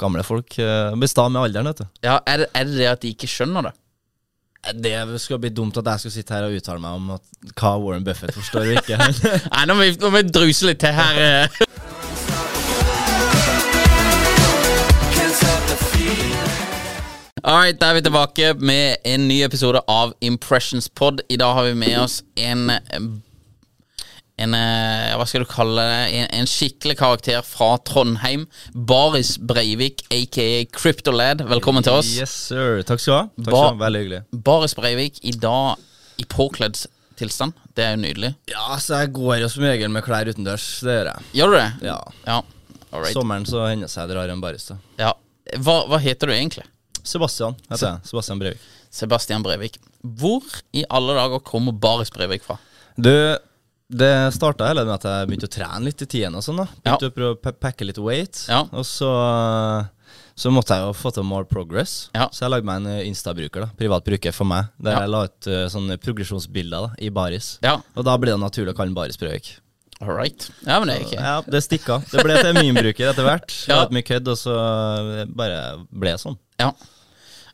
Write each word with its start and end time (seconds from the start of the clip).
Gamle 0.00 0.24
folk 0.24 0.56
uh, 0.58 0.96
består 1.00 1.28
med 1.32 1.42
alderen, 1.44 1.68
vet 1.70 1.82
du. 1.84 1.86
Ja, 2.06 2.18
er 2.26 2.44
det, 2.44 2.50
er 2.56 2.68
det 2.68 2.78
det 2.80 2.88
at 2.94 3.02
de 3.04 3.12
ikke 3.14 3.28
skjønner 3.30 3.68
det? 3.68 3.74
Det 4.84 4.94
skal 5.22 5.38
bli 5.40 5.48
dumt 5.56 5.76
at 5.80 5.86
jeg 5.88 6.02
skal 6.02 6.12
sitte 6.18 6.34
her 6.36 6.44
og 6.48 6.56
uttale 6.58 6.82
meg 6.82 6.96
om 6.98 7.12
at, 7.14 7.22
hva 7.56 7.74
Warren 7.80 8.04
Buffett 8.04 8.34
forstår 8.36 8.66
og 8.68 8.80
ikke. 8.82 8.98
Nei, 9.54 9.62
nå 9.68 9.76
må 9.78 9.86
vi, 9.88 9.94
nå 10.00 10.10
må 10.12 10.20
vi 10.20 10.32
druse 10.36 10.68
litt 10.68 10.82
til 10.84 10.92
her. 10.96 11.20
eh. 11.24 11.60
Alright, 17.40 17.80
da 17.80 17.88
er 17.88 17.94
vi 17.96 18.02
tilbake 18.04 18.50
med 18.60 18.96
en 19.08 19.24
ny 19.28 19.38
episode 19.46 19.80
av 19.88 20.12
Impressions 20.20 20.88
Pod. 20.92 21.22
I 21.32 21.38
dag 21.40 21.54
har 21.56 21.64
vi 21.70 21.74
med 21.74 21.96
oss 22.02 22.18
en 22.36 22.68
en, 24.40 24.54
eh, 24.56 25.10
hva 25.18 25.26
skal 25.28 25.44
du 25.44 25.48
kalle 25.50 25.82
det, 25.84 25.98
en, 26.16 26.28
en 26.40 26.48
skikkelig 26.48 26.96
karakter 27.00 27.42
fra 27.46 27.74
Trondheim. 27.86 28.46
Baris 28.72 29.34
Breivik, 29.38 30.04
aka 30.14 30.46
Cryptolad. 30.76 31.44
Velkommen 31.50 31.84
til 31.84 31.98
oss. 32.00 32.12
Yes, 32.16 32.32
sir. 32.48 32.80
Takk 32.88 33.02
skal 33.02 33.12
du 33.12 33.18
ha. 33.18 33.26
Takk 33.36 33.50
skal 33.50 33.58
du 33.58 33.68
ha. 33.68 33.74
Veldig 33.84 34.02
hyggelig. 34.04 34.22
Baris 34.48 34.76
Breivik 34.78 35.20
i 35.28 35.34
dag 35.36 35.76
i 36.20 36.24
påkledd 36.28 36.80
tilstand. 37.20 37.52
Det 37.76 37.84
er 37.84 37.94
jo 37.96 38.00
nydelig. 38.06 38.32
Ja, 38.48 38.78
så 38.80 39.02
jeg 39.02 39.12
går 39.16 39.42
jo 39.42 39.50
som 39.52 39.66
regel 39.68 39.92
med 39.92 40.04
klær 40.06 40.28
utendørs. 40.30 40.66
Det 40.86 40.96
gjør 40.96 41.10
jeg. 41.12 41.28
Gjør 41.40 41.52
du 41.52 41.58
det? 41.58 41.68
Ja. 41.90 41.98
Ja. 42.24 42.38
Alright. 42.90 43.14
Sommeren 43.14 43.44
så 43.46 43.66
hender 43.68 43.92
seg 43.92 44.08
det 44.08 44.16
drar 44.16 44.32
en 44.32 44.40
baris. 44.42 44.70
da. 44.72 44.78
Ja. 44.98 45.12
Hva, 45.60 45.82
hva 45.90 46.00
heter 46.02 46.30
du 46.30 46.34
egentlig? 46.34 46.64
Sebastian 47.06 47.54
heter 47.68 47.86
jeg. 47.86 48.08
Sebastian 48.08 48.40
Breivik. 48.40 48.64
Sebastian 48.90 49.44
Breivik. 49.44 49.76
Hvor 50.00 50.42
i 50.76 50.82
alle 50.88 51.14
dager 51.20 51.44
kommer 51.44 51.76
Baris 51.76 52.10
Breivik 52.12 52.42
fra? 52.46 52.56
Du, 52.96 53.12
det 53.90 54.10
starta 54.36 54.68
med 54.74 54.88
at 54.94 55.04
jeg 55.08 55.26
begynte 55.28 55.48
å 55.48 55.52
trene 55.52 55.84
litt 55.88 56.02
i 56.04 56.06
tiden 56.06 56.36
og 56.38 56.44
sånn. 56.46 56.60
da 56.62 56.66
Begynte 56.70 57.08
Ja. 57.08 57.10
å 57.10 57.14
prøve 57.16 57.34
å 57.34 57.40
pa- 57.42 57.52
pakke 57.68 57.84
litt 57.88 57.98
weight. 57.98 58.44
Ja. 58.48 58.60
Og 58.70 58.84
så, 58.86 59.08
så 60.38 60.50
måtte 60.54 60.76
jeg 60.78 60.86
jo 60.86 60.92
få 60.96 61.12
til 61.16 61.26
more 61.26 61.44
progress. 61.48 62.08
Ja. 62.14 62.28
Så 62.32 62.44
jeg 62.46 62.52
lagde 62.54 62.68
meg 62.68 62.80
en 62.82 62.86
eh, 62.92 63.08
Insta-bruker, 63.08 63.66
da 63.66 63.70
privat 63.76 64.06
bruker 64.06 64.32
for 64.36 64.48
meg, 64.48 64.70
der 64.80 65.00
jeg 65.00 65.10
la 65.12 65.24
ut 65.26 65.48
uh, 65.50 65.64
sånne 65.72 65.98
progresjonsbilder 66.00 66.86
da 66.86 66.94
i 67.02 67.10
baris. 67.10 67.56
Og 67.96 68.06
da 68.06 68.14
blir 68.16 68.32
det 68.36 68.40
naturlig 68.44 68.74
å 68.74 68.78
kalle 68.78 68.92
den 68.92 68.98
Baris 69.00 69.18
Breivik. 69.20 69.56
All 70.00 70.14
right. 70.16 70.46
Ja, 70.64 70.78
men 70.80 70.88
det 70.88 70.94
er 70.96 71.02
ikke 71.04 71.18
Ja, 71.20 71.34
det 71.44 71.60
stikka. 71.66 71.98
Det 72.08 72.22
ble 72.24 72.38
til 72.40 72.54
meme-bruker 72.56 73.10
etter 73.10 73.26
hvert. 73.26 73.52
Ja. 73.68 73.82
mye 73.92 74.06
kødd, 74.06 74.30
og 74.32 74.38
så 74.40 74.54
eh, 75.20 75.26
bare 75.28 75.60
ble 75.92 76.14
det 76.14 76.22
sånn. 76.22 76.38
Ja. 76.62 76.70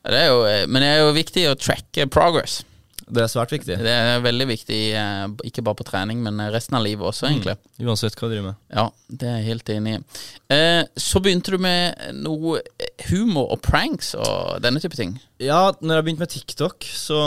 Det 0.07 0.15
er 0.21 0.29
jo, 0.31 0.43
men 0.71 0.79
det 0.85 0.87
er 0.93 1.01
jo 1.01 1.09
viktig 1.17 1.43
å 1.51 1.57
tracke 1.59 2.05
progress. 2.07 2.61
Det 3.07 3.21
er 3.23 3.29
svært 3.31 3.53
viktig. 3.55 3.77
Det 3.79 3.91
er 3.93 4.19
veldig 4.19 4.47
viktig, 4.49 4.79
eh, 4.99 5.27
ikke 5.47 5.63
bare 5.63 5.77
på 5.79 5.85
trening, 5.87 6.19
men 6.25 6.41
resten 6.51 6.75
av 6.75 6.83
livet 6.83 7.07
også, 7.07 7.29
egentlig. 7.29 7.55
Uansett 7.79 8.17
hva 8.19 8.27
du 8.27 8.33
driver 8.33 8.47
med. 8.49 8.57
Ja, 8.73 8.89
det 9.07 9.29
er 9.29 9.37
jeg 9.37 9.47
helt 9.47 9.69
enig 9.71 9.93
i. 9.95 10.01
Eh, 10.51 10.81
så 10.99 11.21
begynte 11.23 11.53
du 11.53 11.57
med 11.63 11.95
noe 12.19 12.59
humor 13.07 13.51
og 13.55 13.61
pranks 13.63 14.13
og 14.19 14.59
denne 14.63 14.81
type 14.83 14.97
ting. 14.99 15.15
Ja, 15.39 15.71
når 15.79 15.99
jeg 15.99 16.05
begynte 16.07 16.23
med 16.25 16.33
TikTok, 16.33 16.87
så 16.97 17.17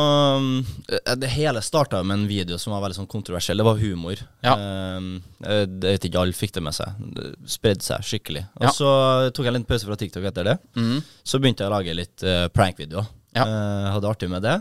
eh, 0.91 1.15
Det 1.17 1.31
hele 1.33 1.63
starta 1.63 2.03
med 2.05 2.19
en 2.19 2.27
video 2.29 2.59
som 2.59 2.75
var 2.75 2.83
veldig 2.85 2.99
sånn 3.01 3.11
kontroversiell. 3.11 3.61
Det 3.63 3.69
var 3.71 3.81
humor. 3.81 4.21
Ja. 4.45 4.57
Eh, 4.57 5.09
jeg 5.47 5.71
vet 5.87 6.09
ikke 6.11 6.21
alle 6.21 6.37
fikk 6.37 6.53
det 6.59 6.65
med 6.67 6.77
seg. 6.77 6.99
Det 7.17 7.31
spredde 7.49 7.87
seg 7.87 8.05
skikkelig. 8.05 8.45
Og 8.59 8.69
Ja. 8.69 8.75
så 8.77 8.91
tok 9.33 9.47
jeg 9.49 9.55
en 9.55 9.65
pause 9.65 9.87
fra 9.89 9.97
TikTok 9.97 10.29
etter 10.29 10.45
det. 10.45 10.59
Mm. 10.77 11.01
Så 11.25 11.41
begynte 11.41 11.65
jeg 11.65 11.71
å 11.71 11.77
lage 11.79 11.97
litt 11.97 12.23
uh, 12.27 12.49
prank-videoer. 12.53 13.09
Ja. 13.37 13.45
Eh, 13.47 13.89
hadde 13.95 14.11
artig 14.11 14.29
med 14.31 14.43
det. 14.43 14.57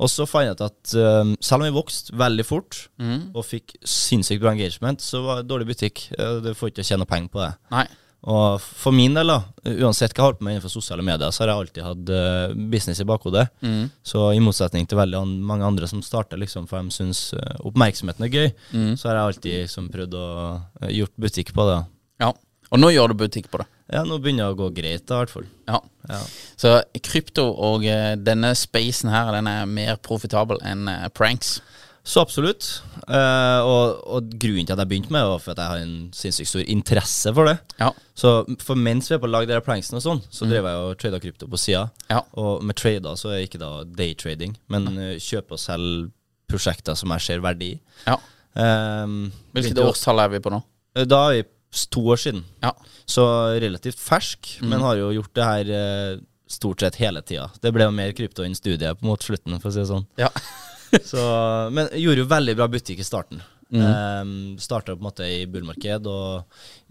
Og 0.00 0.08
så 0.08 0.26
fant 0.28 0.46
jeg 0.46 0.56
ut 0.56 0.62
at 0.64 0.92
um, 0.96 1.34
selv 1.44 1.60
om 1.60 1.68
vi 1.68 1.76
vokste 1.76 2.14
veldig 2.16 2.46
fort 2.48 2.86
mm. 3.00 3.32
og 3.36 3.44
fikk 3.44 3.76
sinnssykt 3.84 4.40
bra 4.42 4.54
engagement, 4.54 5.02
så 5.04 5.20
var 5.26 5.40
det 5.40 5.50
dårlig 5.50 5.68
butikk. 5.74 6.06
Eh, 6.16 6.38
Du 6.44 6.54
får 6.56 6.72
ikke 6.72 6.86
tjene 6.88 7.08
penger 7.08 7.34
på 7.34 7.42
det. 7.42 7.50
Nei. 7.74 7.84
Og 8.30 8.60
for 8.60 8.92
min 8.92 9.14
del, 9.16 9.32
da, 9.32 9.38
uansett 9.80 10.12
hva 10.12 10.18
jeg 10.18 10.20
har 10.20 10.28
holdt 10.28 10.40
på 10.40 10.44
med 10.44 10.56
innenfor 10.56 10.72
sosiale 10.72 11.04
medier, 11.04 11.32
så 11.32 11.42
har 11.42 11.52
jeg 11.52 11.62
alltid 11.62 11.86
hatt 11.86 12.10
uh, 12.12 12.56
business 12.72 13.00
i 13.00 13.06
bakhodet. 13.08 13.46
Mm. 13.64 13.86
Så 14.04 14.26
i 14.36 14.42
motsetning 14.44 14.88
til 14.88 15.00
veldig 15.00 15.16
an 15.22 15.32
mange 15.48 15.64
andre 15.64 15.88
som 15.88 16.02
starter 16.04 16.40
liksom 16.40 16.68
for 16.68 16.84
de 16.84 16.92
syns 16.92 17.30
uh, 17.32 17.56
oppmerksomheten 17.64 18.26
er 18.28 18.34
gøy, 18.34 18.50
mm. 18.76 18.92
så 19.00 19.08
har 19.08 19.16
jeg 19.16 19.30
alltid 19.30 19.56
liksom, 19.62 19.88
prøvd 19.94 20.18
å 20.20 20.26
uh, 20.52 20.90
gjort 20.92 21.16
butikk 21.24 21.54
på 21.56 21.68
det. 21.70 21.80
Ja. 22.20 22.34
Og 22.70 22.82
nå 22.82 22.92
gjør 22.92 23.14
du 23.14 23.22
butikk 23.24 23.48
på 23.50 23.62
det. 23.62 23.66
Ja, 23.90 24.04
nå 24.06 24.20
begynner 24.22 24.48
det 24.48 24.54
å 24.54 24.60
gå 24.60 24.68
greit, 24.76 25.04
da, 25.08 25.18
i 25.18 25.24
hvert 25.24 25.34
fall. 25.34 25.48
Ja. 25.66 25.80
Ja. 26.10 26.20
Så 26.58 26.76
krypto 27.04 27.48
og 27.50 27.84
uh, 27.86 28.14
denne 28.18 28.54
spacen 28.58 29.10
her, 29.12 29.32
den 29.34 29.50
er 29.50 29.68
mer 29.68 29.98
profitabel 30.02 30.62
enn 30.66 30.86
uh, 30.88 31.08
pranks. 31.14 31.58
Så 32.06 32.22
absolutt. 32.24 32.68
Uh, 33.04 33.60
og, 33.66 33.98
og 34.08 34.30
grunnen 34.40 34.66
til 34.66 34.74
at 34.74 34.80
jeg 34.82 34.90
begynte 34.92 35.12
med 35.12 35.20
det, 35.20 35.32
var 35.32 35.42
for 35.42 35.52
at 35.52 35.60
jeg 35.60 35.72
har 35.72 35.82
en 35.84 35.96
sinnssykt 36.16 36.52
stor 36.52 36.70
interesse 36.72 37.34
for 37.36 37.50
det. 37.50 37.56
Ja. 37.82 37.90
Så 38.16 38.32
for 38.62 38.78
mens 38.78 39.10
vi 39.10 39.18
er 39.18 39.22
på 39.22 39.28
å 39.28 39.34
lage 39.34 39.50
de 39.50 39.60
pranksene 39.66 40.00
og 40.00 40.06
sånn, 40.06 40.22
så 40.32 40.48
drev 40.48 40.70
jeg 40.70 40.86
og 40.86 40.96
trada 41.02 41.20
krypto 41.22 41.50
på 41.50 41.60
sida. 41.60 41.84
Ja. 42.08 42.22
Og 42.40 42.64
med 42.66 42.78
trader 42.80 43.20
så 43.20 43.34
er 43.34 43.40
det 43.40 43.50
ikke 43.50 43.62
da 43.62 43.72
daytrading, 43.84 44.56
men 44.72 44.90
uh, 44.96 45.14
kjøpe 45.20 45.58
og 45.58 45.62
selge 45.62 46.10
prosjekter 46.50 46.96
som 46.98 47.12
jeg 47.14 47.26
ser 47.26 47.44
verdi 47.44 47.74
i. 47.76 47.80
Ja. 48.08 48.16
Um, 48.58 49.28
Hvilket 49.54 49.78
årstall 49.84 50.24
er 50.24 50.32
vi 50.32 50.40
på 50.42 50.50
nå? 50.50 50.58
Da 51.06 51.20
er 51.28 51.36
vi 51.36 51.44
to 51.90 52.00
år 52.10 52.18
siden. 52.18 52.42
Ja. 52.62 52.72
Så 53.06 53.24
relativt 53.62 53.98
fersk, 54.02 54.56
Mm. 54.60 54.68
men 54.72 54.80
har 54.80 54.96
jo 54.96 55.12
gjort 55.14 55.34
det 55.34 55.44
her 55.44 55.70
eh, 55.70 56.18
stort 56.50 56.80
sett 56.82 56.96
hele 56.98 57.22
tida. 57.22 57.50
Det 57.62 57.72
ble 57.72 57.84
jo 57.86 57.94
mer 57.94 58.12
krypto 58.12 58.42
enn 58.44 58.54
studiet 58.58 59.02
mot 59.06 59.22
slutten, 59.22 59.60
for 59.60 59.70
å 59.70 59.72
si 59.72 59.80
det 59.80 59.88
sånn. 59.90 60.06
Ja. 60.18 60.28
Så, 61.06 61.22
men 61.70 61.86
gjorde 61.94 62.24
jo 62.24 62.30
veldig 62.30 62.56
bra 62.58 62.66
butikk 62.66 62.98
i 62.98 63.06
starten. 63.06 63.42
Mm. 63.70 63.84
Um, 63.86 64.30
Starta 64.58 64.96
på 64.96 64.98
en 64.98 65.06
måte 65.06 65.22
i 65.30 65.44
bullmarked, 65.46 66.06
og 66.10 66.42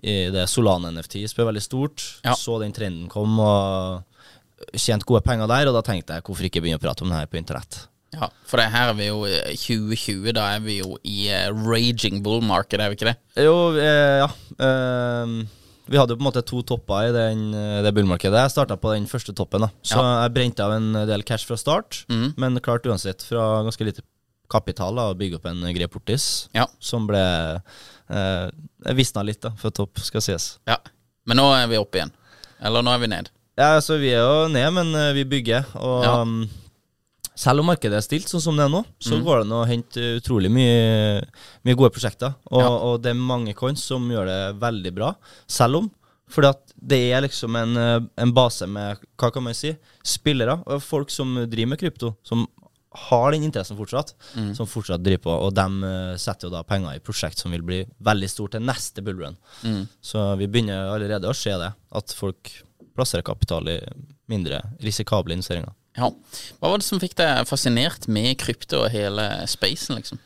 i 0.01 0.29
det 0.31 0.45
Solan-NFT 0.47 1.25
spør 1.27 1.49
veldig 1.51 1.63
stort. 1.65 2.05
Ja. 2.23 2.37
Så 2.39 2.55
den 2.61 2.71
trenden 2.71 3.09
kom, 3.11 3.35
og 3.43 4.05
tjente 4.79 5.03
gode 5.09 5.25
penger 5.27 5.51
der. 5.51 5.67
Og 5.67 5.75
da 5.75 5.81
tenkte 5.83 6.15
jeg 6.15 6.23
hvorfor 6.23 6.47
ikke 6.47 6.61
begynne 6.63 6.79
å 6.79 6.85
prate 6.85 7.03
om 7.03 7.11
det 7.11 7.19
her 7.19 7.27
på 7.27 7.35
internett. 7.41 7.81
Ja, 8.15 8.27
for 8.49 8.57
det 8.57 8.71
her 8.73 8.89
er 8.89 8.95
vi 8.97 9.05
jo 9.11 9.19
i 9.29 9.53
2020, 9.53 10.31
da 10.33 10.47
er 10.55 10.59
vi 10.65 10.79
jo 10.79 10.95
i 11.05 11.27
eh, 11.29 11.49
raging 11.53 12.23
bull 12.25 12.41
market, 12.41 12.81
er 12.81 12.89
vi 12.89 12.97
ikke 12.97 13.11
det? 13.11 13.17
Jo, 13.45 13.55
eh, 13.77 14.23
ja. 14.23 14.29
Eh, 14.57 15.33
vi 15.89 15.97
hadde 15.97 16.13
jo 16.13 16.19
på 16.19 16.23
en 16.25 16.27
måte 16.29 16.43
to 16.45 16.61
topper 16.65 17.07
i 17.09 17.13
den, 17.13 17.43
eh, 17.53 17.81
det 17.85 17.93
bullmarkedet. 17.97 18.43
Jeg 18.45 18.53
starta 18.53 18.75
på 18.81 18.91
den 18.95 19.05
første 19.09 19.33
toppen, 19.37 19.61
da. 19.65 19.69
Så 19.85 20.01
jeg 20.01 20.33
brente 20.35 20.65
av 20.65 20.73
en 20.75 20.91
del 21.09 21.23
cash 21.25 21.45
fra 21.49 21.57
start, 21.57 22.03
Mm. 22.09 22.33
men 22.37 22.59
klart 22.65 22.85
uansett 22.85 23.21
fra 23.25 23.63
ganske 23.65 23.85
lite 23.85 24.01
kapital 24.49 24.95
da, 24.95 25.09
å 25.11 25.17
bygge 25.17 25.35
opp 25.37 25.45
en 25.45 25.61
grei 25.73 25.87
portis, 25.87 26.47
Ja. 26.53 26.65
som 26.79 27.05
ble 27.07 27.61
eh, 28.09 28.49
visna 28.97 29.21
litt 29.23 29.41
da, 29.41 29.51
før 29.51 29.71
topp, 29.83 29.99
skal 30.01 30.21
sies. 30.21 30.57
Ja. 30.67 30.77
Men 31.27 31.37
nå 31.37 31.45
er 31.53 31.67
vi 31.67 31.77
oppe 31.77 31.99
igjen. 32.01 32.11
Eller 32.61 32.81
nå 32.81 32.89
er 32.93 32.99
vi 32.99 33.07
ned. 33.07 33.29
Ja, 33.57 33.75
altså 33.77 33.99
Vi 33.99 34.09
er 34.13 34.23
jo 34.23 34.47
ned, 34.47 34.73
men 34.73 34.95
eh, 34.95 35.13
vi 35.13 35.25
bygger. 35.25 35.65
Og 35.75 36.03
Ja. 36.03 36.15
Selv 37.39 37.61
om 37.63 37.69
markedet 37.71 37.95
er 37.99 38.03
stilt 38.03 38.27
sånn 38.31 38.43
som 38.43 38.57
det 38.59 38.65
er 38.67 38.73
nå, 38.73 38.81
så 38.99 39.15
Mm. 39.15 39.23
går 39.23 39.37
det 39.39 39.45
an 39.45 39.55
å 39.59 39.67
hente 39.69 40.07
utrolig 40.19 40.51
mye, 40.51 41.23
mye 41.65 41.75
gode 41.79 41.93
prosjekter. 41.95 42.35
Og, 42.51 42.59
Ja. 42.61 42.67
og 42.69 43.01
det 43.01 43.11
er 43.11 43.19
mange 43.19 43.53
coins 43.55 43.81
som 43.83 44.09
gjør 44.09 44.25
det 44.27 44.59
veldig 44.59 44.93
bra, 44.95 45.15
selv 45.47 45.75
om. 45.77 45.91
Fordi 46.29 46.49
at 46.49 46.73
det 46.85 46.99
er 47.11 47.21
liksom 47.21 47.55
en, 47.55 47.77
eh, 47.77 47.99
en 48.21 48.31
base 48.31 48.67
med 48.67 48.99
hva 49.17 49.31
kan 49.33 49.41
man 49.43 49.53
si, 49.53 49.75
spillere 50.03 50.61
og 50.67 50.81
folk 50.83 51.09
som 51.09 51.33
driver 51.49 51.67
med 51.69 51.79
krypto, 51.79 52.15
som 52.23 52.45
har 52.93 53.31
den 53.31 53.43
interessen 53.43 53.77
fortsatt, 53.77 54.13
Mm. 54.35 54.55
som 54.55 54.67
fortsatt 54.67 55.01
driver 55.01 55.23
på. 55.23 55.31
Og 55.47 55.53
de 55.53 55.61
eh, 55.83 56.17
setter 56.17 56.47
jo 56.47 56.49
da 56.49 56.63
penger 56.63 56.95
i 56.95 56.99
prosjekt 56.99 57.37
som 57.37 57.51
vil 57.51 57.61
bli 57.61 57.85
veldig 58.03 58.29
stort 58.29 58.51
til 58.51 58.61
neste 58.61 59.01
bullrun. 59.01 59.37
Mm. 59.63 59.87
Så 60.03 60.37
vi 60.37 60.47
begynner 60.47 60.89
allerede 60.91 61.29
å 61.29 61.33
se 61.35 61.51
det, 61.51 61.73
at 61.93 62.07
folk 62.13 62.63
plasserer 62.95 63.23
kapital 63.23 63.67
i 63.69 63.79
mindre 64.27 64.61
risikable 64.83 65.33
investeringer. 65.33 65.71
Ja. 65.99 66.09
Hva 66.59 66.71
var 66.71 66.81
det 66.81 66.87
som 66.87 67.01
fikk 67.01 67.17
deg 67.19 67.45
fascinert 67.49 68.07
med 68.07 68.37
krypto 68.39 68.85
og 68.85 68.91
hele 68.93 69.27
spacen, 69.51 69.99
liksom? 69.99 70.21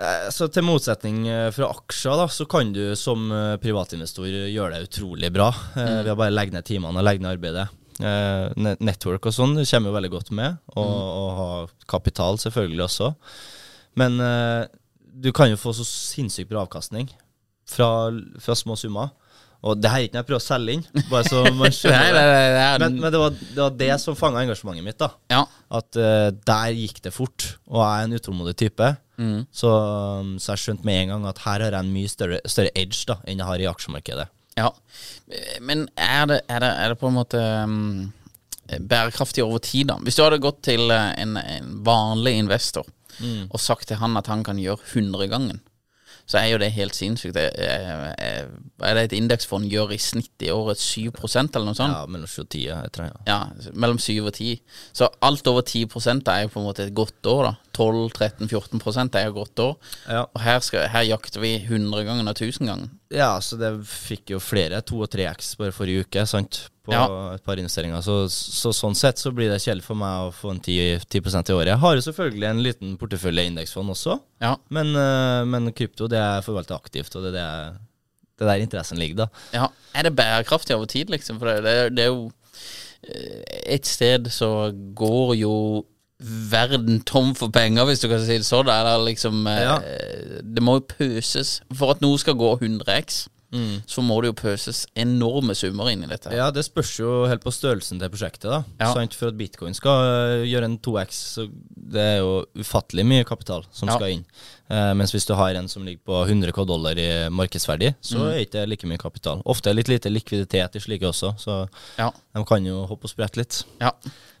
Eh, 0.00 0.28
Så 0.32 0.48
til 0.52 0.64
motsetning 0.64 1.26
eh, 1.28 1.48
fra 1.54 1.70
aksjer, 1.74 2.16
da, 2.22 2.26
så 2.32 2.46
kan 2.48 2.72
du 2.72 2.82
som 2.96 3.28
eh, 3.34 3.56
privatinvestor 3.62 4.28
gjøre 4.30 4.76
det 4.78 4.88
utrolig 4.88 5.32
bra. 5.34 5.50
mm. 5.76 6.02
Vi 6.04 6.12
har 6.12 6.18
bare 6.18 6.34
legge 6.34 6.56
ned 6.56 6.68
timene 6.68 7.00
og 7.00 7.06
legge 7.06 7.24
ned 7.24 7.36
arbeidet. 7.36 7.68
Network 8.00 9.26
og 9.28 9.34
sånn 9.36 9.58
kommer 9.58 9.90
jo 9.90 9.96
veldig 9.98 10.08
godt 10.14 10.30
med, 10.32 10.54
og, 10.72 10.86
og 10.88 11.26
ha 11.36 11.48
kapital 11.90 12.38
selvfølgelig 12.40 12.86
også. 12.86 13.10
Men 14.00 14.16
du 15.20 15.28
kan 15.36 15.50
jo 15.50 15.58
få 15.60 15.74
så 15.76 15.84
sinnssykt 15.84 16.48
bra 16.48 16.62
avkastning 16.64 17.10
fra, 17.68 18.08
fra 18.40 18.56
små 18.56 18.78
summer. 18.80 19.12
Og 19.60 19.76
det 19.76 19.90
her 19.92 20.00
er 20.00 20.06
ikke 20.06 20.16
noe 20.16 20.22
jeg 20.22 20.28
prøver 20.30 20.40
å 20.40 20.44
selge 20.46 20.74
inn, 20.76 20.84
bare 21.10 21.28
så 21.28 21.42
man 21.60 21.74
skjønner 21.76 22.16
det, 22.16 22.66
Men, 22.80 22.98
men 23.02 23.12
det, 23.12 23.20
var, 23.20 23.34
det 23.36 23.60
var 23.60 23.78
det 23.82 23.90
som 24.00 24.16
fanga 24.16 24.44
engasjementet 24.44 24.86
mitt. 24.86 24.98
da 25.00 25.10
Ja. 25.32 25.42
At 25.80 25.98
uh, 26.00 26.28
der 26.32 26.76
gikk 26.78 27.02
det 27.04 27.12
fort, 27.14 27.54
og 27.68 27.82
jeg 27.82 27.88
er 27.90 28.08
en 28.08 28.16
utålmodig 28.16 28.54
type. 28.62 28.88
Mm. 29.20 29.42
Så, 29.52 29.70
um, 29.70 30.36
så 30.40 30.54
jeg 30.54 30.64
skjønte 30.64 30.88
med 30.88 31.02
en 31.02 31.12
gang 31.14 31.26
at 31.28 31.42
her 31.44 31.66
har 31.66 31.76
jeg 31.76 31.84
en 31.84 31.92
mye 31.92 32.12
større, 32.12 32.40
større 32.48 32.72
edge 32.72 33.04
da 33.10 33.18
enn 33.28 33.42
jeg 33.42 33.50
har 33.50 33.64
i 33.64 33.68
aksjemarkedet. 33.68 34.30
Ja, 34.58 34.72
men 35.64 35.86
er 35.94 36.24
det, 36.28 36.40
er 36.50 36.64
det, 36.64 36.70
er 36.82 36.92
det 36.92 36.98
på 37.00 37.08
en 37.08 37.16
måte 37.20 37.40
um, 37.68 38.08
bærekraftig 38.78 39.44
over 39.44 39.60
tid, 39.64 39.90
da? 39.92 39.98
Hvis 40.04 40.16
du 40.16 40.24
hadde 40.24 40.40
gått 40.42 40.62
til 40.66 40.90
eh, 40.94 41.12
en, 41.22 41.36
en 41.40 41.70
vanlig 41.86 42.36
investor 42.38 42.88
og 43.20 43.60
sagt 43.60 43.90
til 43.90 43.98
han 44.00 44.14
at 44.16 44.30
han 44.30 44.40
kan 44.46 44.56
gjøre 44.56 44.80
100 44.94 45.26
gangen, 45.28 45.58
så 46.30 46.38
er 46.38 46.52
jo 46.52 46.60
det 46.62 46.70
helt 46.76 46.94
sinnssykt. 46.94 47.34
Det 47.34 47.48
er, 47.58 48.50
det 48.78 49.02
et 49.02 49.16
indeksfond 49.18 49.66
gjør 49.70 49.96
i 49.96 49.98
snitt 49.98 50.44
i 50.46 50.52
året 50.54 50.78
7% 50.78 51.56
eller 51.58 51.66
noe 51.66 51.78
sånt? 51.78 51.96
Ja, 51.96 52.04
mellom 52.06 52.30
7 52.30 52.44
og 52.44 52.48
10, 52.52 52.60
jeg 52.68 52.92
tror 52.94 53.08
jeg. 53.08 53.24
Ja, 53.26 53.40
mellom 53.74 53.98
7 53.98 54.12
og 54.22 54.30
10. 54.36 54.52
Så 54.94 55.10
alt 55.26 55.50
over 55.50 55.66
10 55.66 55.82
er 56.30 56.44
jo 56.44 56.52
på 56.54 56.62
en 56.62 56.68
måte 56.68 56.86
et 56.86 56.94
godt 56.94 57.26
år, 57.26 57.50
da. 57.50 57.54
12-13-14 57.80 59.10
er 59.18 59.26
jo 59.26 59.32
et 59.32 59.38
godt 59.40 59.64
år. 59.64 59.74
Ja. 60.06 60.22
Og 60.22 60.40
her, 60.44 60.60
skal, 60.62 60.86
her 60.92 61.06
jakter 61.08 61.42
vi 61.42 61.54
100 61.64 62.06
ganger 62.06 62.30
og 62.30 62.36
1000 62.36 62.70
ganger. 62.70 62.94
ja, 63.10 63.32
så 63.42 63.58
det 63.58 63.72
fikk 63.90 64.36
jo 64.36 64.38
flere, 64.42 64.82
2 64.86 65.00
og 65.02 65.10
3X 65.10 65.56
bare 65.58 65.74
forrige 65.74 66.06
uke, 66.06 66.26
sant, 66.30 66.68
på 66.90 66.96
Ja. 66.96 67.34
et 67.34 67.44
par 67.46 67.56
investeringer. 67.62 68.02
Så, 68.02 68.16
så 68.30 68.72
sånn 68.74 68.96
sett 68.98 69.18
så 69.22 69.32
blir 69.34 69.50
det 69.52 69.60
kjedelig 69.62 69.82
for 69.86 69.94
meg 70.00 70.28
å 70.28 70.32
få 70.34 70.50
en 70.54 70.60
10, 70.60 71.00
10% 71.10 71.50
i 71.50 71.56
året. 71.56 71.72
Jeg 71.74 71.78
har 71.84 71.94
jo 71.96 72.04
selvfølgelig 72.08 72.48
en 72.50 72.62
liten 72.64 72.96
portefølje 73.00 73.46
indeksfond 73.50 73.90
også, 73.94 74.18
Ja. 74.42 74.56
men, 74.70 74.94
eh, 74.96 75.44
men 75.44 75.72
krypto 75.72 76.08
det 76.08 76.18
er 76.18 76.42
forvalta 76.46 76.74
aktivt, 76.78 77.14
og 77.16 77.22
det 77.24 77.34
er 77.34 77.38
det, 77.38 77.78
det 78.38 78.46
er 78.46 78.50
der 78.54 78.64
interessen 78.66 78.98
ligger, 78.98 79.16
da. 79.16 79.28
Ja, 79.52 79.68
Er 79.94 80.02
det 80.04 80.14
bærekraftig 80.16 80.74
over 80.76 80.86
tid, 80.86 81.10
liksom? 81.10 81.38
For 81.38 81.46
det, 81.46 81.62
det, 81.64 81.96
det 81.96 82.04
er 82.04 82.12
jo 82.12 82.30
eh, 83.02 83.42
Et 83.74 83.86
sted 83.86 84.26
så 84.30 84.70
går 84.94 85.34
jo 85.40 85.84
verden 86.20 87.00
tom 87.08 87.34
for 87.34 87.48
penger, 87.48 87.84
hvis 87.88 88.00
du 88.02 88.08
kan 88.10 88.20
si 88.20 88.36
det 88.38 88.44
sånn. 88.46 88.68
Eller 88.68 88.98
liksom 89.06 89.46
eh, 89.48 89.60
Ja. 89.62 89.78
Det 90.44 90.62
må 90.62 90.74
jo 90.78 90.86
pøses. 90.88 91.60
For 91.74 91.90
at 91.94 92.00
noe 92.04 92.18
skal 92.20 92.34
gå 92.36 92.50
100x, 92.60 93.22
så 93.86 94.02
må 94.02 94.20
det 94.22 94.28
jo 94.30 94.36
pøses 94.38 94.84
enorme 94.94 95.54
summer 95.58 95.88
inn 95.90 96.04
i 96.04 96.06
dette. 96.06 96.30
Ja, 96.32 96.50
det 96.54 96.62
spørs 96.64 96.92
jo 97.00 97.26
helt 97.26 97.42
på 97.42 97.50
størrelsen 97.50 97.98
til 97.98 98.08
prosjektet. 98.08 98.46
da 98.50 98.64
Ja. 98.78 98.92
Sant? 98.94 99.12
For 99.14 99.28
at 99.28 99.36
bitcoin 99.36 99.74
skal 99.74 99.90
øh, 99.90 100.44
gjøre 100.46 100.64
en 100.68 100.78
2x, 100.78 101.10
så 101.34 101.48
det 101.76 102.00
er 102.00 102.18
jo 102.20 102.44
ufattelig 102.56 103.04
mye 103.06 103.24
kapital 103.26 103.64
som 103.72 103.88
Ja. 103.88 103.96
skal 103.96 104.10
inn. 104.10 104.24
Eh, 104.70 104.94
mens 104.94 105.10
hvis 105.10 105.26
du 105.26 105.34
har 105.34 105.50
en 105.58 105.66
som 105.66 105.82
ligger 105.84 106.00
på 106.06 106.24
100 106.28 106.52
K 106.54 106.64
dollar 106.64 106.92
i 106.96 107.28
markedsverdi, 107.28 107.94
så 108.00 108.18
Mm. 108.18 108.28
er 108.30 108.38
ikke 108.46 108.52
det 108.52 108.68
like 108.68 108.86
mye 108.86 108.98
kapital. 108.98 109.42
Ofte 109.44 109.66
er 109.70 109.74
det 109.74 109.88
litt 109.88 110.00
lite 110.04 110.12
likviditet 110.14 110.76
i 110.76 110.78
slike 110.78 111.02
også, 111.10 111.34
så 111.38 111.68
Ja. 111.98 112.10
de 112.34 112.44
kan 112.44 112.64
jo 112.64 112.86
hoppe 112.86 113.04
og 113.04 113.10
sprette 113.10 113.36
litt. 113.36 113.64
ja. 113.80 113.90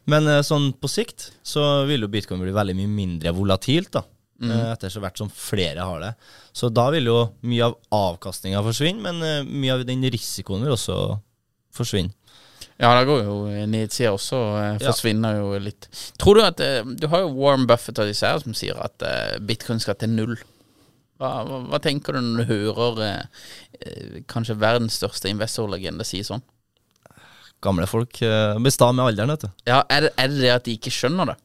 Men 0.06 0.26
eh, 0.28 0.40
sånn 0.42 0.72
på 0.72 0.88
sikt 0.88 1.32
så 1.44 1.86
vil 1.86 2.00
jo 2.00 2.08
bitcoin 2.08 2.40
bli 2.40 2.52
veldig 2.52 2.74
mye 2.76 2.88
mindre 2.88 3.32
volatilt, 3.34 3.90
da. 3.90 4.02
Eh, 4.42 4.66
Etter 4.72 4.92
så 4.92 5.02
hvert 5.02 5.18
som 5.20 5.30
flere 5.32 5.84
har 5.84 6.00
det. 6.02 6.12
Så 6.56 6.70
da 6.72 6.88
vil 6.94 7.10
jo 7.10 7.18
mye 7.46 7.68
av 7.68 7.76
avkastninga 7.92 8.62
forsvinne, 8.66 9.02
men 9.04 9.20
eh, 9.26 9.42
mye 9.44 9.76
av 9.78 9.84
den 9.88 10.02
risikoen 10.10 10.64
vil 10.64 10.76
også 10.76 10.96
forsvinne. 11.76 12.14
Ja, 12.80 12.94
det 12.96 13.04
går 13.10 13.26
jo 13.26 13.34
nedsida 13.68 14.14
også. 14.16 14.38
Forsvinner 14.80 15.36
Ja. 15.36 15.42
Jo 15.44 15.58
litt. 15.60 15.88
Tror 16.16 16.38
du 16.38 16.44
at 16.46 16.60
eh, 16.64 16.80
Du 16.96 17.06
har 17.12 17.26
jo 17.26 17.34
Warren 17.36 17.66
Buffett 17.68 17.98
og 18.00 18.08
disse 18.08 18.24
her 18.24 18.40
som 18.40 18.56
sier 18.56 18.78
at 18.80 19.04
eh, 19.04 19.36
bitcoin 19.44 19.82
skal 19.82 19.98
til 20.00 20.08
null. 20.14 20.38
Hva, 21.20 21.42
hva, 21.44 21.58
hva 21.68 21.80
tenker 21.84 22.16
du 22.16 22.22
når 22.24 22.40
du 22.40 22.48
hører 22.48 23.02
eh, 23.04 23.44
eh, 23.84 24.22
kanskje 24.32 24.56
verdens 24.56 24.96
største 24.96 25.28
investorlegende 25.28 26.06
si 26.08 26.22
sånn? 26.24 26.40
Gamle 27.60 27.84
folk 27.84 28.22
eh, 28.24 28.56
består 28.64 28.94
med 28.96 29.04
alderen, 29.10 29.34
vet 29.34 29.44
du. 29.44 29.50
Ja, 29.68 29.82
er 29.92 30.06
det, 30.06 30.14
er 30.16 30.32
det 30.32 30.40
det 30.40 30.52
at 30.54 30.64
de 30.64 30.78
ikke 30.78 30.92
skjønner 30.96 31.34
det? 31.34 31.36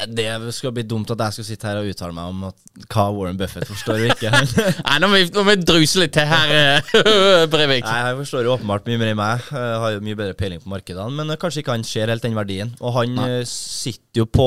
Det 0.00 0.26
skal 0.54 0.72
bli 0.72 0.84
dumt 0.88 1.10
at 1.12 1.18
jeg 1.26 1.34
skal 1.36 1.44
sitte 1.44 1.66
her 1.68 1.78
og 1.80 1.88
uttale 1.90 2.14
meg 2.16 2.28
om 2.30 2.44
at, 2.48 2.56
hva 2.94 3.02
Warren 3.12 3.36
Buffett 3.36 3.66
forstår 3.68 3.98
og 4.00 4.12
ikke. 4.14 4.30
Nei, 4.86 4.94
nå 5.02 5.08
må 5.10 5.18
vi, 5.18 5.26
nå 5.34 5.42
må 5.44 5.52
vi 5.56 5.64
druse 5.66 6.00
litt 6.00 6.14
til 6.14 6.28
her, 6.30 6.52
eh, 6.56 6.92
Brevik. 7.52 7.84
Nei, 7.84 7.96
Jeg 8.06 8.16
forstår 8.22 8.46
jo 8.48 8.54
åpenbart 8.54 8.86
mye 8.88 9.00
mer 9.02 9.10
enn 9.12 9.18
meg. 9.20 9.44
Jeg 9.50 9.80
har 9.82 9.96
jo 9.96 10.00
mye 10.06 10.18
bedre 10.22 10.36
peiling 10.38 10.62
på 10.62 10.70
markedene. 10.72 11.12
Men 11.18 11.34
kanskje 11.42 11.60
ikke 11.64 11.74
han 11.76 11.84
ser 11.84 12.08
helt 12.14 12.24
den 12.24 12.38
verdien. 12.38 12.72
Og 12.80 12.94
han 12.96 13.12
Nei. 13.18 13.28
eh, 13.40 13.44
sitter 13.50 14.22
jo 14.22 14.26
på 14.30 14.46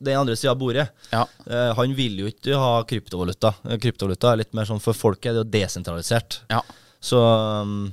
den 0.00 0.18
andre 0.18 0.34
sida 0.40 0.56
av 0.56 0.60
bordet. 0.64 0.88
Ja. 1.12 1.22
Eh, 1.46 1.70
Han 1.78 1.94
vil 1.98 2.18
jo 2.24 2.30
ikke 2.32 2.58
ha 2.58 2.72
kryptovaluta. 2.88 3.52
Kryptovaluta 3.78 4.32
er 4.32 4.42
litt 4.42 4.56
mer 4.58 4.66
sånn 4.66 4.82
for 4.82 4.96
folket, 4.98 5.30
det 5.30 5.36
er 5.36 5.44
jo 5.44 5.50
desentralisert. 5.60 6.40
Ja. 6.50 6.64
Så 6.98 7.20
um, 7.22 7.92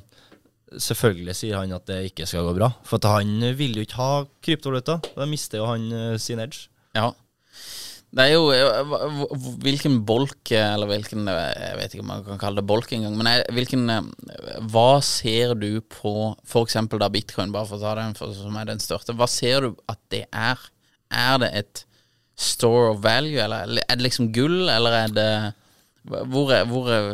selvfølgelig 0.73 1.35
sier 1.37 1.59
han 1.59 1.75
at 1.75 1.85
det 1.91 1.99
ikke 2.09 2.25
skal 2.29 2.47
gå 2.47 2.55
bra. 2.57 2.71
For 2.87 2.97
at 2.97 3.05
han 3.19 3.35
vil 3.59 3.75
jo 3.77 3.85
ikke 3.85 3.99
ha 4.01 4.13
kryptovaluta. 4.47 4.97
Da 5.13 5.27
mister 5.29 5.61
jo 5.61 5.67
han 5.69 5.85
sin 6.23 6.41
edge. 6.41 6.65
Ja. 6.95 7.11
Det 8.15 8.23
er 8.23 8.31
jo 8.31 8.45
eh, 8.53 8.93
Hvilken 9.63 9.99
bolk, 10.07 10.51
eh, 10.53 10.73
eller 10.75 10.87
hvilken 10.89 11.27
eh, 11.31 11.55
Jeg 11.59 11.79
vet 11.79 11.95
ikke 11.95 12.05
om 12.05 12.11
man 12.13 12.23
kan 12.27 12.39
kalle 12.41 12.61
det 12.61 12.69
bolk 12.69 12.93
engang, 12.95 13.17
men 13.19 13.29
hvilken 13.55 13.89
Hva 14.71 15.01
ser 15.03 15.55
du 15.59 15.81
på 15.91 16.31
f.eks. 16.45 16.77
da 16.95 17.09
bitcoin, 17.11 17.51
bare 17.55 17.67
for 17.67 17.79
å 17.79 17.83
ta 17.83 17.95
den 17.99 18.15
som 18.15 18.55
er 18.59 18.69
den 18.69 18.83
største, 18.83 19.15
hva 19.17 19.27
ser 19.31 19.67
du 19.67 19.83
at 19.91 19.99
det 20.13 20.23
er? 20.31 20.61
Er 21.11 21.41
det 21.43 21.51
et 21.59 21.83
store 22.39 22.93
of 22.93 23.03
value, 23.03 23.39
eller 23.39 23.79
er 23.83 23.95
det 23.95 24.07
liksom 24.07 24.31
gull, 24.35 24.65
eller 24.71 24.95
er 25.03 25.13
det 25.15 25.29
Hvor 26.05 26.51
er, 26.53 26.65
hvor 26.69 26.91
er 26.91 27.13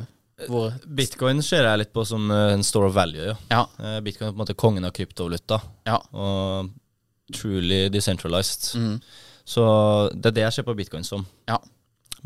hvor, 0.49 0.71
Bitcoin 0.89 1.43
ser 1.45 1.67
jeg 1.67 1.77
litt 1.83 1.91
på 1.93 2.01
som 2.07 2.23
en 2.33 2.63
store 2.65 2.87
of 2.89 2.95
value. 2.95 3.27
Ja. 3.29 3.35
Ja. 3.77 3.99
Bitcoin 4.01 4.25
er 4.25 4.31
på 4.31 4.39
en 4.39 4.41
måte 4.41 4.55
kongen 4.57 4.87
av 4.87 4.93
kryptovaluta. 4.97 5.59
Ja. 5.85 5.99
Og 6.17 6.71
truly 7.37 7.83
decentralized. 7.93 8.71
Mhm. 8.79 8.95
Så 9.51 9.63
det 10.15 10.31
er 10.31 10.37
det 10.37 10.43
jeg 10.47 10.57
ser 10.59 10.67
på 10.67 10.75
bitcoin 10.77 11.03
som. 11.07 11.25
Ja. 11.49 11.57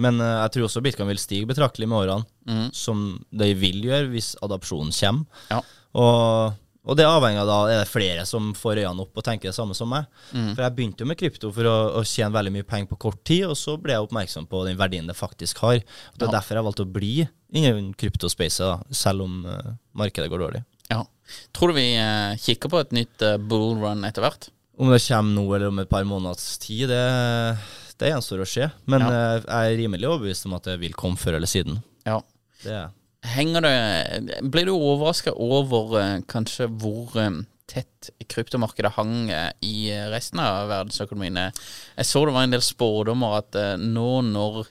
Men 0.02 0.20
uh, 0.20 0.44
jeg 0.44 0.52
tror 0.58 0.68
også 0.68 0.84
bitcoin 0.86 1.08
vil 1.14 1.22
stige 1.22 1.48
betraktelig 1.50 1.88
med 1.90 2.02
årene, 2.04 2.28
mm. 2.52 2.68
som 2.76 3.08
det 3.32 3.54
vil 3.62 3.82
gjøre 3.88 4.12
hvis 4.12 4.34
adopsjonen 4.46 4.92
kommer. 4.94 5.42
Ja. 5.54 5.62
Og, 5.96 6.58
og 6.86 6.98
det 7.00 7.06
avhenger 7.08 7.46
av 7.46 7.48
da 7.50 7.60
er 7.72 7.80
det 7.80 7.88
flere 7.90 8.26
som 8.28 8.50
får 8.60 8.82
øynene 8.84 9.06
opp 9.06 9.16
og 9.18 9.24
tenker 9.26 9.50
det 9.50 9.56
samme 9.56 9.74
som 9.78 9.88
meg. 9.90 10.10
Mm. 10.36 10.52
For 10.52 10.66
jeg 10.66 10.76
begynte 10.76 11.06
jo 11.06 11.10
med 11.10 11.18
krypto 11.22 11.50
for 11.56 11.70
å, 11.72 11.76
å 12.02 12.04
tjene 12.06 12.36
veldig 12.36 12.52
mye 12.58 12.68
penger 12.68 12.92
på 12.92 13.00
kort 13.08 13.22
tid, 13.26 13.46
og 13.48 13.56
så 13.58 13.78
ble 13.82 13.96
jeg 13.96 14.04
oppmerksom 14.06 14.50
på 14.52 14.66
den 14.68 14.78
verdien 14.82 15.08
det 15.10 15.16
faktisk 15.18 15.64
har. 15.64 15.80
Og 15.80 16.20
det 16.20 16.28
er 16.28 16.34
Ja. 16.34 16.36
derfor 16.42 16.60
jeg 16.60 16.68
valgte 16.68 16.86
å 16.86 16.94
bli 17.00 17.14
innen 17.56 17.94
kryptospacet, 17.96 18.92
selv 18.92 19.24
om 19.26 19.40
uh, 19.48 19.72
markedet 19.96 20.28
går 20.34 20.44
dårlig. 20.50 20.66
ja. 20.92 21.06
Tror 21.58 21.72
du 21.72 21.80
vi 21.80 21.88
uh, 21.98 22.36
kikker 22.38 22.70
på 22.70 22.84
et 22.84 22.92
nytt 22.94 23.24
bull 23.50 23.80
run 23.82 24.04
etter 24.06 24.22
hvert? 24.22 24.52
Om 24.78 24.90
det 24.92 25.02
kommer 25.08 25.34
nå 25.36 25.46
eller 25.56 25.68
om 25.72 25.80
et 25.80 25.90
par 25.90 26.04
måneders 26.04 26.58
tid, 26.60 26.90
det, 26.90 27.58
det 28.02 28.10
gjenstår 28.12 28.42
å 28.44 28.48
se. 28.50 28.70
Men 28.92 29.02
Ja. 29.02 29.10
eh, 29.10 29.42
jeg 29.46 29.74
er 29.74 29.78
rimelig 29.80 30.08
overbevist 30.10 30.46
om 30.50 30.54
at 30.58 30.64
det 30.68 30.80
vil 30.82 30.94
komme 30.94 31.18
før 31.18 31.38
eller 31.38 31.48
siden. 31.48 31.82
Ja. 32.06 32.22
Det 32.64 32.72
er 32.72 32.90
Henger 33.26 33.62
det 33.66 34.42
Blir 34.54 34.66
du 34.68 34.74
overraska 34.76 35.32
over 35.34 35.96
eh, 36.00 36.20
kanskje 36.30 36.68
hvor 36.70 37.16
eh, 37.18 37.40
tett 37.66 38.12
kryptomarkedet 38.30 38.92
hang 38.94 39.32
i 39.66 39.90
resten 40.12 40.38
av 40.40 40.68
verdensøkonomien. 40.70 41.40
Jeg 41.98 42.06
så 42.06 42.22
det 42.28 42.34
var 42.36 42.44
en 42.46 42.52
del 42.54 42.62
spådommer 42.62 43.40
at 43.40 43.58
nå 43.82 44.22
når 44.28 44.68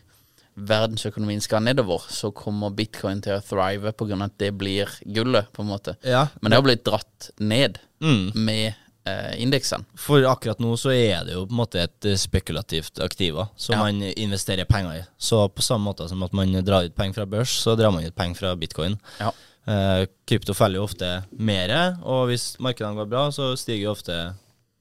verdensøkonomien 0.54 1.42
skal 1.42 1.64
nedover, 1.66 2.04
så 2.14 2.30
kommer 2.30 2.70
bitcoin 2.70 3.18
til 3.24 3.34
å 3.34 3.42
thrive 3.42 3.90
pga. 3.98 4.20
at 4.24 4.38
det 4.38 4.52
blir 4.56 4.86
gullet, 5.04 5.50
på 5.52 5.62
en 5.64 5.68
måte. 5.72 5.96
Ja, 6.06 6.28
Men 6.40 6.50
det 6.52 6.56
har 6.60 6.62
blitt 6.62 6.84
dratt 6.84 7.30
ned 7.40 7.80
Mm. 8.00 8.32
med 8.34 8.74
eh, 9.06 9.34
indeksene. 9.42 9.84
For 10.00 10.24
akkurat 10.28 10.60
nå 10.62 10.74
så 10.80 10.92
er 10.94 11.24
det 11.26 11.34
jo 11.36 11.44
på 11.46 11.52
en 11.54 11.60
måte 11.62 11.82
et 11.84 12.08
eh, 12.10 12.16
spekulativt 12.20 13.00
aktiva 13.04 13.48
som 13.56 13.74
Ja. 13.76 13.82
man 13.84 14.02
investerer 14.02 14.64
penger 14.64 15.00
i. 15.00 15.04
Så 15.18 15.48
på 15.48 15.62
samme 15.62 15.84
måte 15.90 16.08
som 16.08 16.22
at 16.22 16.32
man 16.32 16.52
drar 16.64 16.84
ut 16.88 16.94
penger 16.96 17.14
fra 17.20 17.26
børs, 17.26 17.50
så 17.64 17.76
drar 17.76 17.92
man 17.92 18.04
ut 18.04 18.14
penger 18.16 18.34
fra 18.40 18.54
bitcoin. 18.56 18.98
Ja. 19.20 19.32
Eh, 19.66 20.06
krypto 20.28 20.54
faller 20.54 20.76
jo 20.80 20.84
ofte 20.84 21.24
mer, 21.32 21.96
og 22.02 22.26
hvis 22.28 22.56
markedene 22.60 22.96
går 23.00 23.08
bra, 23.08 23.28
så 23.32 23.54
stiger 23.56 23.86
jo 23.88 23.94
ofte 23.94 24.18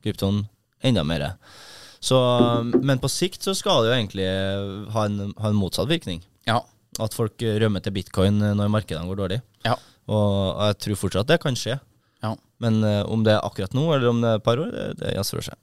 kryptoen 0.03 0.44
enda 0.84 1.03
mer. 1.08 1.38
Så, 2.03 2.18
men 2.84 3.00
på 3.00 3.08
sikt 3.08 3.46
så 3.48 3.53
skal 3.56 3.84
det 3.86 3.92
jo 3.94 3.96
egentlig 3.96 4.25
ha 4.92 5.06
en, 5.08 5.34
ha 5.39 5.48
en 5.53 5.56
motsatt 5.56 5.88
virkning. 5.88 6.20
Ja. 6.46 6.60
At 7.00 7.15
folk 7.15 7.39
rømmer 7.39 7.80
til 7.82 7.96
bitcoin 7.96 8.42
når 8.44 8.68
markedene 8.70 9.08
går 9.08 9.22
dårlig. 9.22 9.38
Ja. 9.63 9.77
Og 10.12 10.60
jeg 10.68 10.77
tror 10.84 11.00
fortsatt 11.06 11.30
det 11.32 11.39
kan 11.42 11.56
skje. 11.56 11.77
Ja. 12.24 12.34
Men 12.63 12.77
uh, 12.88 13.01
om 13.12 13.24
det 13.25 13.34
er 13.36 13.44
akkurat 13.44 13.74
nå, 13.75 13.84
eller 13.96 14.08
om 14.13 14.22
det 14.24 14.30
er 14.32 14.39
et 14.39 14.44
par 14.46 14.60
år, 14.63 14.70
det, 14.72 14.86
det 15.01 15.13
jazzer 15.18 15.42
å 15.42 15.46
se. 15.50 15.56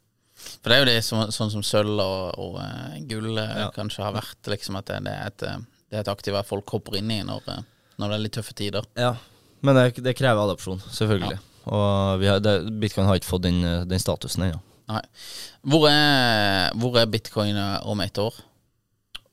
For 0.60 0.68
det 0.72 0.76
er 0.76 0.82
jo 0.82 0.88
det 0.90 0.98
som, 1.04 1.22
sånn 1.32 1.50
som 1.52 1.62
sølv 1.64 2.00
og, 2.00 2.38
og 2.40 2.58
uh, 2.60 2.96
gull 3.08 3.38
eh, 3.40 3.54
Ja. 3.64 3.68
kanskje 3.74 4.04
har 4.04 4.14
vært, 4.16 4.40
liksom 4.52 4.76
at 4.80 4.88
det, 4.92 4.98
det, 5.08 5.14
er 5.16 5.30
et, 5.32 5.44
det 5.90 5.98
er 5.98 6.04
et 6.04 6.10
aktiva 6.12 6.42
folk 6.46 6.68
hopper 6.76 6.96
inn 7.00 7.10
i 7.12 7.20
når, 7.24 7.48
når 8.00 8.12
det 8.12 8.16
er 8.18 8.24
litt 8.26 8.36
tøffe 8.36 8.56
tider. 8.56 8.84
Ja, 9.00 9.14
men 9.64 9.76
det, 9.76 9.86
det 10.04 10.14
krever 10.16 10.44
adopsjon, 10.46 10.80
selvfølgelig. 10.92 11.40
Og 11.70 12.20
vi 12.22 12.28
har, 12.30 12.40
det, 12.44 12.54
bitcoin 12.80 13.08
har 13.08 13.18
ikke 13.20 13.28
fått 13.34 13.44
den, 13.48 13.60
den 13.88 14.00
statusen 14.00 14.46
ennå. 14.46 14.60
Nei. 14.90 15.02
Hvor 15.70 15.84
er, 15.90 16.72
hvor 16.80 16.96
er 16.98 17.06
bitcoin 17.12 17.58
om 17.86 18.00
ett 18.04 18.18
år? 18.18 18.40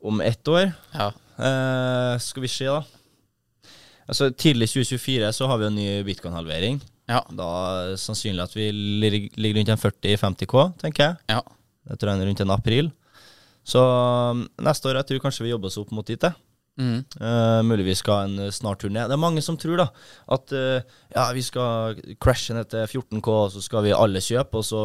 Om 0.03 0.19
ett 0.21 0.47
år 0.51 0.67
Ja. 0.93 1.07
eh, 1.39 2.13
skal 2.21 2.43
vi 2.43 2.51
se, 2.51 2.67
da. 2.69 2.83
Altså 4.07 4.29
Tidlig 4.31 4.67
2024 4.69 5.31
så 5.35 5.47
har 5.49 5.57
vi 5.59 5.65
en 5.67 5.75
ny 5.79 5.87
bitcoin-halvering. 6.07 6.77
Ja. 7.07 7.21
Da 7.31 7.47
er 7.47 7.91
det 7.93 8.01
sannsynlig 8.03 8.43
at 8.43 8.55
vi 8.55 8.71
ligger 8.73 9.61
rundt 9.61 9.71
en 9.75 9.83
40-50 9.85 10.51
K, 10.51 10.65
tenker 10.83 11.09
jeg. 11.09 11.21
ja. 11.37 11.43
Jeg 11.87 12.01
tror 12.01 12.19
rundt 12.19 12.41
en 12.43 12.51
april. 12.51 12.89
Så 13.67 13.79
um, 13.79 14.45
neste 14.63 14.89
år 14.89 15.01
jeg 15.01 15.09
tror 15.09 15.23
kanskje 15.25 15.45
vi 15.45 15.53
jobber 15.53 15.71
oss 15.71 15.79
opp 15.79 15.91
mot 15.95 16.07
dit. 16.07 16.23
Mm. 16.77 16.99
Uh, 17.17 17.63
muligvis 17.65 18.03
skal 18.03 18.19
ha 18.19 18.25
en 18.27 18.53
snart 18.53 18.83
turné 18.83 18.99
ned. 18.99 19.09
Det 19.09 19.15
er 19.17 19.21
mange 19.23 19.43
som 19.43 19.57
tror 19.59 19.81
da 19.81 19.87
at 20.35 20.53
uh, 20.53 20.77
ja, 21.15 21.25
vi 21.35 21.43
skal 21.43 21.97
crashe 22.21 22.55
ned 22.55 22.69
til 22.71 22.85
14K, 22.85 23.27
og 23.33 23.53
så 23.55 23.63
skal 23.65 23.87
vi 23.87 23.95
alle 23.95 24.23
kjøpe, 24.23 24.61
og 24.61 24.67
så 24.67 24.83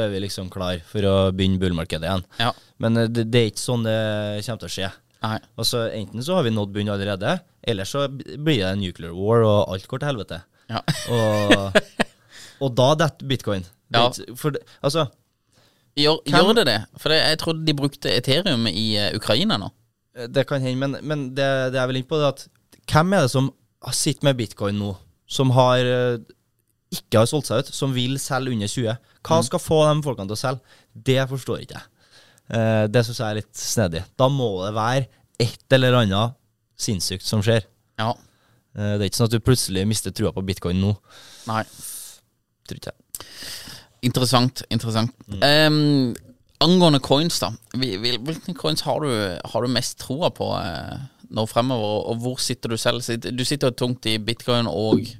er 0.00 0.14
vi 0.14 0.24
liksom 0.24 0.50
klar 0.52 0.80
for 0.88 1.06
å 1.10 1.16
begynne 1.36 1.60
bullmarkedet 1.62 2.08
igjen. 2.08 2.26
Ja. 2.40 2.52
Men 2.82 3.02
uh, 3.02 3.06
det, 3.10 3.28
det 3.34 3.42
er 3.42 3.52
ikke 3.52 3.66
sånn 3.66 3.86
det 3.86 3.98
kommer 4.46 4.64
til 4.64 4.70
å 4.70 4.76
skje. 4.78 4.90
Nei. 5.24 5.38
Altså 5.56 5.86
Enten 5.88 6.24
så 6.24 6.34
har 6.36 6.44
vi 6.44 6.52
nådd 6.52 6.74
bunnen 6.74 6.94
allerede, 6.94 7.38
eller 7.64 7.88
så 7.88 8.08
blir 8.10 8.60
det 8.60 8.72
en 8.72 8.82
nuclear 8.82 9.14
war, 9.16 9.46
og 9.46 9.74
alt 9.74 9.86
går 9.90 10.02
til 10.02 10.12
helvete. 10.12 10.42
Ja. 10.74 10.80
Og, 11.14 11.78
og 12.66 12.74
da 12.78 12.88
detter 13.04 13.28
bitcoin. 13.30 13.64
Ja. 13.94 14.08
For 14.38 14.56
altså 14.82 15.06
Gjør, 15.94 16.16
Hvem- 16.26 16.34
gjør 16.48 16.56
det 16.58 16.64
det? 16.66 16.78
For 16.98 17.14
jeg 17.14 17.38
trodde 17.38 17.62
de 17.68 17.74
brukte 17.78 18.10
Ethereum 18.10 18.64
i 18.66 18.96
eh, 18.98 19.12
Ukraina 19.14 19.54
nå. 19.62 19.68
Det 20.34 20.42
kan 20.48 20.62
hende, 20.62 20.78
men, 20.80 20.96
men 21.06 21.20
det, 21.36 21.46
det 21.74 21.78
er 21.78 21.86
vel 21.90 22.00
inn 22.00 22.06
på 22.10 22.18
er 22.18 22.32
at 22.32 22.42
hvem 22.90 23.14
er 23.14 23.26
det 23.26 23.30
som 23.30 23.52
sitter 23.94 24.26
med 24.26 24.38
bitcoin 24.40 24.78
nå, 24.80 24.92
som 25.30 25.52
har 25.54 25.86
eh, 25.86 26.16
ikke 26.94 27.22
har 27.22 27.30
solgt 27.30 27.46
seg 27.50 27.62
ut, 27.62 27.70
som 27.74 27.94
vil 27.94 28.18
selge 28.22 28.54
under 28.54 28.70
20? 28.70 28.98
Hva 29.26 29.38
skal 29.46 29.62
få 29.62 29.78
de 29.86 30.02
folkene 30.06 30.30
til 30.30 30.36
å 30.36 30.42
selge? 30.42 30.78
Det 30.94 31.20
forstår 31.30 31.62
ikke 31.64 31.78
jeg. 31.78 31.88
Eh, 32.58 32.84
det 32.90 33.04
syns 33.06 33.22
jeg 33.22 33.28
er 33.30 33.38
litt 33.40 33.54
snedig. 33.62 34.02
Da 34.18 34.28
må 34.30 34.50
det 34.66 34.74
være 34.76 35.06
et 35.46 35.78
eller 35.78 36.00
annet 36.02 36.34
sinnssykt 36.78 37.26
som 37.26 37.42
skjer. 37.42 37.66
Ja. 38.02 38.12
Eh, 38.74 38.94
det 38.98 39.04
er 39.04 39.10
ikke 39.10 39.20
sånn 39.22 39.30
at 39.30 39.36
du 39.36 39.44
plutselig 39.44 39.86
mister 39.88 40.14
trua 40.14 40.32
på 40.34 40.44
bitcoin 40.46 40.80
nå. 40.82 40.92
Nei. 41.50 41.62
Tror 42.68 42.80
ikke 42.80 42.92
jeg. 42.92 43.26
Interessant. 44.04 44.62
interessant. 44.74 45.14
Em, 45.40 46.14
angående 46.64 47.00
coins, 47.04 47.38
da. 47.40 47.52
Hvilke 47.72 48.54
coins 48.58 48.84
har 48.84 49.00
du, 49.00 49.10
har 49.52 49.64
du 49.64 49.72
mest 49.72 49.98
troa 50.02 50.30
på 50.34 50.50
eh, 50.58 50.96
nå 51.34 51.46
fremover, 51.48 52.08
og 52.12 52.24
hvor 52.24 52.40
sitter 52.42 52.74
du 52.74 52.76
selv? 52.80 53.04
Du 53.32 53.44
sitter 53.48 53.72
tungt 53.72 54.06
i 54.10 54.18
bitcoin 54.18 54.70
og 54.70 55.14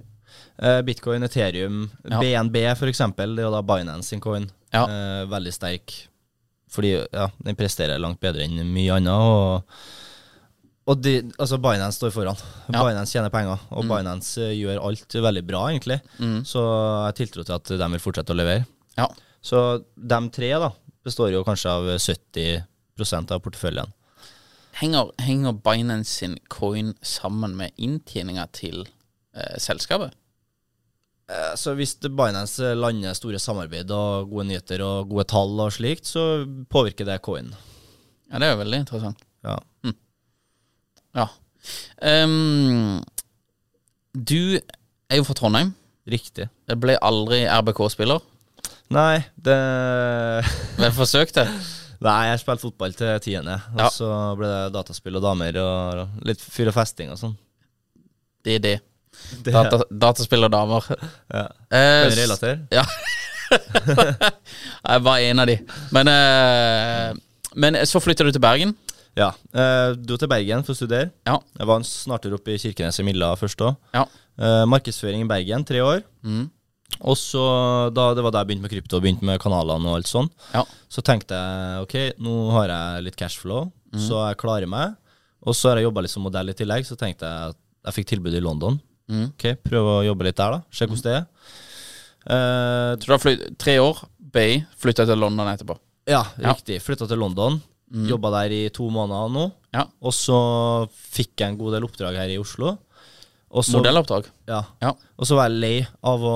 Eh, 0.55 0.83
bitcoin, 0.87 1.25
Ethereum, 1.27 1.91
Ja. 2.07 2.21
BNB 2.21 2.61
eksempel, 2.87 3.35
det 3.35 3.43
er 3.43 3.49
jo 3.49 3.55
da 3.57 3.63
Binance 3.63 4.09
sin 4.09 4.21
coin. 4.21 4.45
Ja. 4.73 4.87
Veldig 5.27 5.53
sterk. 5.53 5.95
Fordi 6.71 6.93
ja, 7.13 7.29
den 7.43 7.57
presterer 7.57 7.99
langt 7.99 8.21
bedre 8.23 8.45
enn 8.47 8.61
mye 8.73 8.95
annet. 8.95 9.11
Og, 9.11 9.65
og 10.87 11.01
de, 11.01 11.15
altså 11.41 11.57
Binance 11.65 11.97
står 11.97 12.13
foran. 12.13 12.41
Ja. 12.69 12.83
Binance 12.85 13.15
tjener 13.17 13.33
penger, 13.33 13.63
og 13.73 13.87
Binance 13.89 14.43
eh, 14.45 14.55
gjør 14.59 14.83
alt 14.85 15.17
veldig 15.27 15.43
bra, 15.49 15.63
egentlig. 15.73 16.01
Så 16.45 16.63
jeg 17.07 17.17
tiltro 17.23 17.45
til 17.49 17.57
at 17.57 17.73
de 17.81 17.89
vil 17.95 18.03
fortsette 18.05 18.35
å 18.35 18.37
levere. 18.37 18.67
Ja. 18.99 19.07
Så 19.45 19.63
de 19.97 20.19
tre 20.33 20.51
da 20.61 20.71
består 21.05 21.33
jo 21.33 21.45
kanskje 21.45 21.73
av 21.73 21.89
70% 22.01 23.33
av 23.35 23.41
porteføljen. 23.45 23.93
Henger, 24.81 25.13
henger 25.23 25.57
Binance 25.65 26.11
sin 26.21 26.37
coin 26.51 26.93
sammen 27.07 27.55
med 27.57 27.73
inntjeninga 27.79 28.49
til 28.57 28.83
eh, 28.85 29.57
selskapet? 29.63 30.13
Eh, 31.31 31.53
Så 31.57 31.77
hvis 31.79 31.97
Binance 32.05 32.75
lander 32.77 33.15
store 33.17 33.39
samarbeid 33.41 33.93
og 33.95 34.33
gode 34.33 34.49
nyheter 34.51 34.83
og 34.85 35.13
gode 35.13 35.29
tall 35.31 35.55
og 35.65 35.73
slikt, 35.77 36.09
så 36.11 36.45
påvirker 36.73 37.07
det 37.09 37.21
coin. 37.25 37.53
Ja, 38.33 38.41
det 38.43 38.49
er 38.49 38.57
jo 38.57 38.65
veldig 38.65 38.83
interessant. 38.85 39.23
Ja. 39.47 39.59
Ja. 41.15 41.29
Um, 42.03 43.01
du 44.15 44.59
er 44.59 45.21
jo 45.21 45.25
fra 45.27 45.37
Trondheim. 45.39 45.73
Riktig. 46.11 46.49
Jeg 46.69 46.81
ble 46.83 46.97
aldri 47.01 47.45
RBK-spiller. 47.49 48.21
Nei, 48.95 49.23
det 49.41 49.55
Vel 50.83 50.93
forsøkt, 50.95 51.39
det. 51.39 51.47
Nei, 52.05 52.19
jeg 52.29 52.43
spilte 52.43 52.67
fotball 52.67 52.93
til 52.99 53.15
tiende. 53.25 53.55
Og 53.73 53.81
Ja. 53.81 53.89
så 53.95 54.09
ble 54.37 54.51
det 54.51 54.75
dataspill 54.75 55.17
og 55.17 55.25
damer 55.25 55.57
og 55.63 56.27
litt 56.29 56.43
fyr 56.43 56.69
og 56.69 56.77
festing 56.77 57.15
og 57.15 57.21
sånn. 57.21 57.37
Det 58.45 58.59
er 58.59 58.65
det. 58.67 58.75
Det 59.47 59.55
Data, 59.55 59.79
dataspill 59.89 60.45
og 60.45 60.53
damer. 60.53 60.85
ja. 61.39 61.47
Eh, 61.73 62.01
Kan 62.05 62.11
du 62.13 62.19
relatere? 62.21 62.59
Ja. 62.75 62.85
jeg 64.91 65.05
var 65.07 65.19
en 65.23 65.39
av 65.45 65.49
de. 65.49 65.57
Men, 65.95 66.11
eh, 66.13 67.15
men 67.57 67.79
så 67.89 68.03
flytta 68.05 68.27
du 68.27 68.33
til 68.35 68.43
Bergen. 68.45 68.75
Ja. 69.17 69.29
Uh, 69.55 69.95
dro 69.95 70.17
til 70.19 70.29
Bergen 70.29 70.65
for 70.67 70.75
å 70.75 70.79
studere. 70.79 71.13
Ja. 71.27 71.39
Jeg 71.59 71.67
var 71.71 71.77
en 71.81 71.87
snartur 71.87 72.35
oppe 72.39 72.55
i 72.55 72.59
Kirkenes 72.59 72.99
i 72.99 73.05
Milla 73.07 73.33
først 73.39 73.61
òg. 73.63 73.77
Ja. 73.95 74.05
Uh, 74.39 74.65
markedsføring 74.67 75.23
i 75.23 75.29
Bergen, 75.31 75.65
tre 75.65 75.79
år. 75.85 76.03
Mm. 76.27 76.49
Og 77.01 77.17
så, 77.19 77.41
da, 77.95 78.09
Det 78.15 78.23
var 78.23 78.31
da 78.35 78.43
jeg 78.43 78.49
begynte 78.53 78.63
med 78.67 78.71
krypto, 78.75 79.01
begynte 79.03 79.25
med 79.27 79.41
kanalene 79.43 79.89
og 79.91 79.97
alt 80.01 80.11
sånn. 80.11 80.29
Ja. 80.53 80.65
Så 80.91 81.03
tenkte 81.07 81.35
jeg 81.39 81.83
ok, 81.87 81.97
nå 82.23 82.35
har 82.57 82.69
jeg 82.75 83.05
litt 83.09 83.17
cashflow, 83.21 83.71
Mm. 83.95 84.01
så 84.09 84.17
jeg 84.29 84.37
klarer 84.41 84.67
meg. 84.67 84.97
Og 85.47 85.55
så 85.55 85.69
har 85.71 85.77
jeg 85.79 85.85
jobba 85.87 86.03
litt 86.03 86.11
som 86.11 86.25
modell 86.27 86.49
i 86.51 86.55
tillegg, 86.59 86.83
så 86.87 86.97
tenkte 86.99 87.23
jeg 87.29 87.53
at 87.53 87.57
jeg 87.87 87.95
fikk 87.95 88.07
tilbud 88.11 88.35
i 88.35 88.41
London. 88.43 88.81
Mm. 89.09 89.29
Ok, 89.35 89.45
Prøve 89.63 90.01
å 90.01 90.05
jobbe 90.07 90.25
litt 90.27 90.37
der, 90.41 90.51
da. 90.57 90.63
Se 90.75 90.87
hvordan 90.89 91.03
det 91.05 91.15
er. 91.15 91.27
Uh, 92.25 92.97
tror 92.99 93.07
du 93.07 93.13
har 93.15 93.23
flytt, 93.23 93.43
tre 93.61 93.77
år, 93.79 94.01
Bay, 94.35 94.65
flytta 94.81 95.05
til 95.07 95.21
London 95.21 95.47
etterpå. 95.47 95.77
ja, 96.09 96.25
Ja. 96.41 96.53
riktig. 96.55 96.81
Flytta 96.83 97.07
til 97.07 97.19
London. 97.19 97.61
Mm. 97.93 98.07
Jobba 98.09 98.31
der 98.41 98.53
i 98.57 98.63
to 98.75 98.87
måneder 98.91 99.29
nå. 99.35 99.45
Ja. 99.75 99.85
Og 100.03 100.13
så 100.17 100.37
fikk 101.15 101.37
jeg 101.43 101.53
en 101.53 101.59
god 101.61 101.77
del 101.77 101.85
oppdrag 101.87 102.17
her 102.19 102.33
i 102.33 102.39
Oslo. 102.41 102.77
Også, 103.55 103.77
Modelloppdrag. 103.79 104.25
Ja. 104.51 104.65
Ja. 104.83 104.89
Og 105.15 105.29
så 105.29 105.37
var 105.39 105.47
jeg 105.47 105.61
lei 105.63 105.77
av 106.03 106.25
å 106.27 106.33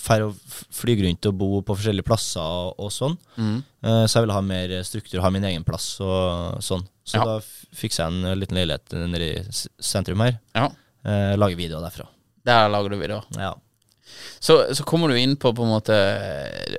fære 0.00 0.30
og 0.30 0.38
f- 0.48 0.62
flyge 0.72 1.04
rundt 1.04 1.26
og 1.28 1.34
bo 1.36 1.48
på 1.60 1.74
forskjellige 1.76 2.06
plasser 2.08 2.40
og, 2.40 2.78
og 2.80 2.88
sånn. 2.94 3.18
Mm. 3.36 3.58
Uh, 3.84 4.04
så 4.08 4.16
jeg 4.16 4.24
ville 4.24 4.36
ha 4.38 4.44
mer 4.46 4.72
struktur, 4.88 5.20
ha 5.20 5.28
min 5.34 5.44
egen 5.50 5.66
plass 5.68 5.90
og 6.00 6.62
sånn. 6.64 6.86
Så 7.04 7.18
Ja. 7.20 7.26
da 7.28 7.34
fiksa 7.76 8.06
jeg 8.06 8.14
en 8.14 8.40
liten 8.40 8.56
leilighet 8.56 8.96
nede 9.12 9.28
i 9.34 9.44
sentrum 9.84 10.24
her. 10.24 10.38
Ja. 10.56 10.70
Uh, 11.04 11.34
lager 11.36 11.60
videoer 11.60 11.84
derfra. 11.84 12.08
Der 12.48 12.70
lager 12.72 12.88
du 12.94 12.96
videoer. 13.02 13.28
Ja. 13.36 13.52
Så, 14.40 14.56
så 14.72 14.84
kommer 14.88 15.08
du 15.12 15.18
inn 15.20 15.36
på 15.40 15.52
på 15.56 15.64
en 15.64 15.70
måte 15.72 15.94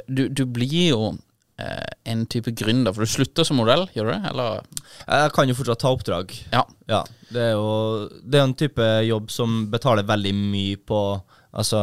Du, 0.07 0.27
du 0.29 0.43
blir 0.45 0.91
jo 0.91 0.99
eh, 1.09 1.17
en 1.57 2.25
type 2.27 2.51
gründer, 2.51 2.91
for 2.91 3.05
du 3.05 3.07
slutter 3.07 3.47
som 3.47 3.55
modell, 3.61 3.85
gjør 3.95 4.09
du 4.09 4.11
det? 4.11 4.31
Eller? 4.33 4.65
Jeg 5.07 5.31
kan 5.37 5.47
jo 5.47 5.55
fortsatt 5.55 5.79
ta 5.79 5.93
oppdrag. 5.95 6.33
Ja. 6.51 6.65
Ja, 6.91 6.99
det 7.33 7.41
er 7.41 7.53
jo 7.55 7.69
Det 8.21 8.37
er 8.37 8.43
en 8.43 8.57
type 8.59 8.87
jobb 9.07 9.31
som 9.33 9.63
betaler 9.71 10.05
veldig 10.05 10.33
mye 10.35 10.75
på 10.83 10.99
Altså, 11.55 11.79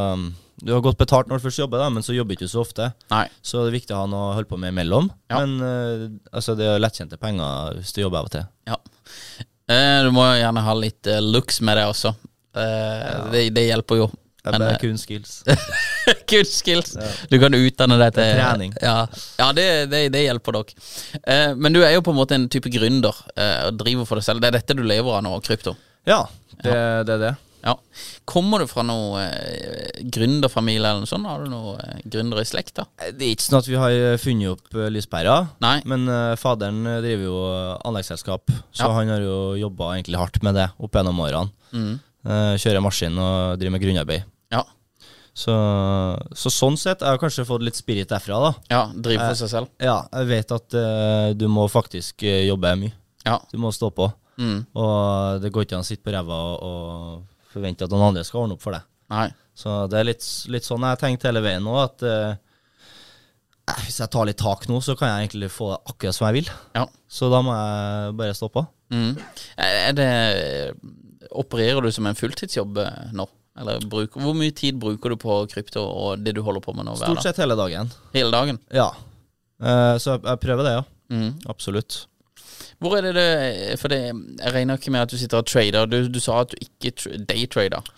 du 0.60 0.72
har 0.74 0.82
godt 0.84 0.98
betalt 1.00 1.30
når 1.30 1.40
du 1.40 1.46
først 1.46 1.62
jobber, 1.62 1.80
da, 1.80 1.88
men 1.90 2.04
så 2.04 2.12
jobber 2.14 2.36
du 2.36 2.42
ikke 2.42 2.50
så 2.52 2.60
ofte. 2.62 2.90
Nei. 3.10 3.24
Så 3.40 3.62
det 3.62 3.70
er 3.72 3.78
viktig 3.78 3.94
å 3.96 4.02
ha 4.02 4.10
noe 4.10 4.26
å 4.28 4.34
holde 4.36 4.50
på 4.50 4.58
med 4.60 4.74
imellom. 4.74 5.08
Ja. 5.32 5.40
Men 5.40 5.54
eh, 5.64 6.04
altså, 6.30 6.54
det 6.58 6.68
er 6.68 6.82
lettjente 6.82 7.18
penger 7.20 7.78
hvis 7.78 7.94
du 7.96 8.02
jobber 8.02 8.20
av 8.20 8.28
og 8.28 8.34
til. 8.36 8.44
Ja. 8.68 8.76
Eh, 9.72 9.98
du 10.04 10.10
må 10.14 10.26
jo 10.28 10.42
gjerne 10.42 10.66
ha 10.66 10.74
litt 10.76 11.08
eh, 11.08 11.22
looks 11.24 11.62
med 11.64 11.80
det 11.80 11.86
også. 11.88 12.12
Eh, 12.52 13.08
det, 13.32 13.46
det 13.56 13.64
hjelper 13.70 14.02
jo. 14.02 14.10
Det 14.42 14.58
er 14.58 14.64
eh, 14.72 14.78
kun 14.82 14.98
skills. 14.98 15.36
kun 16.30 16.48
skills. 16.48 16.96
Du 17.30 17.38
kan 17.38 17.54
utdanne 17.54 17.98
deg 18.00 18.16
til 18.16 18.32
Trening. 18.40 18.74
Ja, 18.82 18.96
ja 19.38 19.52
det, 19.54 19.68
det, 19.92 20.00
det 20.14 20.24
hjelper 20.24 20.58
dere. 20.58 20.82
Eh, 21.22 21.52
men 21.54 21.76
du 21.76 21.78
er 21.84 21.94
jo 21.94 22.02
på 22.02 22.10
en 22.14 22.18
måte 22.18 22.34
en 22.38 22.48
type 22.50 22.72
gründer 22.74 23.14
eh, 23.36 23.68
og 23.68 23.78
driver 23.78 24.08
for 24.08 24.18
deg 24.18 24.26
selv. 24.26 24.42
Det 24.42 24.50
er 24.50 24.58
dette 24.58 24.78
du 24.78 24.82
lever 24.82 25.20
av 25.20 25.22
nå, 25.22 25.36
krypto? 25.46 25.76
Ja, 26.10 26.24
det, 26.58 26.74
det 27.06 27.16
er 27.18 27.24
det. 27.28 27.32
Ja. 27.62 27.76
Kommer 28.26 28.58
du 28.58 28.66
fra 28.66 28.82
noen 28.82 29.22
eh, 29.22 30.02
gründerfamilie 30.10 30.82
eller 30.82 31.04
noe 31.04 31.10
sånt? 31.12 31.30
Har 31.30 31.46
du 31.46 31.52
noen 31.52 31.78
eh, 31.78 32.02
gründere 32.10 32.42
i 32.42 32.48
slekta? 32.50 32.88
Det 32.98 33.22
er 33.22 33.36
ikke 33.36 33.46
sånn 33.46 33.60
at 33.62 33.70
vi 33.70 33.78
har 33.78 33.98
funnet 34.18 34.56
opp 34.56 34.74
uh, 34.74 34.88
lyspæra, 34.90 35.36
Nei. 35.62 35.76
men 35.86 36.10
uh, 36.10 36.34
faderen 36.34 36.82
driver 36.82 37.28
jo 37.28 37.42
anleggsselskap, 37.86 38.50
så 38.74 38.90
Ja. 38.90 38.96
han 38.98 39.14
har 39.14 39.22
jo 39.22 39.42
jobba 39.68 39.94
egentlig 39.94 40.18
hardt 40.18 40.42
med 40.42 40.58
det 40.58 40.72
opp 40.82 40.98
gjennom 40.98 41.22
årene. 41.22 41.54
Mm. 41.70 42.00
Eh, 42.22 42.54
kjører 42.62 42.82
maskin 42.84 43.16
og 43.18 43.58
driver 43.58 43.74
med 43.74 43.82
grunnarbeid. 43.82 44.26
Så, 45.32 45.52
så 46.36 46.50
sånn 46.52 46.76
sett 46.76 47.00
har 47.00 47.14
jeg 47.16 47.22
kanskje 47.22 47.46
fått 47.48 47.62
litt 47.64 47.78
spirit 47.78 48.10
derfra, 48.10 48.38
da. 48.42 48.50
ja. 48.68 48.82
Driver 48.92 49.30
for 49.30 49.40
seg 49.40 49.52
selv? 49.54 49.70
Ja, 49.80 50.02
jeg 50.20 50.28
vet 50.28 50.52
at 50.58 50.76
uh, 50.76 51.28
du 51.32 51.46
må 51.48 51.64
faktisk 51.72 52.26
eh, 52.28 52.44
jobbe 52.50 52.74
mye. 52.76 52.92
Ja. 53.24 53.38
Du 53.48 53.56
må 53.62 53.72
stå 53.72 53.88
på. 53.96 54.10
Mm. 54.36 54.64
Og 54.76 55.42
det 55.42 55.52
går 55.52 55.66
ikke 55.66 55.78
an 55.78 55.86
å 55.86 55.88
sitte 55.88 56.04
på 56.04 56.12
ræva 56.12 56.38
og, 56.50 56.62
og 56.68 57.52
forvente 57.52 57.86
at 57.86 57.92
noen 57.92 58.10
andre 58.10 58.24
skal 58.26 58.44
ordne 58.44 58.58
opp 58.58 58.64
for 58.64 58.76
deg. 58.76 58.84
Nei. 59.12 59.28
Så 59.56 59.82
det 59.92 60.00
er 60.00 60.08
litt, 60.08 60.24
litt 60.52 60.66
sånn 60.66 60.84
jeg 60.84 60.96
har 60.96 61.00
tenkt 61.00 61.26
hele 61.28 61.42
veien 61.44 61.64
nå, 61.64 61.74
at 61.80 62.04
eh, 62.08 62.32
eh, 63.68 63.82
hvis 63.84 64.00
jeg 64.00 64.12
tar 64.12 64.28
litt 64.28 64.40
tak 64.40 64.66
nå, 64.70 64.80
så 64.84 64.96
kan 64.98 65.12
jeg 65.12 65.28
egentlig 65.28 65.52
få 65.52 65.72
det 65.74 65.82
akkurat 65.92 66.18
som 66.18 66.28
jeg 66.28 66.40
vil. 66.40 66.50
Ja. 66.78 66.86
Så 67.12 67.28
da 67.32 67.42
må 67.44 67.56
jeg 67.56 68.16
bare 68.20 68.38
stå 68.38 68.48
på. 68.52 68.66
Mm. 68.92 69.14
Er 69.64 69.94
det 69.96 70.10
Opererer 71.32 71.80
du 71.80 71.88
som 71.94 72.04
en 72.04 72.18
fulltidsjobb 72.18 72.80
eh, 72.82 73.12
nå? 73.16 73.24
Eller 73.60 73.82
bruk, 73.84 74.14
hvor 74.16 74.32
mye 74.36 74.52
tid 74.56 74.78
bruker 74.80 75.12
du 75.12 75.18
på 75.20 75.34
krypto 75.52 75.82
og 75.84 76.22
det 76.24 76.32
du 76.38 76.40
holder 76.46 76.62
på 76.64 76.72
med 76.76 76.86
nå? 76.88 76.94
Stort 76.96 77.20
sett 77.24 77.40
hele 77.42 77.56
dagen. 77.58 77.90
Hele 78.14 78.32
dagen? 78.32 78.58
Ja. 78.72 78.88
Uh, 79.62 79.98
så 80.00 80.16
jeg, 80.16 80.24
jeg 80.24 80.40
prøver 80.46 80.66
det, 80.66 80.72
ja. 80.78 80.84
Mm. 81.12 81.34
Absolutt. 81.52 81.98
Hvor 82.82 82.96
er 82.96 83.04
det 83.04 83.12
det 83.18 83.76
For 83.78 83.92
det, 83.92 83.98
jeg 84.08 84.54
regner 84.54 84.80
ikke 84.80 84.90
med 84.94 85.04
at 85.04 85.12
du 85.12 85.18
sitter 85.20 85.42
og 85.42 85.46
trader. 85.46 85.86
Du, 85.86 85.98
du 86.08 86.18
sa 86.22 86.40
at 86.42 86.54
du 86.54 86.64
ikke 86.64 86.94
tr- 86.98 87.20
daytrader. 87.28 87.92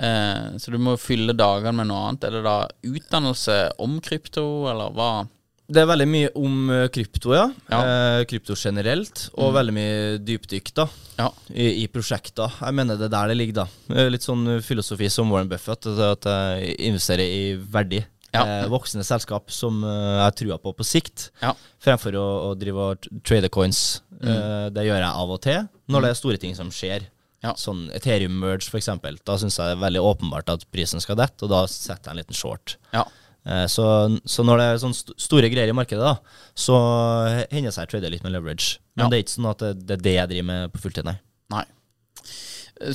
Eh, 0.00 0.56
så 0.62 0.72
du 0.72 0.78
må 0.80 0.94
fylle 1.00 1.34
dagene 1.36 1.74
med 1.82 1.90
noe 1.90 2.06
annet. 2.08 2.24
Er 2.28 2.38
det 2.38 2.44
da 2.46 2.54
utdannelse 2.86 3.58
om 3.82 3.98
krypto, 4.04 4.44
eller 4.70 4.94
hva? 4.96 5.10
Det 5.70 5.78
er 5.84 5.86
veldig 5.86 6.06
mye 6.10 6.30
om 6.40 6.54
eh, 6.74 6.86
krypto, 6.90 7.30
ja. 7.36 7.44
Ja. 7.70 7.80
Eh, 7.80 8.24
krypto 8.30 8.56
generelt, 8.58 9.28
og 9.38 9.52
veldig 9.54 9.74
mye 9.76 9.98
dypdykk 10.26 10.72
da, 10.74 10.86
Ja. 11.20 11.28
i, 11.54 11.84
i 11.84 11.86
prosjekter. 11.92 12.50
Jeg 12.58 12.74
mener 12.74 12.98
det 12.98 13.06
er 13.06 13.14
der 13.14 13.28
det 13.30 13.36
ligger, 13.38 13.60
da. 13.62 13.66
Eh, 13.94 14.08
Litt 14.10 14.26
sånn 14.26 14.56
filosofi 14.66 15.08
som 15.12 15.30
Warren 15.30 15.48
Buffett, 15.52 15.86
at 15.86 16.00
at 16.10 16.26
jeg 16.32 16.74
investerer 16.90 17.22
i 17.22 17.54
verdi. 17.70 18.02
Ja. 18.34 18.42
Eh, 18.46 18.66
voksende 18.70 19.02
selskap 19.06 19.50
som 19.50 19.80
eh, 19.84 19.94
jeg 20.16 20.24
har 20.26 20.36
trua 20.42 20.58
på 20.62 20.74
på 20.78 20.86
sikt, 20.86 21.30
Ja. 21.42 21.54
fremfor 21.82 22.18
å, 22.18 22.26
å 22.50 22.58
drive 22.58 22.76
og 22.90 23.08
trade 23.26 23.48
coins. 23.50 24.00
Eh, 24.22 24.68
det 24.74 24.84
gjør 24.86 24.98
jeg 25.00 25.14
av 25.22 25.30
og 25.30 25.40
til, 25.46 25.68
når 25.88 26.02
det 26.02 26.10
er 26.10 26.18
store 26.18 26.38
ting 26.42 26.54
som 26.58 26.70
skjer. 26.74 27.06
Ja. 27.42 27.54
Sånn 27.56 27.86
Ethereum 27.96 28.34
merge, 28.42 28.68
eksempel. 28.76 29.16
Da 29.24 29.38
syns 29.40 29.56
jeg 29.56 29.70
det 29.70 29.78
er 29.78 29.84
veldig 29.86 30.02
åpenbart 30.04 30.50
at 30.52 30.66
prisen 30.70 31.00
skal 31.00 31.16
dette, 31.16 31.46
og 31.46 31.48
da 31.54 31.62
setter 31.66 32.10
jeg 32.10 32.12
en 32.12 32.20
liten 32.20 32.36
short. 32.36 32.74
Ja. 32.92 33.06
Eh, 33.50 33.66
Så, 33.66 33.84
så 34.30 34.44
når 34.46 34.60
det 34.60 34.66
er 34.70 34.80
sånne 34.84 34.94
st 35.00 35.14
store 35.18 35.50
greier 35.50 35.72
i 35.72 35.74
markedet, 35.76 36.04
da, 36.06 36.16
så 36.54 36.76
hender 37.50 37.70
det 37.70 37.74
seg 37.74 37.86
jeg 37.88 37.92
trader 37.96 38.12
litt 38.14 38.22
med 38.26 38.32
leverage. 38.36 38.78
Men 38.94 39.06
Ja. 39.06 39.10
det 39.10 39.18
er 39.18 39.24
ikke 39.24 39.36
sånn 39.36 39.50
at 39.50 39.58
det, 39.64 39.72
det 39.88 39.96
er 39.98 40.04
det 40.06 40.14
jeg 40.14 40.28
driver 40.34 40.48
med 40.52 40.72
på 40.74 40.82
fulltid, 40.84 41.04
nei. 41.08 41.16
Nei. 41.50 41.64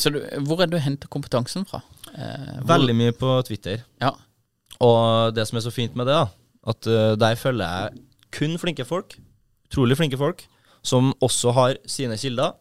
Så 0.02 0.10
du, 0.14 0.20
hvor 0.48 0.62
er 0.64 0.66
det 0.70 0.78
du 0.80 0.82
henter 0.82 1.12
kompetansen 1.12 1.66
fra? 1.70 1.82
Eh, 2.16 2.62
Veldig 2.66 2.96
mye 2.98 3.14
på 3.14 3.36
Twitter. 3.46 3.84
Ja. 4.02 4.14
Og 4.82 5.36
det 5.36 5.46
som 5.48 5.60
er 5.60 5.66
så 5.66 5.74
fint 5.74 5.96
med 5.96 6.08
det, 6.10 6.16
da, 6.18 6.28
at 6.72 6.88
eh, 6.90 7.16
der 7.22 7.36
følger 7.38 7.66
jeg 7.66 8.02
kun 8.36 8.58
flinke 8.62 8.86
folk. 8.88 9.18
Utrolig 9.70 9.98
flinke 10.00 10.18
folk. 10.20 10.46
Som 10.86 11.14
også 11.24 11.54
har 11.54 11.78
sine 11.90 12.18
kilder. 12.18 12.54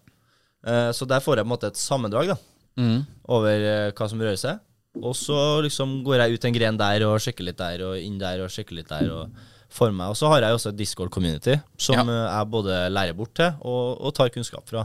Eh, 0.67 0.91
Så 0.97 1.07
der 1.09 1.21
får 1.21 1.37
jeg 1.37 1.45
på 1.45 1.49
en 1.49 1.55
måte 1.57 1.67
et 1.73 1.81
sammendrag 1.81 2.29
da, 2.35 2.37
Mm. 2.77 3.05
over 3.31 3.51
eh, 3.55 3.91
hva 3.95 4.09
som 4.11 4.19
rører 4.19 4.37
seg. 4.41 4.59
Og 5.03 5.15
så 5.19 5.61
liksom 5.65 6.03
går 6.07 6.21
jeg 6.23 6.35
ut 6.39 6.45
en 6.45 6.55
gren 6.55 6.77
der 6.79 7.03
og 7.09 7.19
sjekker 7.21 7.45
litt 7.49 7.59
der, 7.59 7.83
og 7.83 7.99
inn 7.99 8.19
der 8.21 8.45
og 8.45 8.51
sjekker 8.55 8.75
litt 8.79 8.89
der. 8.89 9.11
og 9.11 9.31
for 9.75 9.91
meg. 9.91 10.07
Og 10.13 10.15
så 10.15 10.29
har 10.31 10.41
jeg 10.45 10.55
også 10.55 10.69
et 10.71 10.77
Discord-community 10.79 11.57
som 11.83 11.97
Ja. 11.97 12.03
eh, 12.07 12.37
jeg 12.39 12.51
både 12.51 12.75
lærer 12.95 13.13
bort 13.19 13.33
til 13.35 13.51
og, 13.61 13.99
og 14.01 14.15
tar 14.15 14.29
kunnskap 14.31 14.69
fra. 14.71 14.85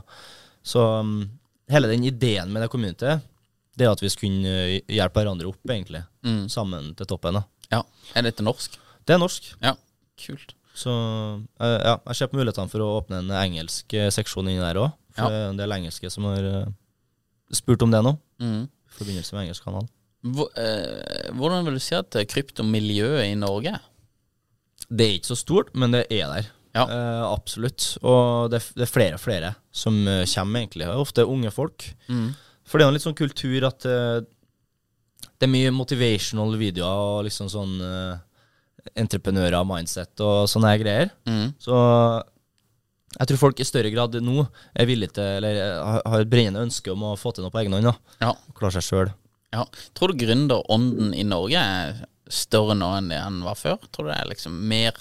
Så 0.65 0.81
um, 0.81 1.29
hele 1.69 1.87
den 1.91 2.03
ideen 2.09 2.49
med 2.51 2.63
det 2.63 2.71
communityet, 2.71 3.21
det 3.77 3.85
er 3.85 3.91
at 3.91 4.01
vi 4.01 4.09
skal 4.09 4.25
kunne 4.29 4.81
hjelpe 4.89 5.21
hverandre 5.21 5.45
opp, 5.47 5.59
egentlig. 5.69 6.01
Mm. 6.25 6.49
Sammen 6.49 6.95
til 6.97 7.05
toppen. 7.05 7.37
da. 7.37 7.43
ja. 7.71 7.83
Er 8.15 8.25
dette 8.25 8.41
norsk? 8.41 8.79
Det 9.05 9.13
er 9.13 9.19
norsk. 9.21 9.51
Ja. 9.61 9.75
Kult. 10.25 10.55
Så 10.73 10.89
uh, 10.89 11.77
ja, 11.85 11.99
jeg 12.07 12.15
ser 12.15 12.27
på 12.33 12.39
mulighetene 12.41 12.69
for 12.73 12.81
å 12.81 12.89
åpne 13.03 13.19
en 13.21 13.29
engelsk 13.29 13.93
eh, 13.93 14.09
seksjon 14.09 14.47
inni 14.49 14.57
der 14.63 14.81
òg. 14.81 14.89
For 15.13 15.21
Ja. 15.21 15.29
det 15.29 15.37
er 15.43 15.49
en 15.51 15.57
del 15.61 15.71
engelske 15.77 16.09
som 16.09 16.23
har 16.31 16.41
eh, 16.49 16.65
spurt 17.53 17.81
om 17.85 17.91
det 17.93 18.01
nå, 18.01 18.17
Mm. 18.41 18.63
i 18.65 18.97
forbindelse 18.97 19.33
med 19.37 19.45
engelsk 19.45 19.63
kanal. 19.69 19.85
Eh, 20.25 21.29
hvordan 21.37 21.63
vil 21.67 21.77
du 21.77 21.83
si 21.83 21.95
at 21.95 22.11
kryptomiljøet 22.27 23.25
i 23.29 23.35
Norge 23.39 23.75
er? 23.77 23.85
Det 24.89 25.05
er 25.05 25.17
ikke 25.19 25.29
så 25.31 25.37
stort, 25.39 25.69
men 25.77 25.93
det 25.95 26.05
er 26.11 26.27
der. 26.33 26.47
Ja. 26.75 26.83
Eh, 26.85 27.23
absolutt. 27.29 27.97
Og 28.05 28.49
det, 28.51 28.59
det 28.75 28.83
er 28.87 28.91
flere 28.91 29.17
og 29.19 29.23
flere 29.23 29.53
som 29.71 30.01
eh, 30.07 30.25
kommer, 30.33 30.63
egentlig. 30.65 30.87
Ofte 30.91 31.25
unge 31.29 31.51
folk. 31.55 31.85
Mm. 32.09 32.31
For 32.69 32.77
det 32.77 32.85
er 32.85 32.91
jo 32.91 32.95
litt 32.97 33.05
sånn 33.07 33.17
kultur 33.17 33.65
at 33.69 33.85
eh, 33.89 34.19
det 35.39 35.47
er 35.47 35.53
mye 35.53 35.71
motivational 35.71 36.57
videoer 36.59 36.99
og 37.19 37.21
liksom 37.27 37.47
sånn 37.51 37.77
uh, 37.79 38.17
entreprenører, 38.99 39.63
mindset 39.67 40.19
og 40.23 40.49
sånne 40.51 40.73
greier. 40.81 41.11
Mm. 41.27 41.53
Så 41.63 41.75
jeg 43.15 43.29
tror 43.31 43.39
folk 43.41 43.61
i 43.63 43.67
større 43.67 43.91
grad 43.93 44.17
nå 44.23 44.43
er 44.75 44.87
villige 44.89 45.15
til, 45.15 45.29
eller 45.39 45.59
eh, 45.63 45.77
har- 45.79 46.03
har 46.11 46.25
et 46.25 46.29
brennende 46.31 46.65
ønske 46.67 46.91
om 46.91 47.07
å 47.07 47.13
få 47.19 47.31
til 47.35 47.45
noe 47.47 47.53
på 47.55 47.61
egen 47.63 47.73
hånd. 47.77 47.87
Ja. 48.19 48.33
Klare 48.57 48.75
seg 48.77 48.85
sjøl. 48.89 49.13
Ja. 49.55 49.65
Tror 49.97 50.13
du 50.13 50.19
gründerånden 50.25 51.13
i 51.17 51.23
Norge 51.27 51.57
er 51.61 52.01
større 52.29 52.75
nå 52.77 52.91
enn 52.99 53.09
det 53.09 53.17
den 53.23 53.39
var 53.45 53.57
før? 53.57 53.77
Tror 53.91 54.07
du 54.07 54.11
det 54.13 54.19
er 54.21 54.29
liksom 54.33 54.59
mer 54.69 54.93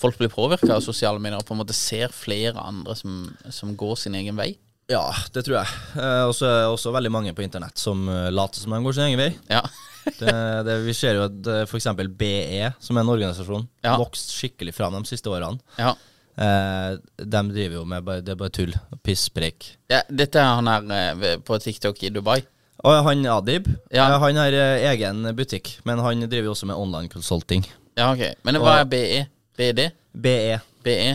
Folk 0.00 0.16
blir 0.16 0.30
påvirka 0.32 0.72
av 0.78 0.80
sosiale 0.80 1.20
medier 1.20 1.42
og 1.42 1.44
på 1.44 1.52
en 1.52 1.58
måte 1.60 1.74
ser 1.76 2.08
flere 2.08 2.56
andre 2.56 2.94
som, 2.96 3.26
som 3.52 3.74
går 3.76 3.98
sin 4.00 4.14
egen 4.16 4.38
vei? 4.38 4.54
Ja, 4.88 5.02
det 5.34 5.42
tror 5.44 5.58
jeg. 5.58 5.74
Eh, 6.00 6.22
og 6.24 6.32
så 6.34 6.46
er 6.48 6.54
det 6.62 6.70
også 6.72 6.92
veldig 6.94 7.10
mange 7.12 7.34
på 7.36 7.44
internett 7.44 7.76
som 7.78 8.06
eh, 8.08 8.30
later 8.32 8.62
som 8.62 8.72
de 8.72 8.78
går 8.86 8.96
sin 8.96 9.04
egen 9.10 9.20
vei. 9.20 9.28
Ja. 9.52 9.60
Det, 10.16 10.32
det, 10.64 10.74
vi 10.86 10.94
ser 10.96 11.18
jo 11.18 11.26
at 11.26 11.48
eh, 11.52 11.66
f.eks. 11.68 11.86
BE, 12.16 12.70
som 12.80 12.96
er 12.96 13.04
en 13.04 13.10
organisasjon, 13.12 13.66
Ja. 13.84 13.98
vokst 14.00 14.32
skikkelig 14.32 14.72
fram 14.78 14.96
de 14.96 15.02
siste 15.10 15.28
årene. 15.28 15.60
ja. 15.76 15.92
Eh, 16.40 16.94
de 17.20 17.42
driver 17.52 17.74
jo 17.76 17.84
med 17.84 18.04
bare, 18.06 18.22
Det 18.24 18.32
er 18.32 18.38
bare 18.40 18.54
tull. 18.56 18.72
Piss-preik. 19.04 19.74
ja 19.92 20.00
dette 20.08 20.40
er 20.40 20.54
han 20.56 20.70
her 20.72 21.36
på 21.44 21.58
TikTok 21.60 22.00
i 22.08 22.10
Dubai. 22.16 22.38
Og 22.84 23.04
han 23.04 23.26
Adib, 23.28 23.66
Ja. 23.92 24.06
han 24.18 24.36
har 24.40 24.52
eh, 24.56 24.86
egen 24.94 25.22
butikk, 25.36 25.74
men 25.84 25.98
han 26.00 26.20
driver 26.28 26.48
jo 26.48 26.54
også 26.54 26.66
med 26.70 26.76
online 26.80 27.10
consulting. 27.12 27.66
Ja, 27.98 28.12
ok. 28.14 28.22
Men 28.44 28.56
hva 28.62 28.78
er 28.80 28.88
BE? 28.88 29.26
BD? 29.58 29.90
BE. 30.16 30.60
BE? 30.86 31.10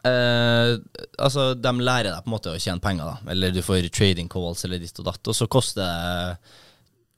Eh, 0.00 0.70
altså, 1.20 1.50
de 1.60 1.72
lærer 1.84 2.08
deg 2.14 2.24
på 2.24 2.30
en 2.30 2.36
måte 2.38 2.54
å 2.54 2.60
tjene 2.62 2.80
penger, 2.80 3.04
da. 3.10 3.32
Eller 3.34 3.52
du 3.52 3.60
får 3.60 3.90
trading 3.92 4.30
calls 4.32 4.64
eller 4.64 4.80
ditt 4.80 4.96
og 5.02 5.10
datt. 5.10 5.20
Og 5.28 5.36
så 5.36 5.48
koster 5.52 5.84
det 5.84 6.48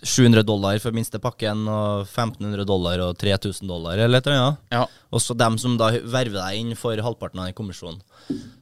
700 0.02 0.42
dollar 0.42 0.80
for 0.82 0.90
minste 0.90 1.20
pakken, 1.22 1.62
og 1.70 2.08
1500 2.08 2.66
dollar 2.66 2.98
og 3.04 3.12
3000 3.22 3.68
dollar, 3.70 4.00
eller 4.02 4.18
et 4.18 4.26
eller 4.26 4.40
annet. 4.40 4.64
Ja. 4.74 4.86
Og 5.14 5.22
så 5.22 5.36
dem 5.38 5.60
som 5.62 5.76
da 5.78 5.92
verver 5.94 6.40
deg 6.40 6.58
inn 6.58 6.74
for 6.74 6.98
halvparten 6.98 7.38
av 7.38 7.46
den 7.52 7.54
kommisjonen. 7.54 8.02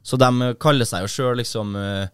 Så 0.05 0.19
de 0.21 0.51
kaller 0.61 0.85
seg 0.85 1.07
jo 1.07 1.09
sjøl 1.15 1.41
liksom 1.41 1.73
eh, 1.81 2.05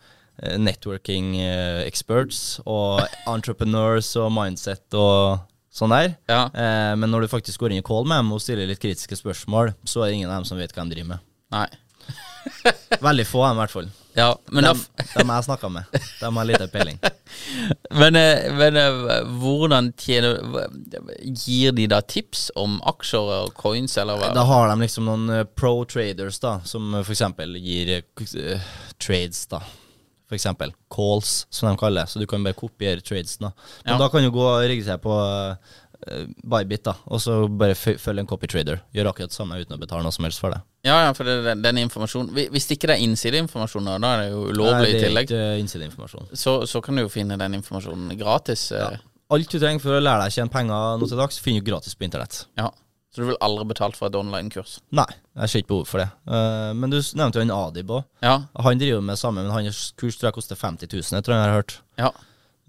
networking 0.62 1.36
eh, 1.41 1.84
experts 1.88 2.60
og 2.65 3.02
entrepreneurs 3.28 4.12
og 4.19 4.32
mindset 4.36 4.97
og 4.97 5.43
sånn 5.78 5.93
der. 5.93 6.13
Ja. 6.30 6.43
Eh, 6.54 6.93
men 7.00 7.12
når 7.13 7.26
du 7.26 7.34
faktisk 7.34 7.62
går 7.63 7.73
inn 7.76 7.84
i 7.84 7.88
call 7.88 8.08
med 8.08 8.21
dem 8.23 8.34
og 8.36 8.41
stiller 8.43 8.69
litt 8.69 8.82
kritiske 8.84 9.19
spørsmål, 9.19 9.73
så 9.86 10.04
er 10.04 10.12
det 10.12 10.21
ingen 10.21 10.32
av 10.32 10.41
dem 10.41 10.50
som 10.50 10.60
vet 10.62 10.73
hva 10.76 10.86
de 10.86 10.95
driver 10.97 11.15
med. 11.15 11.26
Nei. 11.54 11.67
Veldig 13.08 13.26
få 13.28 13.43
av 13.43 13.52
dem, 13.52 13.58
i 13.58 13.65
hvert 13.65 13.76
fall. 13.76 13.89
Ja, 14.17 14.32
men 14.50 14.65
da 14.65 14.71
Dem, 14.73 14.84
dem 15.13 15.30
jeg 15.30 15.45
snakka 15.45 15.69
med. 15.69 15.97
De 16.17 16.30
har 16.39 16.47
lite 16.50 16.67
peiling. 16.73 16.97
Men, 18.00 18.15
eh, 18.15 18.47
men 18.56 18.78
eh, 18.80 19.28
hvordan 19.41 19.89
tjener 20.00 20.39
Gir 21.21 21.73
de 21.76 21.86
da 21.91 22.00
tips 22.02 22.47
om 22.58 22.78
aksjer 22.88 23.30
og 23.36 23.52
coins, 23.58 23.97
eller 24.00 24.17
hva? 24.19 24.30
Da 24.36 24.45
har 24.47 24.71
de 24.71 24.78
liksom 24.82 25.06
noen 25.08 25.30
eh, 25.34 25.43
pro 25.45 25.84
traders, 25.89 26.39
da, 26.43 26.58
som 26.65 26.95
f.eks. 27.04 27.23
gir 27.62 27.91
eh, 28.00 28.71
trades, 29.02 29.43
da. 29.52 29.62
Eksempel 30.36 30.74
calls, 30.92 31.46
som 31.50 31.70
de 31.70 31.78
kaller 31.80 32.04
det. 32.04 32.12
Så 32.12 32.20
du 32.20 32.28
kan 32.28 32.44
bare 32.44 32.58
kopiere 32.58 33.02
tradesen, 33.02 33.48
da. 33.48 33.52
Men 33.86 33.94
Ja. 33.94 33.98
da 33.98 34.10
kan 34.10 34.24
du 34.24 34.32
gå 34.32 34.44
og 34.44 34.84
seg 34.84 35.02
på 35.02 35.13
uh, 35.13 36.26
Bybit, 36.44 36.84
da, 36.84 36.94
og 37.06 37.22
så 37.22 37.48
bare 37.48 37.76
følge 37.76 38.20
en 38.20 38.28
copy 38.28 38.48
trader. 38.48 38.82
Gjør 38.94 39.10
akkurat 39.12 39.32
det 39.32 39.38
samme 39.38 39.60
uten 39.60 39.76
å 39.76 39.80
betale 39.80 40.04
noe 40.04 40.12
som 40.12 40.26
helst 40.28 40.40
for 40.40 40.52
det. 40.52 40.62
Ja, 40.84 41.00
ja, 41.06 41.13
for 41.13 41.24
det, 41.28 41.56
den, 41.63 41.78
informasjonen 41.82 42.32
Hvis 42.36 42.50
Hvis 42.54 42.70
ikke 42.72 42.88
det 42.88 42.98
er 42.98 43.04
innsideinformasjon, 43.04 43.86
da 43.90 43.98
da 43.98 44.13
er 44.16 44.22
det 44.22 44.32
jo 44.32 44.44
ulovlig 44.54 44.90
i 44.90 45.00
det 45.00 45.10
er 45.10 45.24
ikke 45.26 45.60
innsideinformasjon. 45.63 46.30
Så, 46.34 46.66
så 46.68 46.82
kan 46.82 46.96
du 46.96 47.02
jo 47.02 47.10
finne 47.10 47.38
den 47.38 47.58
informasjonen 47.60 48.18
gratis. 48.20 48.72
Ja. 48.72 48.92
alt 49.30 49.52
du 49.52 49.60
trenger 49.60 49.84
for 49.84 49.98
å 49.98 50.04
lære 50.04 50.24
deg 50.24 50.32
å 50.32 50.36
tjene 50.38 50.54
penger 50.54 51.00
nå 51.02 51.08
til 51.08 51.18
dags, 51.18 51.40
finner 51.40 51.63
du 51.63 51.72
gratis 51.72 51.96
på 51.96 52.08
internett. 52.08 52.46
Ja. 52.60 52.70
Så 53.18 53.24
du 53.24 53.32
vil 53.32 53.38
aldri 53.42 53.64
betalt 53.66 53.96
for 53.98 54.12
et 54.12 54.16
online-kurs? 54.16 54.76
Nei, 54.94 55.08
jeg 55.42 55.50
ser 55.50 55.62
ikke 55.64 55.72
behov 55.72 55.88
for 55.90 56.04
det. 56.04 56.06
Uh, 56.30 56.70
men 56.78 56.92
du 56.94 57.00
nevnte 57.18 57.40
jo 57.40 57.42
han 57.42 57.54
Adib 57.56 57.94
òg. 57.96 58.04
Ja. 58.22 58.36
Han 58.62 58.78
driver 58.78 59.02
med 59.02 59.16
det 59.16 59.22
samme, 59.24 59.42
men 59.42 59.50
hans 59.56 59.80
kurs 59.98 60.20
tror 60.20 60.28
jeg 60.28 60.36
koster 60.36 60.60
50 60.60 60.92
000, 60.92 61.16
jeg 61.18 61.26
tror 61.26 61.34
jeg 61.34 61.42
har 61.42 61.56
hørt. 61.56 61.74
Ja. 61.98 62.12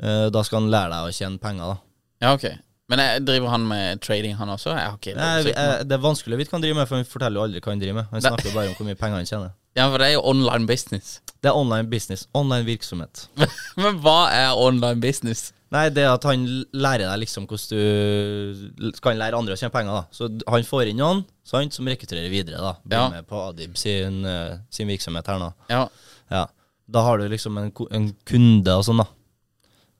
Uh, 0.00 0.30
da 0.32 0.40
skal 0.48 0.62
han 0.62 0.70
lære 0.72 0.88
deg 0.94 1.10
å 1.10 1.12
tjene 1.18 1.42
penger, 1.42 1.74
da. 1.74 1.76
ja, 2.24 2.32
ok. 2.38 2.48
Men 2.88 3.02
jeg, 3.04 3.26
driver 3.28 3.52
han 3.52 3.66
med 3.68 4.00
trading, 4.00 4.38
han 4.38 4.54
også? 4.54 4.72
Jeg 4.72 4.88
har 4.88 4.96
ikke 4.96 5.14
Nei, 5.18 5.84
det 5.84 5.98
er 5.98 6.00
vanskelig 6.00 6.38
å 6.38 6.40
vite 6.40 6.54
hva 6.54 6.56
han 6.56 6.64
driver 6.64 6.80
med, 6.80 6.88
for 6.88 6.96
han 6.96 7.10
forteller 7.12 7.36
jo 7.36 7.44
aldri 7.44 7.60
hva 7.66 7.74
han 7.74 7.84
driver 7.84 7.98
med. 7.98 8.08
Han 8.14 8.24
snakker 8.24 8.48
jo 8.48 8.54
bare 8.56 8.72
om 8.72 8.78
hvor 8.78 8.88
mye 8.88 9.00
penger 9.04 9.20
han 9.20 9.28
tjener. 9.34 9.56
Ja, 9.76 9.84
for 9.92 10.00
det 10.00 10.08
er 10.08 10.16
jo 10.16 10.22
online 10.26 10.64
business. 10.66 11.18
Det 11.44 11.52
er 11.52 11.54
online 11.54 11.86
business. 11.92 12.24
Online 12.34 12.64
virksomhet. 12.66 13.28
Men 13.84 14.00
hva 14.00 14.16
er 14.32 14.56
online 14.56 15.04
business? 15.04 15.52
Nei, 15.74 15.82
det 15.92 16.06
at 16.08 16.24
han 16.24 16.46
lærer 16.72 17.04
deg 17.10 17.18
liksom 17.26 17.44
hvordan 17.44 18.70
du 18.78 19.00
kan 19.04 19.18
lære 19.20 19.36
andre 19.36 19.52
å 19.52 19.58
tjene 19.60 19.72
penger. 19.74 19.98
da 19.98 20.04
Så 20.16 20.28
han 20.48 20.64
får 20.64 20.88
inn 20.88 20.96
noen 21.02 21.24
sant, 21.44 21.74
som 21.76 21.84
rekrutterer 21.90 22.30
videre. 22.32 22.56
da 22.62 22.72
Blir 22.84 22.96
Ja. 23.02 23.08
med 23.10 23.26
på 23.28 23.36
Adib 23.50 23.76
sin, 23.76 24.24
eh, 24.24 24.58
sin 24.70 24.88
virksomhet 24.88 25.26
her 25.26 25.38
nå. 25.38 25.52
Ja. 25.68 25.88
Ja 26.30 26.46
Da 26.90 27.02
har 27.04 27.18
du 27.18 27.28
liksom 27.28 27.58
en, 27.58 27.72
en 27.90 28.06
kunde 28.24 28.72
og 28.78 28.84
sånn, 28.84 29.02
da. 29.04 29.08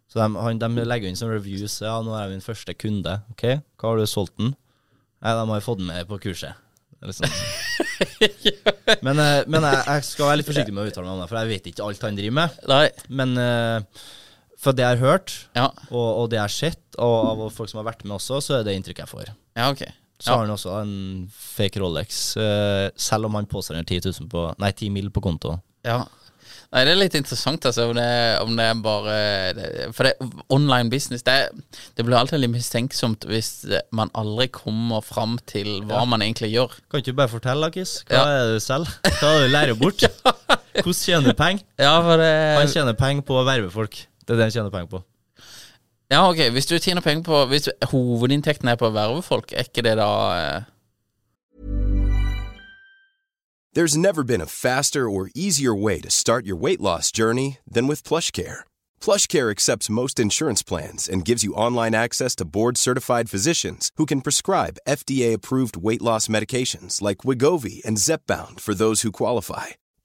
Så 0.09 0.17
de, 0.23 0.41
han, 0.41 0.59
de 0.59 0.85
legger 0.89 1.09
inn 1.11 1.17
som 1.21 1.29
reviews. 1.29 1.83
Ja, 1.85 1.99
nå 2.01 2.15
er 2.17 2.23
jeg 2.25 2.39
min 2.39 2.41
første 2.41 2.73
kunde. 2.75 3.19
Ok, 3.35 3.45
hva 3.77 3.91
har 3.91 3.99
du 4.01 4.07
solgt 4.09 4.39
den? 4.39 4.55
Nei, 5.21 5.35
de 5.37 5.49
har 5.51 5.61
fått 5.61 5.79
den 5.83 5.87
med 5.91 6.09
på 6.09 6.17
kurset. 6.23 6.55
Sånn. 7.13 7.29
men 9.07 9.19
eh, 9.21 9.43
men 9.47 9.63
jeg, 9.69 9.83
jeg 9.85 10.05
skal 10.09 10.31
være 10.31 10.41
litt 10.41 10.49
forsiktig 10.49 10.73
med 10.75 10.87
å 10.87 10.89
uttale 10.91 11.07
meg 11.07 11.13
om 11.15 11.21
det, 11.23 11.29
for 11.29 11.39
jeg 11.43 11.51
vet 11.53 11.69
ikke 11.71 11.85
alt 11.87 12.07
han 12.09 12.17
driver 12.19 12.37
med. 12.41 12.57
Nei. 12.73 12.87
Men 13.21 13.37
eh, 13.43 14.09
for 14.59 14.75
det 14.75 14.83
jeg 14.85 14.99
har 14.99 15.05
hørt, 15.13 15.33
Ja. 15.57 15.69
og, 15.91 16.09
og 16.23 16.29
det 16.33 16.39
jeg 16.41 16.47
har 16.47 16.55
sett, 16.57 16.83
og 16.99 17.17
av 17.31 17.53
folk 17.55 17.71
som 17.71 17.79
har 17.83 17.89
vært 17.93 18.05
med 18.05 18.17
også, 18.19 18.41
så 18.43 18.59
er 18.59 18.65
det 18.67 18.75
inntrykket 18.79 19.05
jeg 19.07 19.13
får. 19.15 19.33
Ja, 19.57 19.71
ok. 19.71 19.85
Så 20.19 20.33
Ja. 20.33 20.37
har 20.37 20.47
han 20.47 20.51
også 20.57 20.73
en 20.83 21.31
fake 21.31 21.79
Rolex, 21.79 22.37
uh, 22.37 22.91
selv 22.99 23.27
om 23.29 23.35
han 23.39 23.47
påstår 23.47 23.77
han 23.79 23.85
har 23.87 23.91
10 24.01 24.01
000 24.21 24.29
på 24.33 24.49
Nei, 24.59 24.73
10 24.73 24.91
mil 24.91 25.11
på 25.15 25.23
konto. 25.23 25.61
Ja. 25.87 26.01
Nei, 26.73 26.83
det 26.85 26.91
er 26.93 26.99
litt 27.01 27.15
interessant, 27.17 27.65
altså, 27.65 27.87
om 27.89 27.95
det, 27.97 28.09
om 28.43 28.51
det 28.59 28.65
er 28.67 28.75
bare 28.85 29.15
det, 29.57 29.69
For 29.97 30.05
det 30.05 30.19
online 30.53 30.91
business 30.93 31.23
Det, 31.25 31.37
det 31.97 32.05
blir 32.05 32.19
alltid 32.19 32.41
litt 32.43 32.51
mistenksomt 32.53 33.25
hvis 33.25 33.65
man 33.91 34.11
aldri 34.13 34.49
kommer 34.53 35.01
fram 35.07 35.39
til 35.49 35.81
hva 35.89 36.03
man 36.09 36.21
egentlig 36.21 36.51
gjør. 36.53 36.75
Kan 36.91 37.01
ikke 37.01 37.15
du 37.15 37.17
bare 37.23 37.33
fortelle, 37.33 37.71
Akis? 37.71 38.03
Hva 38.11 38.19
Ja. 38.19 38.27
er 38.27 38.45
det 38.51 38.59
du 38.59 38.65
selger? 38.67 38.93
Hva 39.07 39.31
er 39.31 39.39
det 39.39 39.47
du 39.49 39.55
lærer 39.55 39.79
bort? 39.81 40.05
Hvordan 40.83 40.99
tjener 40.99 41.31
du 41.33 41.39
penger? 41.41 41.65
Ja, 41.79 41.95
for 42.05 42.17
det 42.21 42.33
Han 42.59 42.69
tjener 42.75 42.99
penger 43.01 43.23
på 43.23 43.39
å 43.41 43.47
verve 43.49 43.71
folk. 43.73 43.97
Det 44.29 44.35
er 44.35 44.37
det 44.37 44.45
han 44.45 44.53
tjener 44.53 44.71
penger 44.71 44.87
på. 44.87 45.03
Ja, 46.11 46.29
ok, 46.29 46.51
hvis 46.53 46.67
du 46.67 46.79
tjener 46.79 47.01
penger 47.01 47.23
på 47.23 47.45
Hvis 47.45 47.69
hovedinntekten 47.91 48.69
er 48.69 48.77
på 48.81 48.89
å 48.89 48.93
verve 48.93 49.23
folk, 49.23 49.53
er 49.53 49.69
ikke 49.69 49.85
det 49.85 49.97
da 50.01 50.11
eh, 50.37 50.63
There's 53.75 53.97
never 53.97 54.25
been 54.25 54.41
a 54.41 54.47
faster 54.47 55.09
or 55.09 55.31
easier 55.35 55.75
way 55.75 56.01
to 56.01 56.11
start 56.11 56.47
your 56.47 56.57
weight 56.57 56.81
loss 56.81 57.13
journey 57.13 57.59
than 57.71 57.87
with 57.87 58.03
PlushCare. 58.03 58.65
PlushCare 59.01 59.51
accepts 59.51 59.91
most 59.91 60.19
insurance 60.19 60.63
plans 60.63 61.09
and 61.09 61.25
gives 61.25 61.45
you 61.45 61.55
online 61.55 61.95
access 61.95 62.35
to 62.37 62.45
board-certified 62.47 63.31
physicians 63.31 63.93
who 63.97 64.07
can 64.07 64.23
prescribe 64.23 64.79
FDA-approved 64.89 65.77
weight 65.77 66.03
loss 66.03 66.29
medications 66.29 67.01
like 67.03 67.19
Wigovi 67.19 67.85
and 67.85 67.99
Zepbound 67.99 68.59
for 68.59 68.75
those 68.75 69.03
who 69.03 69.13
qualify. 69.13 69.67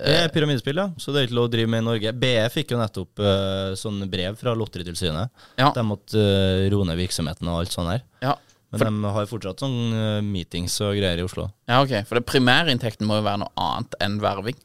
Det 0.00 0.16
er 0.24 0.32
pyramidespill, 0.32 0.80
ja. 0.80 0.88
Så 1.00 1.12
det 1.12 1.20
er 1.20 1.28
ikke 1.28 1.38
lov 1.38 1.48
å 1.48 1.52
drive 1.52 1.70
med 1.72 1.82
i 1.82 1.86
Norge. 1.86 2.12
BE 2.22 2.44
fikk 2.52 2.74
jo 2.74 2.80
nettopp 2.80 3.20
uh, 3.22 3.72
sånn 3.78 4.00
brev 4.10 4.38
fra 4.40 4.54
Lotteritilsynet. 4.56 5.42
Ja. 5.60 5.70
De 5.76 5.84
måtte 5.86 6.20
uh, 6.20 6.68
roe 6.72 6.88
ned 6.88 6.98
virksomheten 7.00 7.50
og 7.50 7.62
alt 7.62 7.74
sånt 7.74 7.92
der. 7.92 8.06
Ja. 8.24 8.36
Men 8.70 9.00
de 9.02 9.12
har 9.16 9.28
fortsatt 9.30 9.64
sånn 9.64 9.78
uh, 9.92 10.22
meetings 10.24 10.78
og 10.86 10.94
greier 10.98 11.20
i 11.20 11.26
Oslo. 11.26 11.48
ja, 11.68 11.80
ok. 11.82 12.00
For 12.08 12.20
det 12.20 12.26
primærinntekten 12.30 13.08
må 13.08 13.18
jo 13.18 13.26
være 13.26 13.42
noe 13.44 13.54
annet 13.68 13.96
enn 14.06 14.20
verving. 14.22 14.58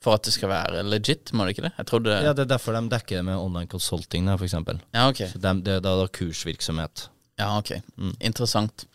For 0.00 0.16
at 0.16 0.24
det 0.24 0.32
skal 0.32 0.48
være 0.48 0.82
legit, 0.88 1.28
må 1.36 1.44
det 1.44 1.52
ikke 1.54 1.66
det? 1.66 1.74
Jeg 1.76 1.88
trodde 1.90 2.20
Ja, 2.24 2.32
Det 2.32 2.46
er 2.46 2.54
derfor 2.54 2.72
de 2.72 2.86
dekker 2.88 3.20
det 3.20 3.24
med 3.28 3.36
online 3.36 3.68
consulting, 3.68 4.30
da, 4.30 4.38
for 4.40 4.48
eksempel. 4.48 4.80
Ja, 4.96 5.10
ok. 5.12 5.26
Så 5.28 5.40
de, 5.42 5.52
det 5.66 5.74
er 5.76 5.82
da, 5.84 5.92
da 6.00 6.06
kursvirksomhet. 6.08 7.10
Ja, 7.40 7.50
ok. 7.58 7.74
Interessant. 8.24 8.86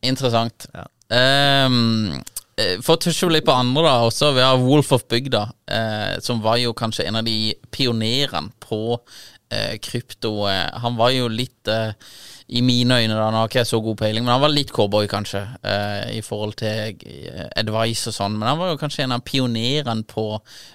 Interessant. 0.00 0.64
Ja. 0.72 0.86
Eh, 1.12 1.76
for 2.82 2.96
å 2.96 3.02
tusje 3.04 3.28
litt 3.32 3.46
på 3.46 3.54
andre, 3.56 3.84
da, 3.86 3.96
også. 4.08 4.32
Vi 4.36 4.44
har 4.44 4.60
Wolf 4.62 4.92
of 4.96 5.06
Bygda, 5.10 5.44
eh, 5.70 6.16
som 6.24 6.42
var 6.44 6.58
jo 6.62 6.74
kanskje 6.76 7.06
en 7.08 7.20
av 7.20 7.24
de 7.26 7.54
pionerene 7.74 8.52
på 8.62 8.82
eh, 9.50 9.76
krypto. 9.82 10.34
Eh, 10.50 10.66
han 10.82 10.98
var 10.98 11.14
jo 11.14 11.28
litt 11.32 11.68
eh, 11.70 11.92
i 12.50 12.62
mine 12.66 12.96
øyne, 12.98 13.14
da, 13.14 13.28
nå 13.30 13.44
har 13.44 13.46
ikke 13.50 13.60
jeg 13.60 13.68
så 13.70 13.78
god 13.84 13.98
peiling, 14.00 14.24
men 14.26 14.32
han 14.34 14.42
var 14.42 14.50
litt 14.50 14.72
cowboy, 14.74 15.06
kanskje, 15.10 15.44
eh, 15.62 16.16
i 16.18 16.22
forhold 16.26 16.56
til 16.58 16.96
eh, 17.06 17.44
advice 17.60 18.10
og 18.10 18.16
sånn. 18.16 18.34
Men 18.40 18.48
han 18.50 18.58
var 18.58 18.72
jo 18.72 18.80
kanskje 18.80 19.04
en 19.04 19.14
av 19.14 19.22
pionerene 19.22 20.02
på 20.10 20.24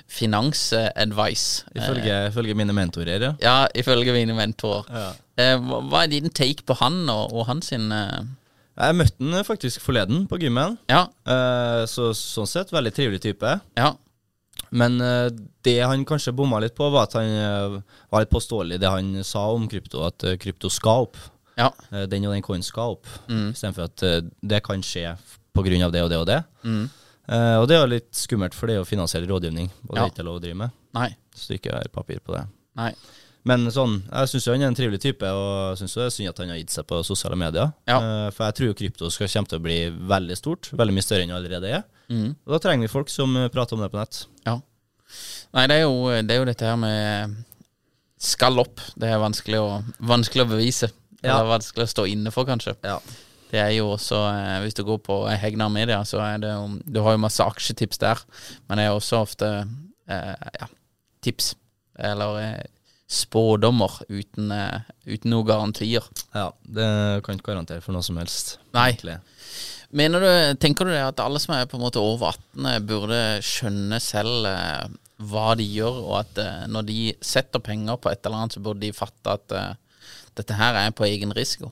finansadvice. 0.08 1.66
Ifølge, 1.76 2.16
ifølge 2.30 2.56
mine 2.56 2.74
mentorer, 2.76 3.28
ja. 3.28 3.34
Ja, 3.44 3.58
ifølge 3.76 4.16
mine 4.16 4.36
mentorer. 4.38 4.88
Ja. 4.88 5.12
Eh, 5.36 5.58
hva 5.60 5.82
hva 5.84 6.06
er 6.06 6.14
din 6.14 6.32
take 6.32 6.64
på 6.64 6.78
han 6.80 7.02
og, 7.12 7.34
og 7.36 7.50
hans 7.50 7.74
sin 7.74 7.92
eh, 7.92 8.24
Jeg 8.76 8.96
møtte 9.00 9.24
han 9.32 9.46
faktisk 9.48 9.80
forleden 9.84 10.26
på 10.28 10.40
gymmen. 10.42 10.78
Ja, 10.92 11.06
Uh, 11.26 11.86
så 11.90 12.10
sånn 12.14 12.48
sett, 12.48 12.70
veldig 12.76 12.92
trivelig 12.94 13.22
type. 13.24 13.54
ja, 13.80 13.94
Men 14.76 15.00
uh, 15.02 15.30
det 15.64 15.78
han 15.82 16.04
kanskje 16.06 16.34
bomma 16.36 16.60
litt 16.60 16.76
på, 16.76 16.90
var 16.92 17.08
at 17.08 17.14
han 17.18 17.32
uh, 17.32 17.80
var 18.12 18.22
litt 18.26 18.30
påståelig 18.34 18.78
det 18.82 18.92
han 18.92 19.24
sa 19.24 19.46
om 19.54 19.66
krypto, 19.72 20.04
at 20.06 20.26
krypto 20.42 20.70
skal 20.70 21.08
opp. 21.08 21.18
ja. 21.58 21.72
Den 22.12 22.26
og 22.28 22.34
den 22.36 22.44
coin 22.44 22.62
skal 22.64 22.98
opp. 22.98 23.08
Mm. 23.30 23.54
Istedenfor 23.56 23.88
at 23.88 24.04
det 24.44 24.62
kan 24.64 24.82
skje 24.84 25.16
pga. 25.56 25.90
det 25.90 26.04
og 26.04 26.10
det 26.12 26.18
og 26.20 26.28
det. 26.28 26.44
Mm. 26.64 26.90
Og 27.62 27.68
det 27.68 27.76
er 27.78 27.82
jo 27.86 27.90
litt 27.96 28.12
skummelt, 28.14 28.54
for 28.54 28.68
det 28.68 28.76
er 28.76 28.82
jo 28.84 28.86
finansiell 28.86 29.26
rådgivning, 29.26 29.70
og 29.88 29.96
det 29.96 30.02
Ja. 30.02 30.06
er 30.06 30.12
ikke 30.12 30.26
lov 30.28 30.36
å 30.38 30.42
drive 30.44 30.56
med. 30.60 30.70
Nei. 30.94 31.16
Så 31.34 31.48
det 31.48 31.62
ikke 31.62 31.74
er 31.80 31.88
papir 31.90 32.20
på 32.20 32.36
det. 32.36 32.44
Nei. 32.76 32.92
Men 33.46 33.68
sånn, 33.70 34.00
jeg 34.10 34.32
syns 34.32 34.48
han 34.50 34.64
er 34.64 34.72
en 34.72 34.78
trivelig 34.78 35.00
type, 35.04 35.30
og 35.30 35.74
jeg 35.76 35.84
syns 35.84 35.98
det 35.98 36.06
er 36.06 36.14
synd 36.16 36.32
at 36.32 36.40
han 36.42 36.54
har 36.54 36.58
gitt 36.58 36.74
seg 36.74 36.88
på 36.90 37.02
sosiale 37.06 37.38
medier. 37.38 37.74
Ja. 37.86 38.00
Eh, 38.00 38.30
for 38.34 38.48
jeg 38.48 38.58
tror 38.58 38.78
krypto 38.80 39.10
skal 39.14 39.30
komme 39.30 39.52
til 39.52 39.62
å 39.62 39.66
bli 39.66 39.78
veldig 40.14 40.38
stort, 40.40 40.72
veldig 40.74 40.96
mye 40.98 41.06
større 41.06 41.26
enn 41.28 41.34
det 41.34 41.38
allerede 41.38 41.74
er. 41.80 41.84
Mm. 42.10 42.32
Og 42.34 42.56
da 42.56 42.62
trenger 42.64 42.88
vi 42.88 42.94
folk 42.96 43.14
som 43.14 43.38
eh, 43.38 43.52
prater 43.54 43.78
om 43.78 43.86
det 43.86 43.92
på 43.94 44.02
nett. 44.02 44.24
Ja. 44.48 44.58
Nei, 45.56 45.68
det 45.70 45.78
er, 45.78 45.86
jo, 45.86 46.10
det 46.26 46.34
er 46.34 46.42
jo 46.42 46.50
dette 46.50 46.72
her 46.72 46.80
med 46.82 47.38
skal 48.26 48.58
opp. 48.64 48.82
Det 48.98 49.14
er 49.14 49.22
vanskelig 49.22 49.62
å, 49.62 49.70
vanskelig 50.10 50.46
å 50.46 50.52
bevise. 50.56 50.90
Ja. 51.22 51.36
Eller 51.36 51.54
vanskelig 51.54 51.86
å 51.86 51.94
stå 51.94 52.10
inne 52.10 52.34
for, 52.34 52.50
kanskje. 52.50 52.76
Ja. 52.86 52.98
Det 53.52 53.62
er 53.62 53.72
jo 53.78 53.92
også, 53.94 54.20
eh, 54.34 54.60
hvis 54.66 54.76
du 54.78 54.84
går 54.88 55.00
på 55.06 55.20
Hegnar 55.30 55.70
Media, 55.72 56.02
så 56.04 56.20
er 56.26 56.42
det 56.42 56.50
jo 56.50 56.80
Du 56.82 57.04
har 57.06 57.14
jo 57.16 57.22
masse 57.22 57.46
aksjetips 57.46 58.02
der, 58.02 58.22
men 58.68 58.82
det 58.82 58.88
er 58.88 58.96
også 58.98 59.22
ofte 59.22 59.52
eh, 60.10 60.34
ja, 60.60 60.68
tips. 61.22 61.54
Eller 61.96 62.66
spådommer 63.08 63.92
uten, 64.10 64.52
eh, 64.52 64.82
uten 65.06 65.32
noen 65.32 65.46
garantier. 65.48 66.04
Ja, 66.34 66.50
det 66.66 66.88
kan 67.26 67.38
ikke 67.38 67.52
garantere 67.54 67.82
for 67.86 67.94
noe 67.94 68.04
som 68.06 68.18
helst. 68.18 68.58
Nei. 68.74 68.90
egentlig. 68.94 69.20
Mener 69.96 70.20
du, 70.20 70.58
Tenker 70.60 70.86
du 70.86 70.92
det 70.92 71.04
at 71.06 71.20
alle 71.24 71.40
som 71.40 71.54
er 71.56 71.68
på 71.70 71.78
en 71.78 71.86
måte 71.86 72.02
over 72.02 72.34
18, 72.34 72.66
eh, 72.66 72.80
burde 72.80 73.20
skjønne 73.46 74.00
selv 74.02 74.48
eh, 74.50 74.88
hva 75.22 75.54
de 75.56 75.64
gjør, 75.70 76.02
og 76.04 76.16
at 76.24 76.42
eh, 76.44 76.66
når 76.68 76.88
de 76.90 77.00
setter 77.24 77.60
penger 77.64 77.98
på 78.02 78.12
et 78.12 78.26
eller 78.26 78.42
annet, 78.42 78.58
så 78.58 78.64
burde 78.66 78.82
de 78.84 78.92
fatte 78.98 79.38
at 79.38 79.52
eh, 79.56 79.74
dette 80.36 80.58
her 80.58 80.76
er 80.82 80.92
på 80.92 81.06
egen 81.08 81.32
risiko? 81.38 81.72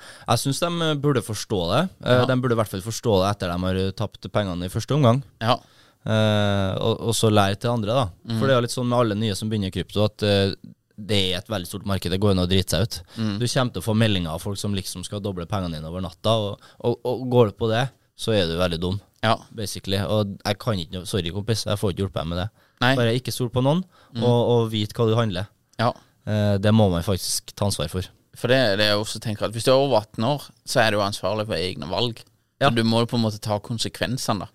Jeg 0.00 0.40
syns 0.40 0.60
de 0.62 0.94
burde 1.02 1.20
forstå 1.26 1.58
det. 1.74 1.82
Eh, 2.06 2.14
Ja. 2.22 2.24
De 2.30 2.38
burde 2.40 2.54
i 2.56 2.60
hvert 2.62 2.70
fall 2.70 2.80
forstå 2.86 3.18
det 3.20 3.34
etter 3.34 3.50
de 3.52 3.58
har 3.66 3.92
tapt 3.98 4.30
pengene 4.32 4.64
i 4.64 4.72
første 4.72 4.94
omgang. 4.96 5.20
Ja. 5.42 5.58
Eh, 6.00 6.74
og, 6.80 7.00
og 7.10 7.16
så 7.16 7.28
lære 7.32 7.58
til 7.60 7.72
andre, 7.74 7.96
da. 7.96 8.04
Mm. 8.24 8.36
For 8.38 8.46
det 8.46 8.54
er 8.54 8.58
jo 8.60 8.64
litt 8.66 8.74
sånn 8.76 8.88
med 8.88 8.98
alle 9.02 9.16
nye 9.20 9.36
som 9.36 9.50
begynner 9.50 9.68
i 9.72 9.74
krypto, 9.74 10.06
at 10.06 10.24
uh, 10.24 10.54
det 11.00 11.18
er 11.30 11.38
et 11.40 11.50
veldig 11.52 11.68
stort 11.68 11.86
marked. 11.88 12.12
Det 12.12 12.20
går 12.20 12.34
an 12.34 12.44
å 12.44 12.48
drite 12.48 12.76
seg 12.76 12.86
ut. 12.86 12.98
Mm. 13.18 13.34
Du 13.40 13.46
kommer 13.46 13.74
til 13.74 13.82
å 13.82 13.86
få 13.86 13.96
meldinger 14.00 14.34
av 14.34 14.44
folk 14.44 14.60
som 14.60 14.76
liksom 14.76 15.04
skal 15.06 15.22
doble 15.24 15.46
pengene 15.50 15.76
dine 15.78 15.90
over 15.90 16.04
natta, 16.04 16.36
og, 16.36 16.70
og, 16.84 17.00
og 17.08 17.24
går 17.32 17.52
du 17.52 17.58
på 17.60 17.70
det, 17.72 17.86
så 18.20 18.34
er 18.36 18.48
du 18.48 18.56
veldig 18.60 18.80
dum, 18.80 19.00
Ja. 19.24 19.36
basically. 19.56 20.00
Og 20.00 20.36
jeg 20.44 20.58
kan 20.60 20.80
ikke 20.80 21.04
Sorry, 21.08 21.32
kompis, 21.32 21.64
jeg 21.68 21.80
får 21.80 21.92
ikke 21.92 22.04
hjulpet 22.06 22.20
deg 22.22 22.30
med 22.32 22.42
det. 22.42 22.48
Nei. 22.80 22.94
Mm. 22.94 23.00
Bare 23.00 23.16
ikke 23.16 23.32
stol 23.36 23.50
på 23.52 23.64
noen, 23.64 23.82
og, 24.20 24.38
og 24.54 24.70
vit 24.72 24.92
hva 24.96 25.08
du 25.08 25.18
handler. 25.18 25.50
ja. 25.80 25.92
Uh, 26.28 26.58
det 26.60 26.68
må 26.76 26.84
man 26.92 27.00
faktisk 27.02 27.54
ta 27.56 27.64
ansvar 27.64 27.88
for. 27.88 28.04
For 28.36 28.52
det, 28.52 28.58
det 28.76 28.84
er 28.84 28.90
jeg 28.92 29.00
også 29.00 29.18
tenker 29.24 29.46
at 29.46 29.54
Hvis 29.56 29.64
du 29.66 29.70
er 29.72 29.80
over 29.80 30.02
18 30.04 30.26
år, 30.28 30.44
så 30.68 30.82
er 30.82 30.92
du 30.92 31.00
ansvarlig 31.00 31.46
for 31.48 31.56
egne 31.56 31.88
valg. 31.90 32.20
Ja. 32.60 32.68
Så 32.68 32.74
du 32.76 32.82
må 32.84 33.00
på 33.08 33.16
en 33.16 33.24
måte 33.24 33.40
ta 33.42 33.56
konsekvensene 33.64 34.44
da 34.44 34.50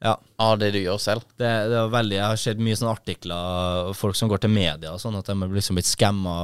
Ja. 0.00 0.12
av 0.38 0.58
det 0.60 0.68
du 0.70 0.78
gjør 0.78 1.00
selv. 1.02 1.24
Det, 1.34 1.48
det 1.70 1.74
er 1.74 1.88
veldig, 1.90 2.14
Jeg 2.14 2.22
har 2.30 2.36
sett 2.38 2.60
mye 2.62 2.76
sånne 2.78 2.92
artikler 2.94 3.88
folk 3.98 4.14
som 4.14 4.28
går 4.30 4.38
til 4.44 4.52
media 4.54 4.92
sånn, 5.02 5.16
at 5.18 5.26
de 5.26 5.34
er 5.34 5.54
liksom 5.56 5.74
blitt 5.78 5.88
skamma 5.90 6.34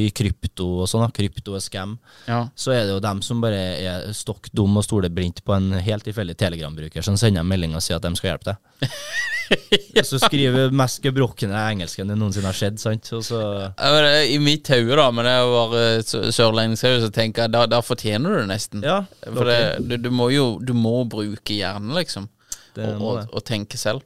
i 0.00 0.06
krypto 0.16 0.68
og 0.80 0.88
sånn. 0.88 1.04
Krypto 1.12 1.52
er 1.58 1.60
skam. 1.60 1.98
Ja. 2.24 2.46
Så 2.56 2.72
er 2.72 2.86
det 2.86 2.94
jo 2.94 3.02
dem 3.04 3.20
som 3.26 3.42
bare 3.44 3.60
er 3.82 4.06
stokk 4.16 4.48
dum 4.56 4.80
og 4.80 4.86
stoler 4.86 5.12
blindt 5.12 5.42
på 5.44 5.52
en 5.58 5.68
helt 5.84 6.06
tilfeldig 6.08 6.38
Telegram-bruker 6.40 7.04
som 7.04 7.18
sender 7.20 7.44
en 7.44 7.52
melding 7.52 7.76
og 7.76 7.84
sier 7.84 8.00
at 8.00 8.06
de 8.08 8.14
skal 8.16 8.32
hjelpe 8.32 8.54
deg. 8.54 8.88
Så 10.08 10.16
skriver 10.22 10.72
mest 10.72 11.02
gebrokne 11.04 11.52
engelsken 11.68 12.08
det 12.08 12.16
noensinne 12.16 12.48
har 12.48 12.56
skjedd, 12.56 12.78
sant. 12.80 13.10
Og 13.12 13.20
så 13.26 13.38
Ja, 13.42 13.90
men 13.92 14.04
det- 14.06 14.30
I 14.32 14.38
mitt 14.40 14.68
hode, 14.72 14.96
da, 14.96 15.10
men 15.12 15.26
det 15.28 15.34
var 15.52 15.74
uh, 15.76 16.30
sørlendingshode, 16.32 17.02
så 17.04 17.10
tenker 17.12 17.42
jeg 17.44 17.52
da, 17.52 17.66
da 17.68 17.82
fortjener 17.84 18.32
du 18.32 18.40
det 18.40 18.48
nesten. 18.48 18.82
Ja, 18.82 19.02
For 19.26 19.44
det, 19.44 19.58
du, 19.84 19.98
du 20.00 20.10
må 20.10 20.30
jo 20.32 20.58
Du 20.64 20.72
må 20.72 21.02
bruke 21.04 21.52
hjernen, 21.52 21.92
liksom. 21.92 22.30
Det 22.76 22.88
og, 22.96 23.02
og, 23.02 23.28
og 23.36 23.44
tenke 23.48 23.78
selv. 23.80 24.02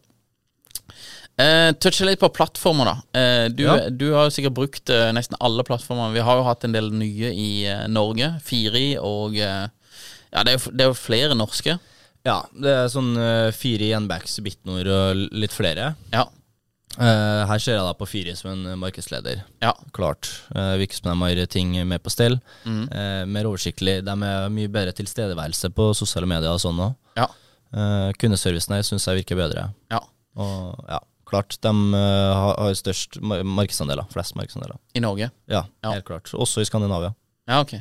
Uh, 1.36 1.68
touche 1.76 2.06
litt 2.08 2.20
på 2.22 2.30
plattformer, 2.32 2.88
da. 2.88 2.94
Uh, 3.12 3.48
du, 3.52 3.64
Ja. 3.66 3.74
du 3.92 4.06
har 4.14 4.24
jo 4.28 4.32
sikkert 4.32 4.54
brukt 4.56 4.88
uh, 4.92 5.10
nesten 5.12 5.36
alle 5.44 5.64
plattformer. 5.68 6.14
Vi 6.14 6.22
har 6.24 6.38
jo 6.40 6.46
hatt 6.46 6.64
en 6.64 6.72
del 6.72 6.88
nye 6.96 7.28
i 7.36 7.48
eh, 7.68 7.82
Norge. 7.92 8.30
Firi 8.44 8.94
og 8.96 9.36
eh, 9.36 9.66
Ja, 10.32 10.42
det 10.46 10.54
er, 10.54 10.56
jo, 10.56 10.72
det 10.72 10.86
er 10.86 10.90
jo 10.90 10.96
flere 10.96 11.36
norske. 11.36 11.76
Ja, 12.26 12.38
det 12.56 12.72
er 12.72 12.88
sånn 12.90 13.12
fire 13.54 13.86
gjenbacks, 13.92 14.40
Bitnor 14.42 14.88
og 14.90 15.20
litt 15.38 15.52
flere. 15.54 15.92
Ja. 16.10 16.24
Eh, 16.96 17.42
her 17.46 17.60
ser 17.62 17.76
jeg 17.76 17.84
da 17.86 17.92
på 17.94 18.08
Firi 18.08 18.32
som 18.36 18.50
en 18.54 18.80
markedsleder. 18.80 19.44
Ja. 19.62 19.74
Klart. 19.94 20.32
Virker 20.50 20.98
som 20.98 21.12
de 21.12 21.16
har 21.36 21.46
ting 21.52 21.76
med 21.86 22.02
på 22.02 22.10
stell. 22.10 22.38
Mm. 22.64 22.82
Eh, 22.90 23.22
mer 23.30 23.46
oversiktlig. 23.52 24.00
De 24.08 24.16
er 24.16 24.48
mye 24.56 24.72
bedre 24.72 24.96
tilstedeværelse 24.96 25.70
på 25.76 25.90
sosiale 25.96 26.28
medier 26.32 26.56
og 26.56 26.62
sånn 26.64 26.80
òg. 26.88 26.96
Ja. 27.20 27.28
Kundeservicen 28.20 28.74
her 28.76 28.82
syns 28.86 29.06
jeg 29.08 29.22
virker 29.22 29.36
bedre. 29.40 29.68
ja. 29.92 30.00
Og 30.36 30.84
ja, 30.88 30.98
klart, 31.24 31.56
de 31.64 31.70
uh, 31.72 32.56
har, 32.60 32.74
størst 32.76 33.16
markedsandeler. 33.24 34.04
Flest 34.12 34.34
markedsandeler. 34.36 34.76
I 34.94 35.00
Norge. 35.00 35.30
Ja, 35.48 35.62
Ja. 35.82 35.92
helt 35.94 36.04
klart. 36.04 36.28
Også 36.36 36.60
i 36.60 36.64
Skandinavia. 36.68 37.14
Ja, 37.48 37.60
ok. 37.62 37.72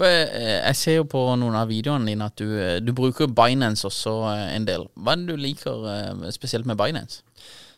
Eh, 0.00 0.62
Jeg 0.66 0.76
ser 0.76 0.96
jo 0.96 1.04
på 1.04 1.20
noen 1.38 1.54
av 1.54 1.68
videoene 1.68 2.06
dine 2.08 2.24
at 2.26 2.36
du, 2.36 2.48
du 2.80 2.92
bruker 2.96 3.28
Binance 3.28 3.84
også 3.86 4.14
en 4.56 4.64
del. 4.64 4.86
Hva 4.96 5.12
er 5.14 5.20
det 5.22 5.26
du 5.36 5.36
liker 5.36 6.30
spesielt 6.32 6.66
med 6.66 6.76
Binance? 6.80 7.22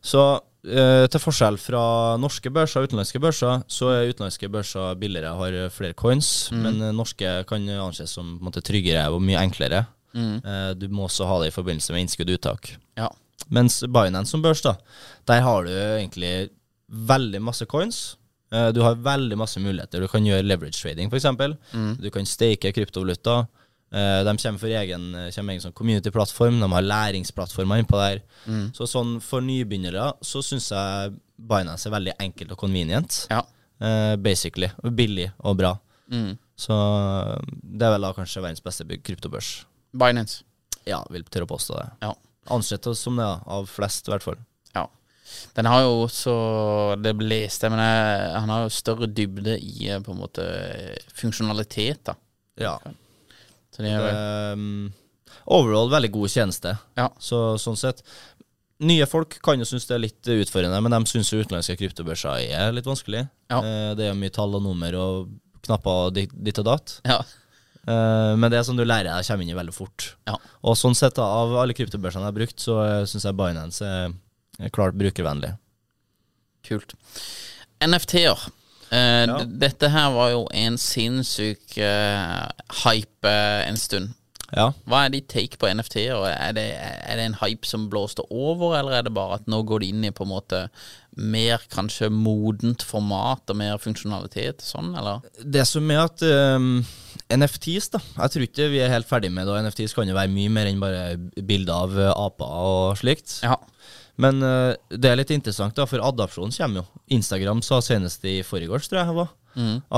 Så 0.05 0.41
til 0.65 1.21
forskjell 1.21 1.59
fra 1.61 2.17
norske 2.17 2.49
børser 2.55 2.81
og 2.81 2.89
utenlandske 2.89 3.21
børser, 3.21 3.65
så 3.69 3.91
er 3.93 4.09
utenlandske 4.15 4.49
børser 4.49 4.95
billigere, 4.97 5.35
har 5.37 5.69
flere 5.75 5.93
coins, 5.93 6.51
men 6.57 6.81
eh, 6.81 6.93
norske 6.97 7.35
kan 7.51 7.67
anses 7.69 8.15
som 8.17 8.39
måte, 8.41 8.63
tryggere 8.65 9.11
og 9.13 9.21
mye 9.21 9.43
enklere. 9.43 9.85
Eh, 10.15 10.75
du 10.79 10.89
må 10.89 11.09
også 11.09 11.27
ha 11.27 11.41
det 11.43 11.49
i 11.51 11.55
forbindelse 11.57 11.93
med 11.93 12.05
innskudd 12.07 12.31
og 12.31 12.39
uttak. 12.39 12.75
Ja. 12.97 13.09
Mens 13.51 13.81
Binance 13.83 14.31
som 14.31 14.43
børs, 14.43 14.63
da, 14.63 14.77
der 15.27 15.41
har 15.43 15.65
du 15.67 15.73
egentlig 15.75 16.51
veldig 16.89 17.41
masse 17.43 17.67
coins. 17.67 18.17
Eh, 18.53 18.71
Du 18.73 18.81
har 18.83 18.95
veldig 18.95 19.37
masse 19.37 19.59
muligheter. 19.61 20.01
Du 20.01 20.09
kan 20.09 20.25
gjøre 20.25 20.45
leverage 20.47 20.79
trading, 20.81 21.11
f.eks. 21.11 21.27
Mm. 21.75 21.97
Du 22.01 22.11
kan 22.11 22.25
stake 22.25 22.71
kryptovaluta. 22.73 23.47
Eh, 23.93 24.23
De 24.25 24.37
kommer 24.39 24.59
for 24.59 24.69
egen, 24.69 25.11
kommer 25.35 25.53
egen 25.53 25.61
sånn 25.65 25.75
community-plattform. 25.75 26.61
De 26.63 26.71
har 26.73 26.83
læringsplattformer 26.83 27.83
innpå 27.83 27.99
der. 27.99 28.23
Mm. 28.47 28.73
Så 28.77 28.87
sånn 28.87 29.21
for 29.21 29.41
nybegynnere 29.43 30.13
så 30.23 30.43
syns 30.43 30.71
jeg 30.71 31.19
Binance 31.39 31.89
er 31.89 31.97
veldig 31.99 32.15
enkelt 32.21 32.53
og 32.53 32.59
convenient. 32.59 33.27
Ja. 33.31 33.43
Basically. 34.17 34.71
Billig 34.95 35.33
og 35.43 35.57
bra. 35.59 35.75
Mm. 36.13 36.37
Så 36.57 36.73
det 37.51 37.83
er 37.83 37.95
vel 37.97 38.05
da 38.07 38.13
kanskje 38.15 38.43
verdens 38.45 38.63
beste 38.63 38.87
kryptobørs. 39.03 39.65
Binance. 39.95 40.43
Ja, 40.89 41.01
vil 41.15 41.25
tørre 41.25 41.47
å 41.49 41.53
påstå 41.55 41.79
det. 41.79 41.87
Ja. 42.05 42.13
Ansett 42.53 42.87
oss 42.91 43.01
som 43.07 43.17
det, 43.17 43.25
av 43.47 43.69
flest 43.71 44.09
i 44.09 44.13
hvert 44.13 44.27
fall. 44.27 44.41
ja. 44.75 44.89
Den 45.57 45.67
har 45.67 45.81
jo 45.83 46.03
også 46.05 46.33
Det 47.01 47.15
leste 47.25 47.65
jeg, 47.67 47.73
men 47.73 47.81
han 47.81 48.51
har 48.53 48.67
jo 48.67 48.75
større 48.75 49.09
dybde 49.09 49.55
i 49.57 49.89
eh, 49.89 50.03
på 50.05 50.13
en 50.13 50.21
måte 50.21 50.45
funksjonalitet, 51.17 52.05
da. 52.11 52.15
Ja. 52.61 52.77
Så 53.75 53.83
det 53.83 53.91
er, 53.97 54.53
Um, 54.55 54.93
overall 55.47 55.91
veldig 55.91 56.11
god 56.15 56.31
tjeneste. 56.31 56.77
Ja. 56.99 57.09
Så 57.19 57.57
sånn 57.59 57.79
sett 57.81 58.05
Nye 58.85 59.07
folk 59.07 59.39
kan 59.43 59.59
jo 59.59 59.67
synes 59.67 59.87
det 59.89 59.95
er 59.97 60.03
litt 60.03 60.29
utfordrende, 60.35 60.81
men 60.83 60.93
de 60.93 61.01
synes 61.09 61.31
jo 61.33 61.39
utenlandske 61.41 61.77
kryptobørser 61.79 62.43
er 62.53 62.73
litt 62.75 62.87
vanskelig. 62.87 63.25
Ja. 63.49 63.61
Eh, 63.63 63.93
det 63.97 64.11
er 64.11 64.19
mye 64.19 64.35
tall 64.35 64.57
og 64.59 64.65
nummer 64.67 64.97
og 64.99 65.31
knapper 65.65 66.11
ditt 66.13 66.61
og 66.61 66.67
datt. 66.69 66.99
ja. 67.07 67.23
Eh, 67.87 68.33
men 68.41 68.51
det 68.51 68.59
er 68.59 68.67
sånn 68.67 68.79
du 68.81 68.85
lærer 68.87 69.11
deg, 69.11 69.27
kommer 69.29 69.45
inn 69.45 69.53
i 69.53 69.59
veldig 69.59 69.75
fort. 69.77 70.11
Ja. 70.29 70.37
Og 70.65 70.77
sånn 70.81 70.97
sett, 70.99 71.19
av 71.21 71.53
alle 71.61 71.77
kryptobørsene 71.77 72.25
jeg 72.25 72.31
har 72.33 72.39
brukt, 72.39 72.59
så 72.63 72.79
uh, 72.81 73.05
syns 73.09 73.27
jeg 73.29 73.37
Binance 73.39 73.85
er, 73.85 74.15
klart 74.73 74.97
brukervennlig. 74.99 75.55
Kult. 76.65 76.95
NFT-er. 77.85 78.47
Eh, 78.91 79.25
Ja. 79.27 79.39
Dette 79.45 79.89
her 79.91 80.11
var 80.15 80.31
jo 80.31 80.45
en 80.55 80.77
sinnssyk 80.79 81.77
eh, 81.83 82.45
hype 82.85 83.29
eh, 83.29 83.69
en 83.69 83.77
stund. 83.81 84.15
Ja. 84.55 84.69
Hva 84.87 85.05
er 85.05 85.15
ditt 85.15 85.27
take 85.33 85.59
på 85.59 85.69
NFT-er? 85.69 86.21
Er 86.31 86.55
det, 86.57 86.67
er 86.79 87.19
det 87.19 87.25
en 87.27 87.39
hype 87.41 87.67
som 87.67 87.89
blåste 87.91 88.25
over, 88.31 88.77
eller 88.79 88.99
er 88.99 89.07
det 89.07 89.15
bare 89.17 89.41
at 89.41 89.49
nå 89.51 89.63
går 89.67 89.83
det 89.83 89.89
inn 89.91 90.07
i 90.07 90.13
på 90.15 90.27
en 90.27 90.31
måte 90.31 90.61
mer 91.19 91.63
kanskje 91.71 92.11
modent 92.11 92.85
format 92.87 93.51
og 93.51 93.59
mer 93.59 93.81
funksjonalitet? 93.83 94.63
Sånn, 94.65 94.93
eller? 94.99 95.27
Det 95.43 95.67
som 95.69 95.91
er 95.91 96.05
at 96.05 96.23
um, 96.23 96.85
NFTs, 97.35 97.91
da 97.95 98.03
Jeg 98.03 98.35
tror 98.35 98.47
ikke 98.47 98.71
vi 98.73 98.83
er 98.85 98.95
helt 98.95 99.11
ferdig 99.11 99.33
med 99.35 99.49
det. 99.49 99.55
Og 99.57 99.67
NFTs 99.67 99.97
kan 99.97 100.11
jo 100.11 100.17
være 100.17 100.33
mye 100.35 100.53
mer 100.55 100.71
enn 100.71 100.83
bare 100.83 101.05
bilder 101.43 101.75
av 101.75 101.99
uh, 101.99 102.11
aper 102.29 102.59
og 102.71 103.01
slikt. 103.03 103.41
Ja. 103.47 103.59
Men 104.23 104.39
uh, 104.45 104.71
det 104.95 105.11
er 105.11 105.19
litt 105.19 105.35
interessant, 105.35 105.75
da, 105.75 105.89
for 105.91 106.05
adopsjonen 106.05 106.55
kommer 106.55 106.85
jo. 106.85 107.03
Instagram 107.19 107.65
sa 107.67 107.81
senest 107.83 108.23
i 108.31 108.39
forgårs, 108.47 108.87
tror 108.91 109.03
jeg 109.03 109.19
var, 109.19 109.35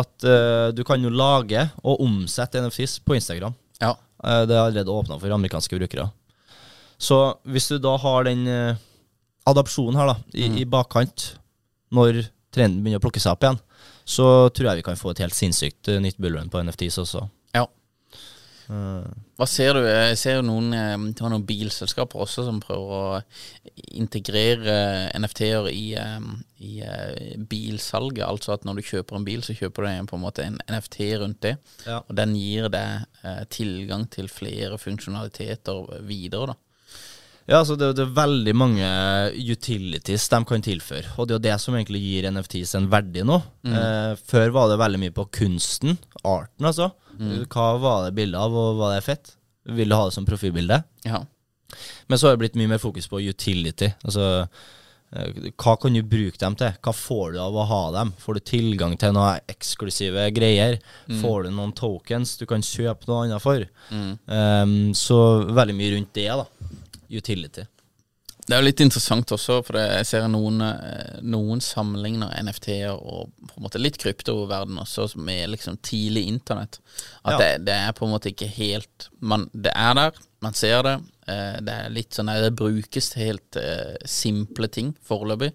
at 0.01 0.27
uh, 0.29 0.73
du 0.73 0.83
kan 0.89 1.05
jo 1.05 1.13
lage 1.13 1.69
og 1.83 2.01
omsette 2.05 2.65
NFTs 2.65 3.01
på 3.05 3.17
Instagram. 3.21 3.57
Ja. 3.83 3.93
Eh, 4.27 4.43
Det 4.47 4.55
er 4.57 4.65
allerede 4.65 4.91
åpna 4.93 5.19
for 5.21 5.31
amerikanske 5.31 5.79
brukere. 5.79 6.11
Så 6.99 7.37
hvis 7.45 7.69
du 7.69 7.79
da 7.79 7.97
har 8.01 8.25
den 8.25 8.47
uh, 8.49 8.77
adopsjonen 9.47 9.99
her 10.01 10.09
da, 10.09 10.17
i, 10.35 10.49
i 10.63 10.65
bakkant, 10.65 11.37
når 11.93 12.25
trenden 12.55 12.81
begynner 12.83 13.03
å 13.03 13.05
plukke 13.05 13.21
seg 13.21 13.37
opp 13.37 13.45
igjen, 13.45 13.59
så 14.07 14.49
tror 14.55 14.71
jeg 14.71 14.81
vi 14.81 14.87
kan 14.87 14.99
få 14.99 15.13
et 15.13 15.21
helt 15.25 15.37
sinnssykt 15.37 15.91
eh, 15.93 16.01
nytt 16.01 16.17
bullrun 16.23 16.49
på 16.51 16.63
NFTs 16.65 16.97
også. 17.03 17.27
Hva 18.69 19.47
ser 19.47 19.75
du? 19.77 19.81
Jeg 19.87 20.17
ser 20.19 20.37
jo 20.39 20.43
noen, 20.49 20.73
eh, 20.75 20.97
noen 20.97 21.45
bilselskaper 21.47 22.25
også 22.25 22.45
som 22.49 22.59
prøver 22.61 22.95
å 22.97 23.23
integrere 23.95 25.11
NFT-er 25.15 25.69
i, 25.71 25.95
eh, 25.95 26.21
i 26.67 26.81
eh, 26.83 27.37
bilsalget. 27.49 28.25
Altså 28.27 28.55
at 28.57 28.65
når 28.67 28.81
du 28.81 28.83
kjøper 28.91 29.17
en 29.19 29.25
bil, 29.29 29.43
så 29.47 29.55
kjøper 29.57 29.83
du 29.87 29.89
en- 29.91 30.07
på 30.07 30.17
en 30.17 30.23
måte 30.25 30.45
en 30.45 30.59
NFT 30.69 31.17
rundt 31.21 31.41
det. 31.43 31.57
Ja. 31.87 31.99
Og 32.09 32.15
den 32.17 32.35
gir 32.35 32.69
deg 32.69 33.07
tilgang 33.51 34.09
til 34.11 34.29
flere 34.29 34.79
funksjonaliteter 34.79 36.03
videre, 36.07 36.47
da. 36.47 36.55
Ja, 37.47 37.61
altså 37.61 37.77
det, 37.79 37.93
det 37.95 38.03
er 38.03 38.15
veldig 38.17 38.53
mange 38.59 38.87
utilities 39.39 40.25
de 40.33 40.39
kan 40.49 40.65
tilføre, 40.67 41.13
og 41.15 41.29
det 41.29 41.35
er 41.35 41.39
jo 41.39 41.45
det 41.45 41.57
som 41.63 41.77
egentlig 41.79 42.01
gir 42.03 42.27
NFTs 42.35 42.75
en 42.79 42.89
verdi 42.91 43.23
nå. 43.27 43.37
Eh, 43.71 44.15
før 44.19 44.55
var 44.57 44.73
det 44.73 44.81
veldig 44.83 45.01
mye 45.05 45.15
på 45.15 45.29
kunsten, 45.39 45.95
arten 46.27 46.67
altså. 46.73 46.91
Hva 47.47 47.69
var 47.81 48.03
det 48.07 48.17
bildet 48.19 48.41
av, 48.43 48.53
og 48.53 48.81
var 48.81 48.97
det 48.97 49.05
fett? 49.07 49.31
Vil 49.79 49.91
du 49.91 49.97
ha 49.97 50.09
det 50.09 50.17
som 50.17 50.27
profilbilde? 50.27 50.83
Ja. 51.07 51.23
Men 52.11 52.19
så 52.19 52.29
har 52.29 52.35
det 52.35 52.43
blitt 52.45 52.59
mye 52.59 52.75
mer 52.75 52.83
fokus 52.83 53.07
på 53.11 53.23
utility. 53.23 53.89
Altså, 54.07 54.27
eh, 55.15 55.47
hva 55.55 55.77
kan 55.81 55.95
du 55.95 56.03
bruke 56.07 56.39
dem 56.43 56.59
til? 56.59 56.75
Hva 56.83 56.95
får 56.95 57.37
du 57.37 57.41
av 57.43 57.57
å 57.57 57.67
ha 57.71 57.81
dem? 57.95 58.13
Får 58.23 58.39
du 58.39 58.45
tilgang 58.51 58.99
til 59.01 59.15
noen 59.17 59.39
eksklusive 59.51 60.27
greier? 60.37 60.81
Får 61.23 61.47
du 61.47 61.55
noen 61.55 61.75
tokens 61.79 62.35
du 62.41 62.47
kan 62.51 62.63
kjøpe 62.67 63.07
noe 63.07 63.25
annet 63.25 63.43
for? 63.43 63.63
Um, 64.27 64.77
så 64.99 65.21
veldig 65.47 65.79
mye 65.79 65.95
rundt 65.95 66.13
det, 66.19 66.29
da. 66.43 66.75
Utility. 67.11 67.67
Det 68.47 68.55
er 68.55 68.61
jo 68.61 68.67
litt 68.69 68.81
interessant 68.85 69.33
også, 69.35 69.57
for 69.67 69.79
jeg 69.81 70.07
ser 70.07 70.27
noen, 70.31 70.61
eh, 70.63 71.17
noen 71.27 71.59
sammenligner 71.65 72.31
NFT-er 72.45 72.93
og 72.95 73.33
på 73.43 73.57
en 73.59 73.65
måte 73.65 73.81
litt 73.81 73.97
kryptoverden 73.99 74.79
også 74.79 75.09
med 75.19 75.51
liksom 75.51 75.81
tidlig 75.83 76.29
internett. 76.31 76.79
At 77.25 77.33
Ja. 77.33 77.39
det, 77.41 77.65
det 77.67 77.75
er 77.75 77.97
på 77.97 78.07
en 78.07 78.13
måte 78.15 78.31
ikke 78.31 78.47
helt 78.47 79.09
man, 79.19 79.51
Det 79.51 79.73
er 79.75 79.95
der, 79.95 80.13
man 80.41 80.55
ser 80.55 80.83
det. 80.83 81.01
eh, 81.27 81.59
det 81.59 81.75
er 81.75 81.91
litt 81.91 82.15
sånn 82.15 82.27
Det 82.27 82.55
brukes 82.55 83.11
til 83.11 83.23
helt 83.25 83.57
uh, 83.57 83.97
simple 84.05 84.69
ting 84.69 84.95
foreløpig. 85.03 85.53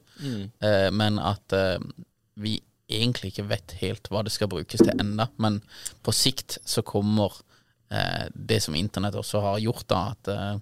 Eh, 0.60 0.90
men 0.92 1.18
at 1.18 1.54
uh, 1.54 1.80
vi 2.36 2.60
egentlig 2.90 3.32
ikke 3.32 3.48
vet 3.48 3.72
helt 3.80 4.10
hva 4.12 4.22
det 4.24 4.34
skal 4.34 4.50
brukes 4.52 4.84
til 4.84 4.92
enda, 5.00 5.30
men 5.38 5.62
på 6.04 6.12
sikt 6.12 6.58
så 6.66 6.84
kommer 6.84 7.32
det 8.34 8.62
som 8.64 8.76
internett 8.76 9.16
også 9.20 9.42
har 9.42 9.58
gjort, 9.60 9.88
da, 9.88 10.14
at 10.16 10.62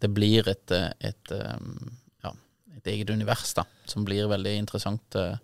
det 0.00 0.10
blir 0.14 0.48
et, 0.48 0.70
eh, 0.70 0.92
et, 1.00 1.32
eh, 1.32 1.56
ja, 2.24 2.32
et 2.76 2.86
eget 2.94 3.10
univers 3.10 3.54
da, 3.54 3.64
som 3.86 4.04
blir 4.04 4.26
veldig 4.28 4.56
interessant. 4.58 5.14
eh, 5.16 5.36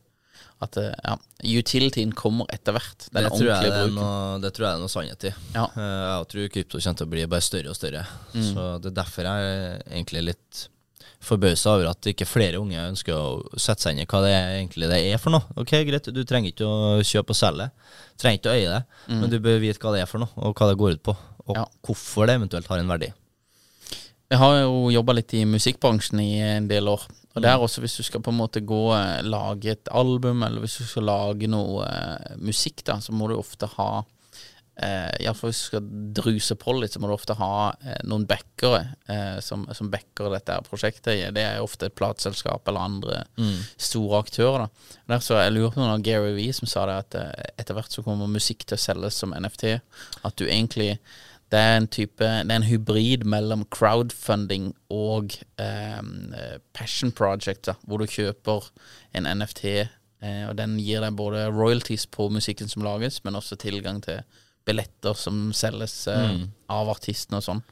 at 0.61 0.77
eh, 0.77 0.93
ja, 1.05 1.15
utilityen 1.57 2.11
kommer 2.13 2.45
etter 2.53 2.73
hvert. 2.77 3.07
Den 3.13 3.25
Det 3.25 3.31
tror, 3.33 3.47
jeg 3.49 3.63
det, 3.71 3.79
er 3.81 3.95
noe, 3.97 4.41
det 4.43 4.51
tror 4.53 4.67
jeg 4.67 4.73
det 4.75 4.77
er 4.77 4.83
noe 4.83 4.93
sannhet 4.93 5.25
i. 5.25 5.31
Ja. 5.55 5.65
Jeg 5.77 6.27
tror 6.33 6.51
krypto 6.53 6.81
kommer 6.85 6.99
til 7.01 7.07
å 7.07 7.11
bli 7.15 7.25
bare 7.33 7.41
større 7.47 7.71
og 7.73 7.77
større. 7.79 8.03
Så 8.35 8.67
Det 8.85 8.91
er 8.93 8.99
derfor 9.03 9.25
jeg 9.25 9.55
er 9.55 9.83
egentlig 9.89 10.23
litt 10.29 10.67
forbausa 11.21 11.75
over 11.77 11.89
at 11.91 12.07
ikke 12.13 12.25
flere 12.29 12.61
unge 12.61 12.81
ønsker 12.81 13.13
å 13.17 13.57
sette 13.61 13.85
seg 13.85 13.93
inn 13.97 14.03
i 14.05 14.09
hva 14.09 14.21
det 14.25 14.31
er 14.37 14.53
egentlig 14.59 14.89
det 14.89 15.01
er 15.13 15.19
for 15.21 15.33
noe. 15.35 15.45
Ok, 15.61 15.73
Greit, 15.89 16.09
du 16.17 16.21
trenger 16.25 16.53
ikke 16.53 16.69
å 16.69 17.01
kjøpe 17.05 17.35
og 17.35 17.41
selge, 17.41 17.67
trenger 18.21 18.39
ikke 18.41 18.53
å 18.53 18.57
eie 18.57 18.71
det, 18.73 18.83
men 19.17 19.33
du 19.33 19.37
bør 19.45 19.59
vite 19.61 19.81
hva 19.85 19.93
det 19.97 20.01
er 20.05 20.09
for 20.09 20.23
noe, 20.25 20.33
og 20.41 20.55
hva 20.57 20.69
det 20.71 20.79
går 20.81 20.97
ut 20.97 21.03
på, 21.09 21.17
og 21.47 21.57
Ja. 21.57 21.65
hvorfor 21.85 22.27
det 22.29 22.37
eventuelt 22.41 22.67
har 22.73 22.79
en 22.81 22.89
verdi. 22.89 23.11
Jeg 24.31 24.39
har 24.39 24.61
jo 24.61 24.93
jobba 24.95 25.17
litt 25.19 25.35
i 25.35 25.43
musikkbransjen 25.49 26.21
i 26.23 26.31
en 26.45 26.69
del 26.71 26.87
år. 26.91 27.03
Og 27.35 27.43
der 27.43 27.63
også, 27.63 27.83
hvis 27.83 27.97
du 27.99 28.05
skal 28.07 28.23
på 28.23 28.33
en 28.33 28.39
måte 28.39 28.63
gå 28.67 28.81
eh, 28.95 29.21
lage 29.27 29.75
et 29.75 29.91
album, 29.95 30.45
eller 30.47 30.63
hvis 30.63 30.81
du 30.81 30.87
skal 30.87 31.07
lage 31.07 31.51
noe 31.51 31.87
uh, 31.87 32.39
musikk, 32.43 32.83
da, 32.87 32.99
så 33.03 33.15
må 33.15 33.29
du 33.31 33.37
ofte 33.39 33.69
ha 33.77 33.91
uh, 34.81 35.13
Iallfall 35.21 35.53
hvis 35.53 35.63
du 35.63 35.69
skal 35.69 35.89
druse 36.17 36.57
på 36.59 36.75
litt, 36.79 36.95
så 36.95 37.03
må 37.03 37.11
du 37.11 37.15
ofte 37.15 37.37
ha 37.39 37.71
uh, 37.71 37.97
noen 38.09 38.27
backere 38.31 38.83
uh, 39.11 39.39
som, 39.45 39.67
som 39.77 39.91
backer 39.93 40.31
dette 40.35 40.59
prosjektet. 40.69 41.31
Det 41.37 41.45
er 41.45 41.65
ofte 41.65 41.91
et 41.91 41.97
plateselskap 41.99 42.69
eller 42.71 42.87
andre 42.87 43.23
store 43.79 44.23
aktører. 44.25 44.67
da. 44.67 44.95
Der 45.15 45.25
så 45.25 45.41
Jeg 45.41 45.57
lurer 45.57 45.75
på 45.75 45.83
noen 45.83 45.97
av 45.97 46.05
Gary 46.07 46.35
Vee 46.37 46.55
som 46.57 46.71
sa 46.71 46.87
det 46.87 47.01
at 47.05 47.19
eh, 47.19 47.49
etter 47.59 47.77
hvert 47.77 47.95
så 47.95 48.05
kommer 48.07 48.31
musikk 48.31 48.67
til 48.67 48.79
å 48.79 48.83
selges 48.83 49.19
som 49.19 49.35
NFT. 49.35 49.81
At 50.27 50.39
du 50.39 50.47
egentlig 50.47 50.97
det 51.51 51.59
er 51.59 51.77
en 51.81 51.87
type 51.91 52.23
Det 52.23 52.51
er 52.53 52.57
en 52.61 52.67
hybrid 52.69 53.25
mellom 53.27 53.65
crowdfunding 53.75 54.69
og 54.91 55.33
eh, 55.59 56.03
passion 56.77 57.11
project, 57.13 57.69
hvor 57.87 57.99
du 57.99 58.07
kjøper 58.07 58.69
en 59.15 59.27
NFT, 59.39 59.65
eh, 60.23 60.45
og 60.49 60.55
den 60.61 60.79
gir 60.79 61.03
deg 61.03 61.17
både 61.19 61.49
royalties 61.51 62.07
på 62.07 62.29
musikken 62.31 62.69
som 62.71 62.83
lages, 62.87 63.19
men 63.25 63.35
også 63.35 63.59
tilgang 63.59 64.01
til 64.05 64.23
billetter 64.69 65.15
som 65.19 65.51
selges 65.57 66.07
eh, 66.09 66.45
av 66.71 66.89
artisten 66.93 67.35
og 67.41 67.43
sånn. 67.43 67.63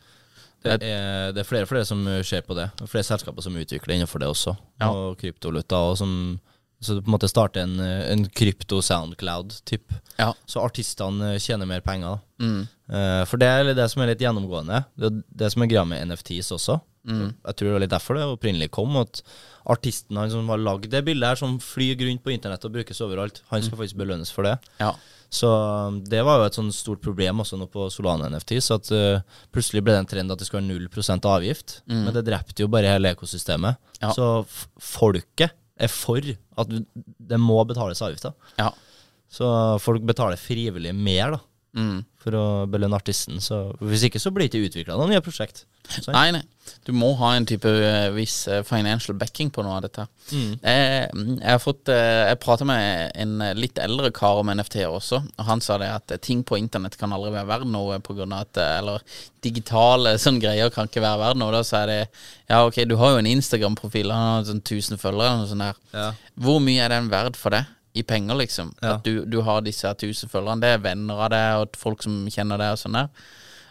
Det 0.65 0.73
er, 0.83 1.31
det 1.31 1.39
er 1.45 1.47
flere 1.47 1.63
og 1.63 1.71
flere 1.71 1.87
som 1.87 2.01
ser 2.27 2.43
på 2.43 2.57
det, 2.59 2.65
flere 2.91 3.07
selskaper 3.07 3.45
som 3.47 3.55
utvikler 3.61 3.95
innenfor 3.95 4.19
det 4.19 4.27
også, 4.33 4.57
Ja. 4.83 4.89
og 4.91 5.21
kryptovaluta, 5.21 5.79
og 5.93 5.99
som 6.01 6.41
så 6.81 6.95
du 6.95 7.03
på 7.03 7.11
en 7.11 7.17
måte 7.17 7.31
starter 7.31 7.65
en, 7.67 7.81
en 7.83 8.25
krypto-soundcloud-typ. 8.39 9.95
Ja. 10.21 10.31
Så 10.47 10.63
artistene 10.63 11.35
tjener 11.43 11.67
mer 11.67 11.83
penger. 11.83 12.19
da. 12.19 12.45
Mm. 12.45 12.61
Uh, 12.89 13.25
for 13.29 13.41
det 13.41 13.49
er 13.51 13.73
det 13.75 13.89
som 13.91 14.03
er 14.03 14.13
litt 14.13 14.23
gjennomgående. 14.23 14.85
Det 14.95 15.11
det 15.27 15.51
som 15.53 15.65
er 15.65 15.73
greia 15.73 15.85
med 15.89 16.13
NFTs 16.13 16.53
også. 16.55 16.79
Mm. 17.09 17.33
Jeg 17.33 17.57
tror 17.57 17.69
det 17.69 17.75
var 17.75 17.83
litt 17.83 17.95
derfor 17.95 18.19
det 18.19 18.25
opprinnelig 18.31 18.71
kom, 18.75 18.97
at 19.01 19.23
artisten 19.69 20.19
han 20.21 20.31
som 20.33 20.49
har 20.53 20.61
lagd 20.61 20.91
det 20.93 21.03
bildet 21.07 21.33
her, 21.33 21.41
som 21.41 21.59
flyr 21.63 21.99
rundt 22.05 22.23
på 22.25 22.35
internett 22.35 22.67
og 22.69 22.75
brukes 22.75 23.01
overalt, 23.05 23.43
han 23.51 23.65
skal 23.65 23.81
faktisk 23.81 23.99
belønnes 23.99 24.33
for 24.35 24.47
det. 24.47 24.57
Ja. 24.79 24.93
Så 25.29 25.49
um, 25.51 26.01
det 26.09 26.23
var 26.25 26.41
jo 26.41 26.49
et 26.49 26.57
sånn 26.57 26.71
stort 26.73 27.03
problem 27.05 27.43
også 27.43 27.59
nå 27.61 27.67
på 27.69 27.91
Solana 27.93 28.31
Så 28.41 28.79
at 28.79 28.91
uh, 28.95 29.21
plutselig 29.53 29.83
ble 29.85 29.93
det 29.97 30.05
en 30.05 30.13
trend 30.15 30.33
at 30.33 30.41
det 30.41 30.49
skulle 30.49 30.65
være 30.65 30.89
0 30.89 31.27
avgift. 31.29 31.83
Men 31.91 32.15
det 32.15 32.25
drepte 32.29 32.63
jo 32.63 32.71
bare 32.73 32.95
hele 32.95 33.13
ekosystemet. 33.13 33.77
Ja. 34.01 34.15
Så 34.17 34.47
folket 34.81 35.53
er 35.79 35.91
for 35.93 36.21
at 36.59 36.73
det 37.31 37.39
må 37.41 37.61
betales 37.69 38.03
avgifter. 38.05 38.37
ja. 38.59 38.71
Så 39.29 39.45
folk 39.85 40.01
betaler 40.09 40.41
frivillig 40.41 40.95
mer 40.97 41.35
da, 41.35 41.39
Mm. 41.77 42.05
for 42.19 42.35
å 42.35 42.45
belønne 42.71 42.97
artisten. 42.97 43.43
Så 43.45 43.59
hvis 43.85 44.07
ikke 44.09 44.21
så 44.23 44.33
blir 44.35 44.49
det 44.49 44.57
ikke 44.57 44.71
utvikla 44.71 44.97
noen 44.99 45.13
nye 45.13 45.23
prosjekt. 45.25 45.67
Sant? 45.89 46.11
Nei, 46.13 46.31
nei. 46.35 46.43
Du 46.85 46.91
må 46.97 47.15
ha 47.21 47.31
en 47.37 47.47
type 47.49 47.69
uh, 47.69 48.09
viss 48.13 48.43
uh, 48.51 48.61
financial 48.67 49.17
backing 49.17 49.53
på 49.55 49.63
noe 49.65 49.79
av 49.79 49.85
dette. 49.87 50.05
Jeg, 50.33 51.07
jeg 51.15 51.49
har 51.49 51.61
fått 51.63 51.89
eh, 51.89 52.29
Jeg 52.29 52.41
prata 52.43 52.67
med 52.69 53.13
en 53.17 53.39
eh, 53.41 53.55
litt 53.57 53.79
eldre 53.81 54.11
kar 54.13 54.43
om 54.43 54.51
NFT-er 54.53 54.91
også, 54.93 55.23
og 55.25 55.47
han 55.49 55.63
sa 55.65 55.79
det 55.81 55.89
at 55.89 56.13
eh, 56.13 56.21
ting 56.21 56.43
på 56.45 56.59
internett 56.61 56.99
kan 57.01 57.15
aldri 57.17 57.33
være 57.33 57.49
verdt 57.49 57.71
noe 57.73 57.97
av 57.97 58.35
at 58.37 58.61
eh, 58.61 58.75
Eller 58.83 59.07
digitale 59.45 60.17
sånne 60.23 60.43
greier 60.45 60.75
kan 60.75 60.91
ikke 60.91 61.05
være 61.05 61.23
verdt 61.23 61.41
noe. 61.41 61.55
Da 61.55 61.65
så 61.65 61.83
er 61.85 61.93
det 61.93 61.99
Ja, 62.51 62.65
ok, 62.67 62.83
du 62.91 62.99
har 63.01 63.15
jo 63.15 63.23
en 63.23 63.33
Instagram-profil, 63.33 64.13
han 64.13 64.35
har 64.35 64.47
sånn 64.51 64.61
1000 64.65 65.01
følgere 65.01 65.31
eller 65.31 65.43
noe 65.45 65.51
sånt 65.55 65.65
der. 65.65 65.83
Ja. 65.97 66.11
Hvor 66.45 66.61
mye 66.65 66.85
er 66.85 66.93
den 66.93 67.09
verd 67.13 67.41
for 67.41 67.57
deg? 67.57 67.71
I 67.99 68.05
penger, 68.07 68.39
liksom. 68.39 68.73
Ja. 68.83 68.95
At 68.97 69.05
du, 69.07 69.25
du 69.27 69.41
har 69.47 69.63
disse 69.67 69.91
tusen 69.99 70.31
følgerne. 70.31 70.63
Det 70.63 70.71
er 70.77 70.83
venner 70.85 71.25
av 71.27 71.31
deg, 71.35 71.63
og 71.65 71.79
folk 71.81 72.05
som 72.07 72.21
kjenner 72.31 72.61
deg 72.63 72.77
og 72.77 72.81
sånn 72.85 72.99
der. 73.01 73.11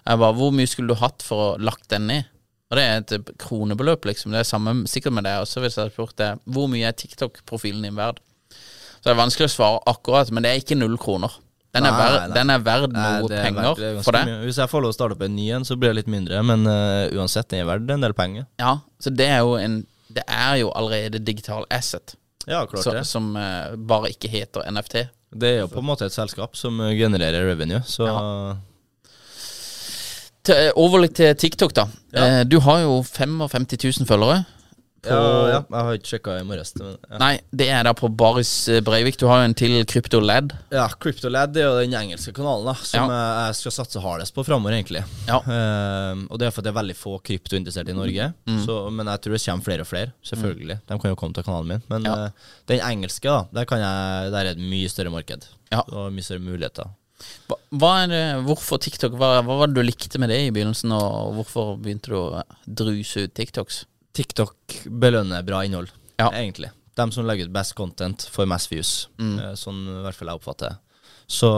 Jeg 0.07 0.19
bare, 0.23 0.35
Hvor 0.39 0.51
mye 0.55 0.67
skulle 0.71 0.93
du 0.95 0.99
hatt 1.01 1.23
for 1.25 1.43
å 1.45 1.49
lagt 1.59 1.87
den 1.93 2.11
i? 2.13 2.19
Og 2.67 2.75
det 2.75 2.83
er 2.83 2.97
et 2.99 3.29
kronebeløp, 3.39 4.03
liksom. 4.09 4.33
Det 4.35 4.41
er 4.43 4.47
samme 4.49 4.73
sikkert 4.91 5.15
med 5.15 5.23
deg 5.27 5.39
også, 5.45 5.61
hvis 5.63 5.77
jeg 5.77 5.85
hadde 5.85 5.95
spurt 5.95 6.17
deg 6.19 6.41
hvor 6.51 6.67
mye 6.71 6.89
er 6.89 6.95
TikTok-profilen 6.99 7.85
din 7.87 7.95
verd? 7.95 8.19
Så 8.51 9.05
det 9.07 9.13
er 9.13 9.19
vanskelig 9.21 9.47
å 9.47 9.53
svare 9.53 9.79
akkurat, 9.87 10.31
men 10.35 10.43
det 10.43 10.51
er 10.51 10.59
ikke 10.63 10.75
null 10.75 10.97
kroner. 10.99 11.31
Den 11.75 11.85
er, 11.85 11.93
Nei, 11.93 11.99
verd, 12.01 12.17
nei. 12.31 12.35
den 12.39 12.49
er 12.51 12.61
verd 12.65 12.93
noe 12.95 13.03
nei, 13.03 13.37
er 13.37 13.43
penger 13.45 13.61
verdt- 13.67 13.79
det 13.83 13.87
er 13.91 14.03
for 14.03 14.15
deg. 14.17 14.25
mye. 14.31 14.37
Hvis 14.47 14.57
jeg 14.59 14.71
får 14.71 14.81
lov 14.83 14.91
å 14.91 14.95
starte 14.97 15.15
opp 15.17 15.23
en 15.27 15.35
ny 15.37 15.45
en, 15.55 15.65
så 15.67 15.75
blir 15.79 15.91
det 15.93 15.99
litt 16.01 16.11
mindre, 16.11 16.39
men 16.47 16.63
uh, 16.67 17.07
uansett, 17.19 17.47
den 17.51 17.61
er 17.61 17.67
verdt 17.69 17.91
en 17.93 18.03
del 18.07 18.15
penger. 18.17 18.47
Ja, 18.59 18.71
så 19.03 19.13
det 19.13 19.27
er 19.31 19.43
jo 19.45 19.55
en 19.61 19.85
Det 20.11 20.23
er 20.31 20.55
jo 20.63 20.71
allerede 20.73 21.19
digital 21.23 21.65
asset, 21.69 22.15
Ja, 22.47 22.63
klart 22.65 22.83
så, 22.83 22.95
det. 22.95 23.03
som 23.07 23.33
uh, 23.35 23.75
bare 23.75 24.13
ikke 24.13 24.31
heter 24.31 24.65
NFT. 24.71 25.01
Det 25.37 25.49
er 25.49 25.61
jo 25.65 25.69
på 25.71 25.83
en 25.83 25.89
måte 25.89 26.07
et 26.07 26.15
selskap 26.15 26.55
som 26.55 26.79
uh, 26.79 26.93
genererer 26.95 27.43
revenue, 27.49 27.83
så 27.85 28.07
Til, 30.47 30.69
over 30.79 31.03
litt 31.03 31.17
til 31.19 31.33
TikTok, 31.35 31.73
da. 31.75 31.83
Ja. 32.15 32.25
Eh, 32.39 32.43
du 32.47 32.61
har 32.63 32.85
jo 32.85 33.01
55 33.03 33.65
000 33.99 34.07
følgere. 34.07 34.45
På, 35.09 35.17
ja, 35.17 35.47
ja, 35.53 35.61
jeg 35.71 35.85
har 35.87 35.97
ikke 35.99 36.09
sjekka 36.11 36.35
i 36.39 36.43
morges. 36.47 36.71
Men, 36.79 36.97
ja. 37.09 37.17
Nei, 37.21 37.31
det 37.61 37.67
er 37.73 37.83
da 37.87 37.93
på 37.97 38.09
Baris 38.19 38.51
eh, 38.69 38.81
Breivik. 38.85 39.17
Du 39.21 39.25
har 39.29 39.41
jo 39.41 39.47
en 39.49 39.55
til 39.57 39.75
CryptoLad. 39.89 40.53
ja, 40.75 40.87
CryptoLad 41.01 41.57
er 41.57 41.67
jo 41.67 41.77
den 41.79 41.95
engelske 41.99 42.33
kanalen 42.37 42.65
da 42.69 42.75
som 42.81 43.09
Ja. 43.09 43.21
jeg 43.47 43.55
skal 43.61 43.75
satse 43.79 44.03
hardest 44.03 44.35
på 44.35 44.45
framover, 44.47 44.75
egentlig. 44.77 45.03
Ja. 45.27 45.39
Eh, 45.43 46.25
og 46.29 46.37
det 46.39 46.47
er 46.47 46.51
for 46.55 46.61
at 46.61 46.69
det 46.69 46.73
er 46.75 46.79
veldig 46.81 46.97
få 46.99 47.17
kryptointeresserte 47.23 47.95
i 47.95 47.97
Norge. 47.97 48.29
Mm. 48.47 48.61
Så, 48.65 48.77
men 48.91 49.07
jeg 49.13 49.21
tror 49.25 49.37
det 49.37 49.43
kommer 49.47 49.63
flere 49.71 49.81
og 49.87 49.91
flere, 49.93 50.13
selvfølgelig. 50.23 50.79
De 50.87 50.99
kan 50.99 51.11
jo 51.13 51.19
komme 51.23 51.33
til 51.37 51.43
kanalen 51.47 51.67
min. 51.75 51.83
Men 51.89 52.03
Ja. 52.07 52.15
eh, 52.27 52.53
den 52.67 52.79
engelske, 52.83 53.27
da, 53.29 53.45
der, 53.53 53.65
kan 53.65 53.79
jeg, 53.79 54.31
der 54.31 54.39
er 54.45 54.51
et 54.55 54.57
mye 54.61 54.89
større 54.89 55.09
marked. 55.13 55.45
Ja. 55.71 55.81
Og 55.91 56.11
mye 56.13 56.23
større 56.23 56.39
muligheter. 56.43 56.89
Hva, 57.49 57.55
hva 57.81 57.91
er 58.03 58.07
det, 58.11 58.23
hvorfor 58.45 58.77
TikTok? 58.77 59.15
Hva, 59.17 59.41
hva 59.41 59.55
var 59.57 59.67
det 59.71 59.73
du 59.73 59.81
likte 59.81 60.19
med 60.21 60.29
det 60.29 60.37
i 60.45 60.51
begynnelsen, 60.53 60.91
og 60.93 61.33
hvorfor 61.39 61.71
begynte 61.81 62.11
du 62.13 62.17
å 62.19 62.43
druse 62.69 63.23
ut 63.25 63.33
TikToks? 63.33 63.85
TikTok 64.17 64.81
belønner 64.89 65.45
bra 65.45 65.61
innhold, 65.67 65.91
Ja. 66.19 66.31
egentlig. 66.33 66.71
De 66.97 67.05
som 67.13 67.27
legger 67.29 67.45
ut 67.45 67.53
best 67.53 67.75
content, 67.77 68.25
får 68.33 68.47
mest 68.49 68.71
views. 68.71 68.91
Mm. 69.21 69.35
Eh, 69.39 69.53
Sånn 69.59 69.83
i 69.85 70.01
hvert 70.03 70.17
fall 70.17 70.31
jeg 70.33 70.39
oppfatter 70.41 70.69
det. 70.73 70.77
Så 71.29 71.49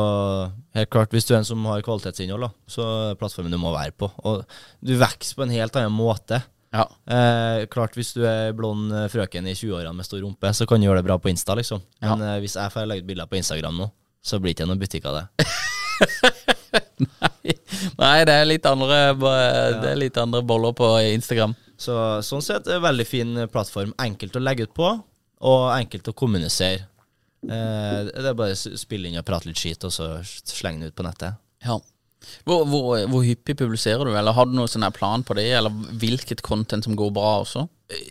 helt 0.76 0.90
klart, 0.90 1.12
hvis 1.14 1.28
du 1.30 1.36
er 1.36 1.40
en 1.40 1.46
som 1.48 1.64
har 1.70 1.84
kvalitetsinnhold, 1.86 2.42
da, 2.42 2.50
så 2.68 2.86
er 3.12 3.16
plattformen 3.20 3.54
du 3.54 3.60
må 3.62 3.72
være 3.76 3.94
på. 3.96 4.10
Og 4.26 4.42
du 4.84 4.96
vokser 4.98 5.38
på 5.38 5.44
en 5.46 5.54
helt 5.54 5.78
annen 5.80 5.94
måte. 5.94 6.42
Ja. 6.74 6.84
Eh, 7.10 7.66
klart 7.72 7.96
Hvis 7.98 8.12
du 8.14 8.24
er 8.30 8.52
blond 8.54 8.92
eh, 8.94 9.08
frøken 9.10 9.48
i 9.50 9.54
20-årene 9.58 9.96
med 9.96 10.06
stor 10.06 10.20
rumpe, 10.22 10.52
så 10.54 10.68
kan 10.70 10.82
du 10.82 10.86
gjøre 10.88 11.00
det 11.02 11.06
bra 11.08 11.18
på 11.18 11.30
Insta, 11.32 11.56
liksom. 11.58 11.82
Ja. 12.02 12.16
Men 12.16 12.28
eh, 12.28 12.40
hvis 12.44 12.58
jeg 12.60 12.74
får 12.76 12.86
legge 12.90 13.06
ut 13.06 13.08
bilder 13.10 13.26
på 13.32 13.40
Instagram 13.40 13.78
nå, 13.80 13.88
så 14.22 14.38
blir 14.42 14.52
det 14.54 14.60
ikke 14.60 14.68
noen 14.70 14.82
butikk 14.82 15.06
av 15.10 15.16
det. 15.22 15.26
Nei. 17.00 17.56
Nei, 18.00 18.18
det 18.28 18.34
er 18.36 18.46
litt 18.48 18.66
andre 18.70 19.00
Det 19.18 19.90
er 19.94 20.00
litt 20.00 20.18
andre 20.20 20.42
boller 20.46 20.74
på 20.78 20.88
Instagram. 21.14 21.56
Så 21.80 21.96
sånn 22.28 22.44
sett 22.44 22.66
er 22.66 22.76
det 22.76 22.80
en 22.82 22.88
veldig 22.90 23.08
fin 23.08 23.44
plattform. 23.52 23.94
Enkelt 24.02 24.36
å 24.36 24.44
legge 24.44 24.68
ut 24.68 24.76
på, 24.76 24.90
og 25.40 25.68
enkelt 25.72 26.12
å 26.12 26.16
kommunisere. 26.18 26.90
Eh, 27.48 28.10
det 28.10 28.26
er 28.28 28.36
bare 28.36 28.58
å 28.58 28.80
spille 28.80 29.08
inn 29.08 29.20
og 29.20 29.28
prate 29.28 29.48
litt 29.48 29.62
skit, 29.62 29.86
og 29.88 29.94
så 29.96 30.18
slenge 30.26 30.84
det 30.84 30.92
ut 30.92 31.00
på 31.00 31.08
nettet. 31.08 31.40
Ja. 31.64 31.80
Hvor, 32.44 32.66
hvor, 32.68 33.00
hvor 33.08 33.24
hyppig 33.24 33.56
publiserer 33.62 34.04
du, 34.04 34.12
eller 34.12 34.36
har 34.36 34.48
du 34.50 34.58
noen 34.58 34.68
sånn 34.68 34.84
plan 34.92 35.24
på 35.24 35.38
det, 35.40 35.48
eller 35.56 35.72
hvilket 36.02 36.44
content 36.44 36.84
som 36.84 36.98
går 37.00 37.14
bra 37.16 37.38
også? 37.46 37.64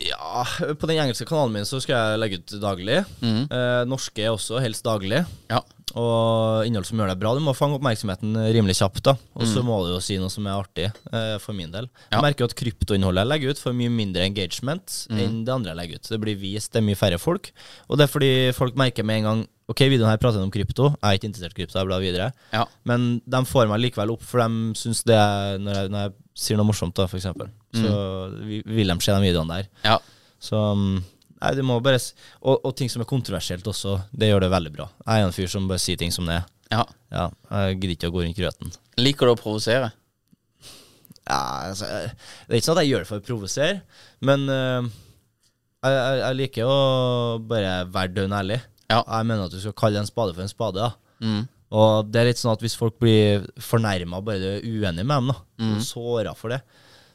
Ja, 0.08 0.46
på 0.58 0.88
den 0.88 0.98
engelske 0.98 1.28
kanalen 1.28 1.60
min 1.60 1.68
så 1.68 1.78
skal 1.84 2.00
jeg 2.14 2.22
legge 2.22 2.40
ut 2.40 2.56
daglig. 2.62 3.02
Eh, 3.22 3.82
norske 3.86 4.32
også 4.32 4.62
helst 4.64 4.88
daglig. 4.88 5.20
Ja. 5.52 5.60
Og 5.96 6.66
innhold 6.68 6.86
som 6.88 7.00
gjør 7.00 7.12
deg 7.12 7.20
bra. 7.20 7.34
Du 7.36 7.42
må 7.44 7.54
fange 7.56 7.78
oppmerksomheten 7.78 8.36
rimelig 8.52 8.78
kjapt. 8.80 9.02
da 9.08 9.14
Og 9.38 9.46
så 9.48 9.62
må 9.64 9.78
du 9.84 9.92
jo 9.94 10.00
si 10.04 10.18
noe 10.20 10.32
som 10.32 10.46
er 10.46 10.56
artig, 10.56 10.88
eh, 11.12 11.36
for 11.42 11.56
min 11.56 11.70
del. 11.72 11.88
Ja. 12.08 12.18
Jeg 12.18 12.26
merker 12.26 12.44
jo 12.44 12.50
at 12.50 12.56
kryptoinnholdet 12.58 13.24
jeg 13.24 13.32
legger 13.32 13.54
ut, 13.54 13.62
får 13.62 13.76
mye 13.78 13.94
mindre 13.94 14.26
engagement 14.28 14.98
enn 15.10 15.44
det 15.46 15.54
andre 15.54 15.72
jeg 15.72 15.80
legger 15.82 16.02
ut. 16.02 16.10
Det 16.14 16.20
blir 16.24 16.40
vist, 16.40 16.72
det 16.72 16.82
er 16.82 16.88
mye 16.88 16.98
færre 16.98 17.20
folk. 17.22 17.52
Og 17.88 17.98
det 17.98 18.06
er 18.06 18.12
fordi 18.12 18.32
folk 18.56 18.76
merker 18.76 19.06
med 19.06 19.22
en 19.22 19.30
gang 19.30 19.46
Ok, 19.68 19.82
videoen 19.84 20.08
her 20.08 20.16
prater 20.16 20.40
om 20.40 20.48
krypto, 20.48 20.86
jeg 20.94 21.04
er 21.04 21.18
ikke 21.18 21.28
interessert 21.28 21.52
i 21.52 21.58
krypto, 21.58 21.76
jeg 21.76 21.88
blar 21.90 22.00
videre. 22.00 22.30
Ja. 22.54 22.62
Men 22.88 23.18
de 23.28 23.40
får 23.44 23.68
meg 23.68 23.82
likevel 23.82 24.14
opp, 24.14 24.22
for 24.24 24.40
de 24.40 24.78
syns 24.80 25.02
det 25.04 25.18
er 25.18 25.60
Når 25.60 25.76
jeg, 25.76 25.90
når 25.92 26.06
jeg 26.06 26.14
sier 26.40 26.56
noe 26.56 26.70
morsomt, 26.70 26.94
da, 26.96 27.04
for 27.10 27.20
eksempel, 27.20 27.50
så 27.76 27.90
mm. 28.32 28.46
vil 28.64 28.94
de 28.94 28.96
se 29.04 29.12
de 29.12 29.26
videoene 29.26 29.58
der. 29.58 29.68
Ja. 29.84 29.98
Så 30.40 30.56
um, 30.56 31.02
Nei, 31.38 31.52
du 31.54 31.62
må 31.62 31.76
bare 31.84 32.00
og, 32.42 32.56
og 32.66 32.72
ting 32.78 32.90
som 32.90 33.02
er 33.04 33.08
kontroversielt 33.08 33.66
også, 33.70 33.98
det 34.10 34.30
gjør 34.32 34.40
det 34.46 34.50
veldig 34.50 34.72
bra. 34.74 34.88
Jeg 35.06 35.22
er 35.22 35.26
en 35.28 35.34
fyr 35.36 35.50
som 35.52 35.68
bare 35.70 35.78
sier 35.82 35.96
ting 36.00 36.10
som 36.14 36.26
det 36.26 36.40
er. 36.40 36.46
Ja. 36.72 36.84
Ja, 37.14 37.26
jeg 37.54 37.78
gidder 37.80 37.94
ikke 37.94 38.08
å 38.10 38.14
gå 38.16 38.24
rundt 38.26 38.36
grøten. 38.38 38.72
Liker 39.00 39.28
du 39.30 39.32
å 39.32 39.38
provosere? 39.38 39.92
Ja, 41.28 41.38
altså, 41.68 41.84
det 41.88 42.54
er 42.54 42.58
ikke 42.58 42.66
sånn 42.70 42.78
at 42.80 42.84
jeg 42.86 42.90
gjør 42.94 43.04
det 43.04 43.08
for 43.10 43.20
å 43.20 43.24
provosere, 43.26 43.80
men 44.24 44.46
uh, 44.48 44.88
jeg, 45.84 45.92
jeg, 45.92 46.18
jeg 46.22 46.38
liker 46.40 46.70
å 46.72 46.78
bare 47.50 47.74
være 47.92 48.14
dønn 48.16 48.34
ærlig. 48.38 48.58
Ja. 48.88 49.02
Jeg 49.04 49.28
mener 49.28 49.44
at 49.46 49.52
du 49.54 49.60
skal 49.60 49.76
kalle 49.76 50.00
en 50.00 50.08
spade 50.08 50.32
for 50.34 50.44
en 50.46 50.50
spade. 50.50 50.80
da. 50.88 51.24
Mm. 51.24 51.42
Og 51.78 52.08
det 52.08 52.20
er 52.22 52.30
litt 52.30 52.40
sånn 52.40 52.54
at 52.54 52.62
hvis 52.64 52.78
folk 52.80 52.96
blir 53.02 53.44
fornærma 53.60 54.22
bare 54.24 54.40
du 54.40 54.46
er 54.54 54.64
uenig 54.64 55.04
med 55.04 55.12
dem, 55.20 55.32
da, 55.34 55.38
Mm. 55.58 55.80
såra 55.84 56.32
for 56.38 56.54
det, 56.54 56.62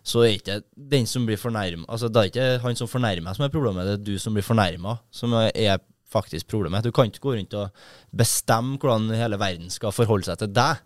så 0.03 0.25
er 0.25 0.33
ikke 0.35 0.57
den 0.75 1.05
som 1.07 1.23
blir 1.25 1.39
fornærma 1.39 1.85
Altså, 1.87 2.09
det 2.11 2.19
er 2.19 2.29
ikke 2.31 2.47
han 2.65 2.75
som 2.75 2.89
fornærmer 2.91 3.23
meg 3.29 3.37
som 3.37 3.45
er 3.45 3.53
problemet, 3.53 3.87
det 3.87 3.93
er 3.99 4.05
du 4.11 4.19
som 4.19 4.35
blir 4.35 4.43
fornærma 4.45 4.97
som 5.11 5.33
er- 5.39 5.79
faktisk 6.13 6.45
problemet. 6.47 6.83
Du 6.85 6.91
kan 6.93 7.09
ikke 7.09 7.23
gå 7.23 7.31
rundt 7.33 7.53
og 7.57 7.71
bestemme 8.15 8.77
hvordan 8.77 9.07
hele 9.17 9.39
verden 9.41 9.71
skal 9.73 9.91
forholde 9.95 10.27
seg 10.27 10.37
til 10.37 10.51
deg. 10.53 10.83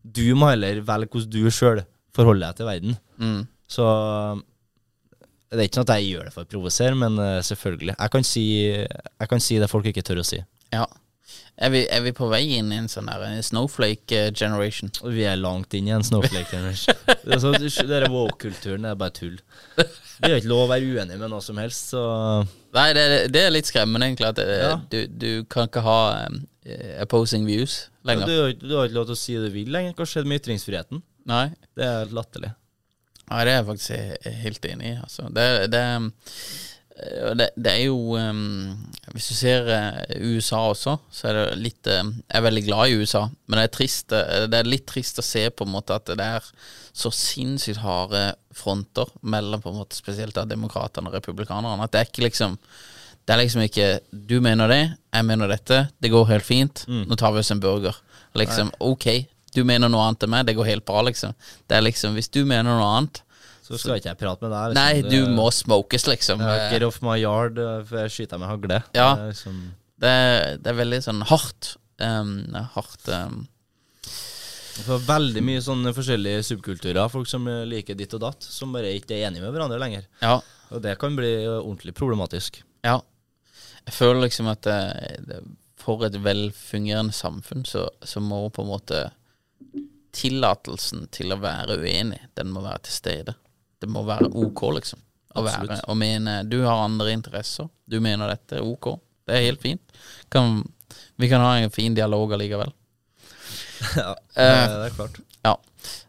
Du 0.00 0.22
må 0.34 0.48
heller 0.54 0.80
velge 0.80 1.10
hvordan 1.12 1.34
du 1.34 1.50
sjøl 1.52 1.82
forholder 2.16 2.46
deg 2.46 2.56
til 2.56 2.66
verden. 2.70 2.96
Mm. 3.20 3.42
Så 3.68 3.84
det 5.50 5.58
er 5.58 5.66
ikke 5.68 5.80
sånn 5.80 5.88
at 5.88 5.92
jeg 5.98 6.08
gjør 6.14 6.24
det 6.30 6.32
for 6.32 6.46
å 6.46 6.50
provosere, 6.54 6.96
men 6.96 7.18
eh, 7.18 7.40
selvfølgelig. 7.44 7.96
Jeg 7.98 8.14
kan, 8.14 8.26
si, 8.26 8.44
jeg 8.70 9.28
kan 9.34 9.42
si 9.42 9.58
det 9.60 9.68
folk 9.70 9.88
ikke 9.90 10.04
tør 10.06 10.22
å 10.22 10.26
si. 10.26 10.40
Ja. 10.72 10.86
Er 11.60 11.68
vi, 11.74 11.82
er 11.92 12.00
vi 12.00 12.12
på 12.16 12.24
vei 12.30 12.42
inn 12.56 12.70
i 12.72 12.78
en 12.80 12.86
sånn 12.88 13.08
eh, 13.12 13.40
snowflake 13.44 14.16
eh, 14.16 14.30
generation? 14.32 14.88
Vi 15.12 15.26
er 15.28 15.36
langt 15.36 15.74
inn 15.76 15.90
i 15.90 15.92
en 15.92 16.04
snowflake 16.06 16.48
generation. 16.54 16.96
Det 17.24 17.34
er 17.36 17.42
så- 17.42 17.52
det 17.60 17.88
der 17.90 18.06
woke-kulturen 18.08 18.86
er 18.88 18.94
bare 18.96 19.12
tull. 19.12 19.36
Det 19.76 20.30
er 20.30 20.38
ikke 20.38 20.48
lov 20.48 20.62
å 20.66 20.70
være 20.72 20.88
uenig 20.88 21.18
med 21.20 21.28
noe 21.32 21.40
som 21.44 21.58
helst, 21.60 21.92
så 21.92 22.00
Nei, 22.72 22.86
det, 22.96 23.04
det 23.34 23.42
er 23.44 23.52
litt 23.52 23.68
skremmende, 23.68 24.06
egentlig. 24.08 24.30
At 24.30 24.40
Ja. 24.40 24.72
du, 24.92 24.98
du 25.20 25.44
kan 25.52 25.68
ikke 25.68 25.82
ha 25.84 25.98
um, 26.30 26.40
opposing 27.04 27.44
views 27.48 27.76
ja, 27.90 28.12
lenger. 28.12 28.26
du, 28.26 28.34
har 28.40 28.48
ikke- 28.54 28.68
du 28.68 28.74
har 28.78 28.88
ikke 28.88 28.98
lov 29.00 29.06
til 29.10 29.16
å 29.18 29.20
si 29.20 29.36
det 29.36 29.44
du 29.50 29.54
vil 29.58 29.70
lenger. 29.76 29.92
Hva 29.98 30.06
skjedde 30.08 30.28
med 30.32 30.40
ytringsfriheten? 30.40 31.02
Nei. 31.28 31.44
Det 31.76 31.84
er 31.84 32.12
latterlig. 32.16 32.54
Nei, 33.30 33.44
det 33.44 33.52
er 33.52 33.60
jeg 33.60 33.68
faktisk 33.68 34.34
helt 34.46 34.64
enig 34.72 34.92
i. 34.94 34.96
Altså. 35.04 35.28
Det, 35.36 35.46
det, 35.76 35.84
eh, 35.92 36.08
det, 37.34 37.48
det 37.56 37.72
er 37.72 37.84
jo 37.86 38.16
um, 38.18 38.74
Hvis 39.14 39.30
du 39.30 39.34
ser 39.38 39.68
eh, 39.72 40.20
USA 40.20 40.60
også, 40.70 40.96
så 41.12 41.30
er 41.30 41.38
det 41.38 41.60
litt 41.60 41.88
eh, 41.90 42.02
Jeg 42.04 42.36
er 42.38 42.44
veldig 42.44 42.62
glad 42.66 42.90
i 42.90 42.98
USA, 43.00 43.22
men 43.46 43.58
det 43.60 43.64
er, 43.64 43.72
trist, 43.74 44.14
eh, 44.16 44.46
det 44.50 44.60
er 44.60 44.68
litt 44.68 44.86
trist 44.90 45.20
å 45.20 45.24
se 45.24 45.46
på 45.50 45.66
en 45.66 45.72
måte 45.72 45.96
at 45.96 46.12
det 46.18 46.26
er 46.26 46.46
så 46.90 47.12
sinnssykt 47.14 47.80
harde 47.84 48.22
fronter 48.56 49.08
mellom 49.22 49.62
på 49.62 49.72
en 49.72 49.80
måte 49.80 49.98
spesielt 49.98 50.34
da 50.36 50.44
demokratene 50.48 51.08
og 51.10 51.16
republikanerne. 51.16 51.86
At 51.86 51.94
det 51.94 52.02
er 52.02 52.10
ikke 52.10 52.26
liksom 52.26 52.58
Det 53.24 53.34
er 53.34 53.42
liksom 53.44 53.62
ikke 53.62 53.88
Du 54.10 54.40
mener 54.42 54.68
det, 54.68 54.82
jeg 55.14 55.28
mener 55.28 55.48
dette, 55.48 55.84
det 56.00 56.10
går 56.10 56.30
helt 56.34 56.46
fint, 56.46 56.84
nå 56.88 57.16
tar 57.16 57.32
vi 57.32 57.40
oss 57.40 57.52
en 57.54 57.62
burger. 57.62 57.96
Liksom, 58.34 58.72
ok, 58.80 59.06
du 59.54 59.64
mener 59.64 59.90
noe 59.90 60.04
annet 60.06 60.26
enn 60.26 60.30
meg, 60.34 60.46
det 60.46 60.54
går 60.58 60.68
helt 60.68 60.86
bra, 60.86 61.02
liksom. 61.06 61.34
Det 61.66 61.76
er 61.76 61.82
liksom, 61.86 62.14
Hvis 62.14 62.30
du 62.30 62.44
mener 62.44 62.74
noe 62.74 62.94
annet 62.98 63.22
Så 63.70 63.78
skal 63.84 64.00
ikke 64.00 64.10
jeg 64.10 64.18
prate 64.18 64.42
med 64.42 64.50
deg. 64.50 64.72
liksom. 64.72 64.80
Nei, 64.80 65.02
Det- 65.02 65.10
du 65.10 65.26
må 65.36 65.50
smokes, 65.54 66.06
liksom. 66.10 66.40
Get 66.72 66.82
off 66.82 67.00
my 67.02 67.16
yard, 67.20 67.58
eh, 67.58 67.82
for 67.84 67.98
jeg 68.02 68.10
skyter 68.10 68.38
med 68.38 68.48
hagle. 68.48 68.82
Ja. 68.94 69.14
Det 69.16 69.28
liksom, 69.34 69.60
Det, 70.00 70.62
det 70.62 70.66
er 70.66 70.78
veldig 70.84 71.00
sånn 71.04 71.22
hardt. 71.28 71.76
Um, 72.00 72.46
hardt 72.74 73.08
um, 73.12 73.46
for 74.80 74.98
veldig 75.04 75.42
mye 75.44 75.60
sånne 75.60 75.92
forskjellige 75.92 76.42
subkulturer. 76.46 77.10
Folk 77.12 77.28
som 77.28 77.46
eh, 77.46 77.64
liker 77.68 77.94
ditt 77.98 78.14
og 78.16 78.20
datt, 78.24 78.42
som 78.42 78.72
bare 78.72 78.94
ikke 78.96 79.12
er 79.18 79.28
enige 79.28 79.42
med 79.44 79.52
hverandre 79.52 79.78
lenger. 79.78 80.06
Ja. 80.22 80.40
Og 80.70 80.80
det 80.82 80.98
kan 80.98 81.14
bli 81.18 81.34
eh, 81.44 81.58
ordentlig 81.60 81.94
problematisk. 81.94 82.62
Ja. 82.82 83.00
Jeg 83.84 83.94
føler 83.94 84.22
liksom 84.24 84.48
at 84.48 84.62
det, 84.62 85.42
for 85.76 86.04
et 86.06 86.16
velfungerende 86.22 87.12
samfunn 87.12 87.64
så, 87.68 87.88
så 88.02 88.20
må 88.24 88.46
på 88.52 88.62
en 88.64 88.72
måte 88.72 89.10
tillatelsen 90.16 91.06
til 91.14 91.32
å 91.34 91.38
være 91.40 91.76
uenig, 91.80 92.20
den 92.38 92.50
må 92.54 92.62
være 92.64 92.82
til 92.88 92.96
stede. 92.96 93.34
Det 93.80 93.88
må 93.88 94.02
være 94.06 94.28
ok, 94.28 94.62
liksom. 94.76 95.00
Å 95.30 95.44
være, 95.46 95.78
å 95.86 95.94
mene 95.94 96.40
Du 96.50 96.58
har 96.64 96.82
andre 96.84 97.12
interesser. 97.14 97.68
Du 97.86 98.00
mener 98.02 98.32
dette. 98.32 98.58
Ok. 98.66 98.92
Det 99.26 99.36
er 99.36 99.46
helt 99.46 99.62
fint. 99.62 99.82
Kan, 100.32 100.64
vi 101.20 101.28
kan 101.30 101.42
ha 101.44 101.54
en 101.60 101.70
fin 101.70 101.94
dialog 101.94 102.32
allikevel. 102.34 102.72
ja, 103.96 104.14
Eh, 104.34 104.66
det 104.68 104.86
er 104.90 104.96
klart. 104.96 105.20
Ja. 105.46 105.54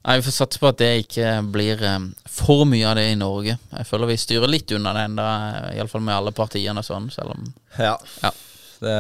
Nei, 0.04 0.18
Vi 0.18 0.26
får 0.26 0.36
satse 0.36 0.60
på 0.60 0.68
at 0.72 0.80
det 0.82 0.90
ikke 1.06 1.28
blir 1.54 1.80
um, 1.88 2.10
for 2.28 2.66
mye 2.68 2.88
av 2.90 2.98
det 3.00 3.06
i 3.14 3.20
Norge. 3.20 3.56
Jeg 3.72 3.88
føler 3.88 4.10
vi 4.12 4.18
styrer 4.20 4.52
litt 4.52 4.74
unna 4.76 4.92
det 4.98 5.06
enda, 5.08 5.28
iallfall 5.78 6.04
med 6.04 6.18
alle 6.18 6.34
partiene 6.36 6.82
og 6.84 6.88
sånn, 6.88 7.08
selv 7.14 7.36
om 7.38 7.46
Ja. 7.78 7.96
Ja. 8.26 8.34
Det, 8.82 8.98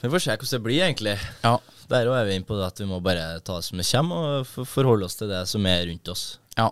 vi 0.00 0.08
får 0.10 0.22
se 0.24 0.34
hvordan 0.34 0.50
det 0.56 0.62
blir, 0.64 0.80
egentlig. 0.86 1.14
Ja. 1.44 1.58
Der 1.92 2.08
òg 2.08 2.16
er 2.16 2.24
vi 2.30 2.38
inne 2.38 2.48
på 2.48 2.56
det 2.56 2.66
at 2.70 2.80
vi 2.80 2.88
må 2.88 2.98
bare 3.04 3.38
ta 3.44 3.58
det 3.60 3.66
som 3.68 3.78
det 3.78 3.86
kommer, 3.90 4.40
og 4.40 4.66
forholde 4.66 5.04
oss 5.04 5.18
til 5.20 5.28
det 5.28 5.42
som 5.50 5.66
er 5.68 5.84
rundt 5.90 6.08
oss. 6.08 6.24
Ja. 6.56 6.70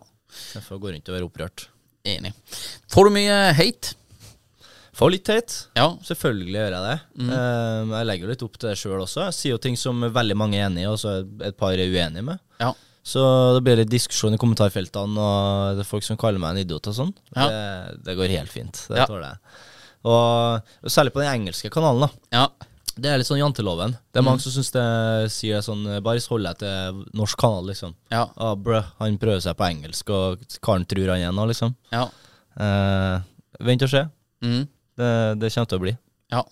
Derfor 0.52 0.80
gå 0.82 0.92
rundt 0.94 1.10
og 1.10 1.16
være 1.16 1.28
opprørt. 1.28 1.66
Enig. 2.08 2.32
Får 2.90 3.08
du 3.08 3.14
mye 3.14 3.36
hate? 3.56 3.94
Får 4.96 5.12
litt 5.14 5.28
hate. 5.32 5.58
Ja. 5.78 5.86
Selvfølgelig 6.04 6.52
gjør 6.58 6.74
jeg 6.76 6.84
det. 6.84 6.96
Eh, 7.32 7.92
jeg 7.96 8.08
legger 8.10 8.32
litt 8.32 8.42
opp 8.44 8.58
til 8.58 8.68
det 8.72 8.78
sjøl 8.80 9.00
også. 9.00 9.26
Jeg 9.30 9.36
sier 9.38 9.54
jo 9.54 9.60
ting 9.64 9.78
som 9.80 10.02
veldig 10.04 10.36
mange 10.36 10.58
er 10.58 10.66
enig 10.68 10.84
i, 10.84 10.88
og 10.90 10.98
så 11.00 11.20
et 11.46 11.56
par 11.58 11.72
er 11.72 11.86
uenige 11.88 12.26
med. 12.26 12.42
Ja. 12.60 12.72
Så 13.02 13.22
det 13.56 13.62
blir 13.66 13.80
litt 13.80 13.90
diskusjon 13.90 14.36
i 14.36 14.38
kommentarfeltene, 14.38 15.18
og 15.18 15.78
det 15.78 15.82
er 15.82 15.88
folk 15.88 16.04
som 16.06 16.18
kaller 16.20 16.42
meg 16.42 16.54
en 16.54 16.62
idiot 16.66 16.90
og 16.92 16.98
sånn. 16.98 17.14
Ja. 17.32 17.46
Det, 17.48 18.02
det 18.06 18.18
går 18.20 18.34
helt 18.36 18.52
fint. 18.52 18.84
Det 18.92 19.06
tåler 19.08 19.30
jeg. 19.32 19.40
Og 20.12 20.90
særlig 20.92 21.14
på 21.14 21.22
den 21.22 21.32
engelske 21.32 21.70
kanalen, 21.72 22.06
da. 22.06 22.36
Ja. 22.36 22.44
Det 22.96 23.08
er 23.08 23.20
litt 23.20 23.28
sånn 23.28 23.40
janteloven. 23.40 23.94
Det 24.12 24.20
er 24.20 24.24
mange 24.26 24.42
som 24.44 24.52
syns 24.52 24.68
det 24.74 24.82
sier 25.32 25.62
sånn 25.64 25.86
Bare 26.04 26.20
hold 26.28 26.44
deg 26.44 26.58
til 26.60 26.98
norsk 27.16 27.38
kanal, 27.40 27.70
liksom. 27.70 27.94
Ja. 28.12 28.26
Ah, 28.36 28.52
brø, 28.54 28.82
han 28.98 29.16
prøver 29.22 29.40
seg 29.44 29.56
på 29.56 29.64
engelsk, 29.70 30.10
og 30.12 30.42
karen 30.60 30.84
tror 30.88 31.14
han 31.14 31.24
er 31.24 31.32
noe, 31.32 31.48
liksom. 31.48 31.72
Ja. 31.94 32.04
Eh, 32.60 33.22
vent 33.64 33.86
og 33.86 33.92
se. 33.94 34.02
Mm. 34.44 34.66
Det, 35.00 35.12
det 35.40 35.52
kommer 35.54 35.70
til 35.72 35.80
å 35.80 35.86
bli. 35.86 35.94
ja. 36.34 36.42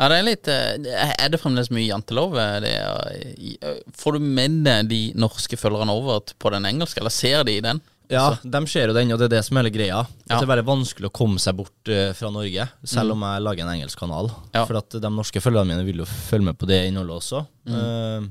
Ja, 0.00 0.06
det 0.08 0.16
er 0.16 0.24
litt 0.24 0.48
eh, 0.48 1.10
Er 1.20 1.28
det 1.28 1.36
fremdeles 1.42 1.68
mye 1.68 1.84
jantelov? 1.84 2.32
Er 2.40 2.62
Det 2.64 2.70
eh, 2.80 3.82
får 3.92 4.16
du 4.16 4.24
med 4.24 4.62
deg 4.64 4.88
de 4.88 5.00
norske 5.20 5.58
følgerne 5.60 5.92
over 5.92 6.22
på 6.40 6.52
den 6.54 6.64
engelske, 6.70 7.02
eller 7.02 7.12
ser 7.12 7.44
de 7.44 7.58
i 7.58 7.64
den? 7.66 7.82
Ja, 8.10 8.24
de 8.42 8.60
ser 8.70 8.90
jo 8.90 8.96
den, 8.96 9.12
og 9.14 9.20
det 9.20 9.28
er 9.28 9.36
det 9.36 9.44
som 9.46 9.58
er 9.58 9.64
hele 9.64 9.74
greia. 9.74 10.00
Ja. 10.02 10.24
At 10.26 10.40
det 10.40 10.46
er 10.46 10.52
veldig 10.52 10.66
vanskelig 10.68 11.10
å 11.10 11.14
komme 11.14 11.42
seg 11.42 11.58
bort 11.60 11.92
uh, 11.92 12.10
fra 12.16 12.32
Norge, 12.34 12.66
selv 12.94 13.14
om 13.14 13.22
jeg 13.26 13.44
lager 13.46 13.66
en 13.66 13.74
engelsk 13.76 14.02
kanal. 14.02 14.32
Ja. 14.54 14.64
For 14.64 14.80
at 14.80 14.98
de 14.98 15.12
norske 15.14 15.42
følgerne 15.42 15.70
mine 15.70 15.86
vil 15.86 16.02
jo 16.02 16.08
følge 16.10 16.50
med 16.50 16.58
på 16.58 16.68
det 16.70 16.82
innholdet 16.88 17.20
også. 17.20 17.44
Eh, 17.70 18.26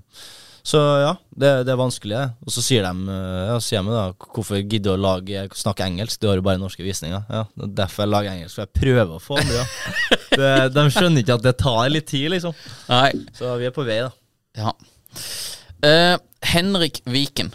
så 0.70 0.80
ja, 1.02 1.14
det, 1.30 1.52
det 1.66 1.74
er 1.74 1.80
vanskelig. 1.80 2.24
Og 2.46 2.54
så 2.54 2.64
sier 2.64 2.86
de 2.86 3.14
eh, 3.14 3.44
ja, 3.50 3.58
sier 3.64 3.86
meg 3.86 3.96
da, 3.96 4.28
hvorfor 4.36 4.60
gidder 4.60 4.92
du 4.92 4.96
å 4.98 5.02
lage, 5.02 5.46
snakke 5.58 5.88
engelsk, 5.88 6.20
du 6.20 6.30
har 6.30 6.40
jo 6.40 6.46
bare 6.46 6.62
norske 6.62 6.86
visninger. 6.86 7.24
Ja, 7.32 7.46
det 7.56 7.70
er 7.70 7.76
derfor 7.84 8.06
jeg 8.06 8.14
lager 8.14 8.36
engelsk, 8.36 8.58
for 8.58 8.66
jeg 8.68 8.82
prøver 8.82 9.16
å 9.16 9.24
få 9.24 9.40
andre. 9.40 9.64
Ja. 9.64 10.18
det, 10.42 10.52
de 10.76 10.86
skjønner 10.94 11.24
ikke 11.24 11.40
at 11.40 11.48
det 11.48 11.56
tar 11.62 11.86
litt 11.94 12.10
tid, 12.12 12.28
liksom. 12.36 12.58
Nei. 12.92 13.14
Så 13.38 13.56
vi 13.62 13.70
er 13.70 13.76
på 13.76 13.88
vei, 13.88 14.02
da. 14.06 14.12
Ja. 14.60 14.76
Uh, 15.80 16.16
Henrik 16.52 17.02
Viken. 17.08 17.54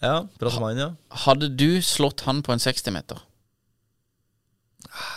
Ja, 0.00 0.22
han, 0.24 0.78
ja. 0.80 0.92
Hadde 1.26 1.50
du 1.52 1.82
slått 1.84 2.24
han 2.24 2.40
på 2.42 2.54
en 2.54 2.62
60-meter? 2.62 3.20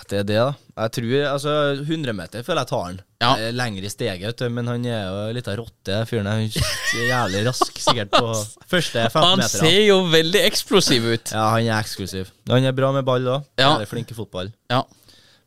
Det 0.10 0.20
er 0.20 0.26
det, 0.28 0.36
da. 0.38 0.50
Jeg 0.84 0.92
tror 0.98 1.14
altså 1.30 1.52
100 1.80 2.14
meter 2.16 2.44
føler 2.46 2.62
jeg 2.64 2.70
tar 2.70 2.84
han. 2.86 2.98
Ja. 3.24 3.32
Lenger 3.56 3.86
i 3.88 3.92
steget. 3.92 4.44
Men 4.54 4.68
han 4.70 4.86
er 4.86 5.06
jo 5.08 5.22
litt 5.38 5.48
av 5.50 5.58
rotte, 5.62 6.02
fyren. 6.10 6.28
Er 6.30 7.08
jævlig 7.08 7.46
rask, 7.48 7.80
sikkert, 7.82 8.12
på 8.14 8.34
første 8.74 9.06
15 9.08 9.24
Han 9.24 9.40
meter. 9.42 9.64
ser 9.64 9.80
jo 9.88 10.02
veldig 10.12 10.44
eksplosiv 10.50 11.08
ut. 11.14 11.34
Ja, 11.34 11.48
han 11.56 11.70
er 11.70 11.78
eksklusiv. 11.80 12.34
Han 12.52 12.68
er 12.68 12.76
bra 12.76 12.92
med 12.96 13.08
ball 13.08 13.26
òg. 13.38 13.48
Ja. 13.60 13.72
Ja. 13.80 13.88
Flink 13.90 14.12
i 14.14 14.18
fotball. 14.18 14.52
Ja. 14.72 14.84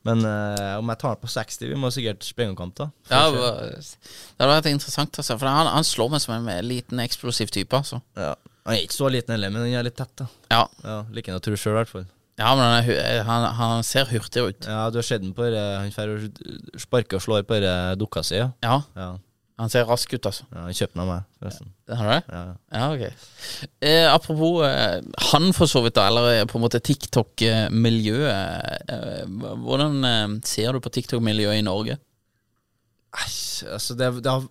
Men 0.07 0.22
uh, 0.22 0.78
om 0.78 0.91
jeg 0.93 1.01
tar 1.03 1.14
han 1.14 1.22
på 1.22 1.30
60, 1.30 1.70
vi 1.72 1.78
må 1.82 1.91
sikkert 1.95 2.26
sprenge 2.26 2.55
en 2.55 2.59
kamp, 2.59 2.76
da. 2.78 2.91
Ja, 3.11 3.24
det 3.34 3.41
det 3.82 4.45
hadde 4.45 4.53
vært 4.53 4.68
interessant, 4.70 5.18
altså. 5.18 5.34
For 5.37 5.51
han, 5.51 5.70
han 5.70 5.87
slår 5.87 6.12
meg 6.14 6.22
som 6.22 6.37
en 6.39 6.66
liten 6.66 7.03
eksplosiv 7.03 7.51
type, 7.55 7.74
altså. 7.78 8.01
ja. 8.18 8.34
Han 8.66 8.74
er 8.74 8.82
ikke 8.84 8.96
så 8.98 9.06
liten 9.14 9.32
heller, 9.36 9.50
men 9.54 9.60
han 9.66 9.74
er 9.80 9.86
litt 9.86 9.96
tett, 9.98 10.14
da. 10.18 10.26
Ja, 10.50 10.62
Ja, 10.84 10.96
Liker 11.14 11.30
han 11.36 11.40
å 11.40 11.44
tro 11.46 11.54
sjøl, 11.58 11.74
i 11.76 11.78
hvert 11.80 11.92
fall. 11.92 12.06
ja 12.38 12.50
men 12.58 12.64
han, 12.66 12.74
er, 12.80 12.84
hu- 12.88 13.24
han, 13.30 13.42
han 13.60 13.84
ser 13.86 14.04
hurtigere 14.10 14.48
ut. 14.52 14.62
Ja, 14.68 14.82
du 14.90 14.96
har 14.98 15.06
sett 15.06 15.22
den 15.22 15.34
på 15.36 15.42
det, 15.54 15.62
Han 15.78 15.92
får 15.94 16.06
og 16.16 16.20
sparker 16.82 17.16
og 17.20 17.24
slår 17.24 17.42
på 17.48 17.54
det 17.62 17.76
dukka 18.02 18.20
si, 18.26 18.36
ja. 18.42 18.48
Ja, 18.66 18.76
ja. 18.98 19.08
han 19.62 19.70
ser 19.72 19.86
rask 19.88 20.08
ut, 20.12 20.26
altså. 20.28 20.44
ja 20.52 20.60
han 20.66 20.74
kjøpte 20.76 20.94
den 20.98 21.04
av 21.06 21.10
meg, 21.14 21.22
forresten. 21.40 21.68
Har 21.88 22.04
du 22.04 22.10
det? 22.10 22.22
Ja. 22.34 22.42
Ja, 22.74 22.84
ok. 22.92 23.04
Eh, 23.80 24.06
apropos 24.12 24.54
eh, 24.66 24.98
han, 25.30 25.44
for 25.56 25.66
så 25.70 25.80
vidt, 25.86 25.96
da, 25.96 26.02
eller 26.10 26.24
eh, 26.34 26.44
på 26.50 26.58
en 26.58 26.64
måte 26.66 26.82
TikTok-miljøet. 26.82 28.36
Eh, 28.90 29.24
hvordan 29.62 29.92
eh, 30.04 30.28
ser 30.44 30.72
du 30.76 30.80
på 30.84 30.92
TikTok-miljøet 30.98 31.58
i 31.62 31.66
Norge? 31.66 31.96
Æsj, 33.16 33.66
altså 33.72 33.94
det, 33.96 34.08
det, 34.24 34.30
har, 34.32 34.44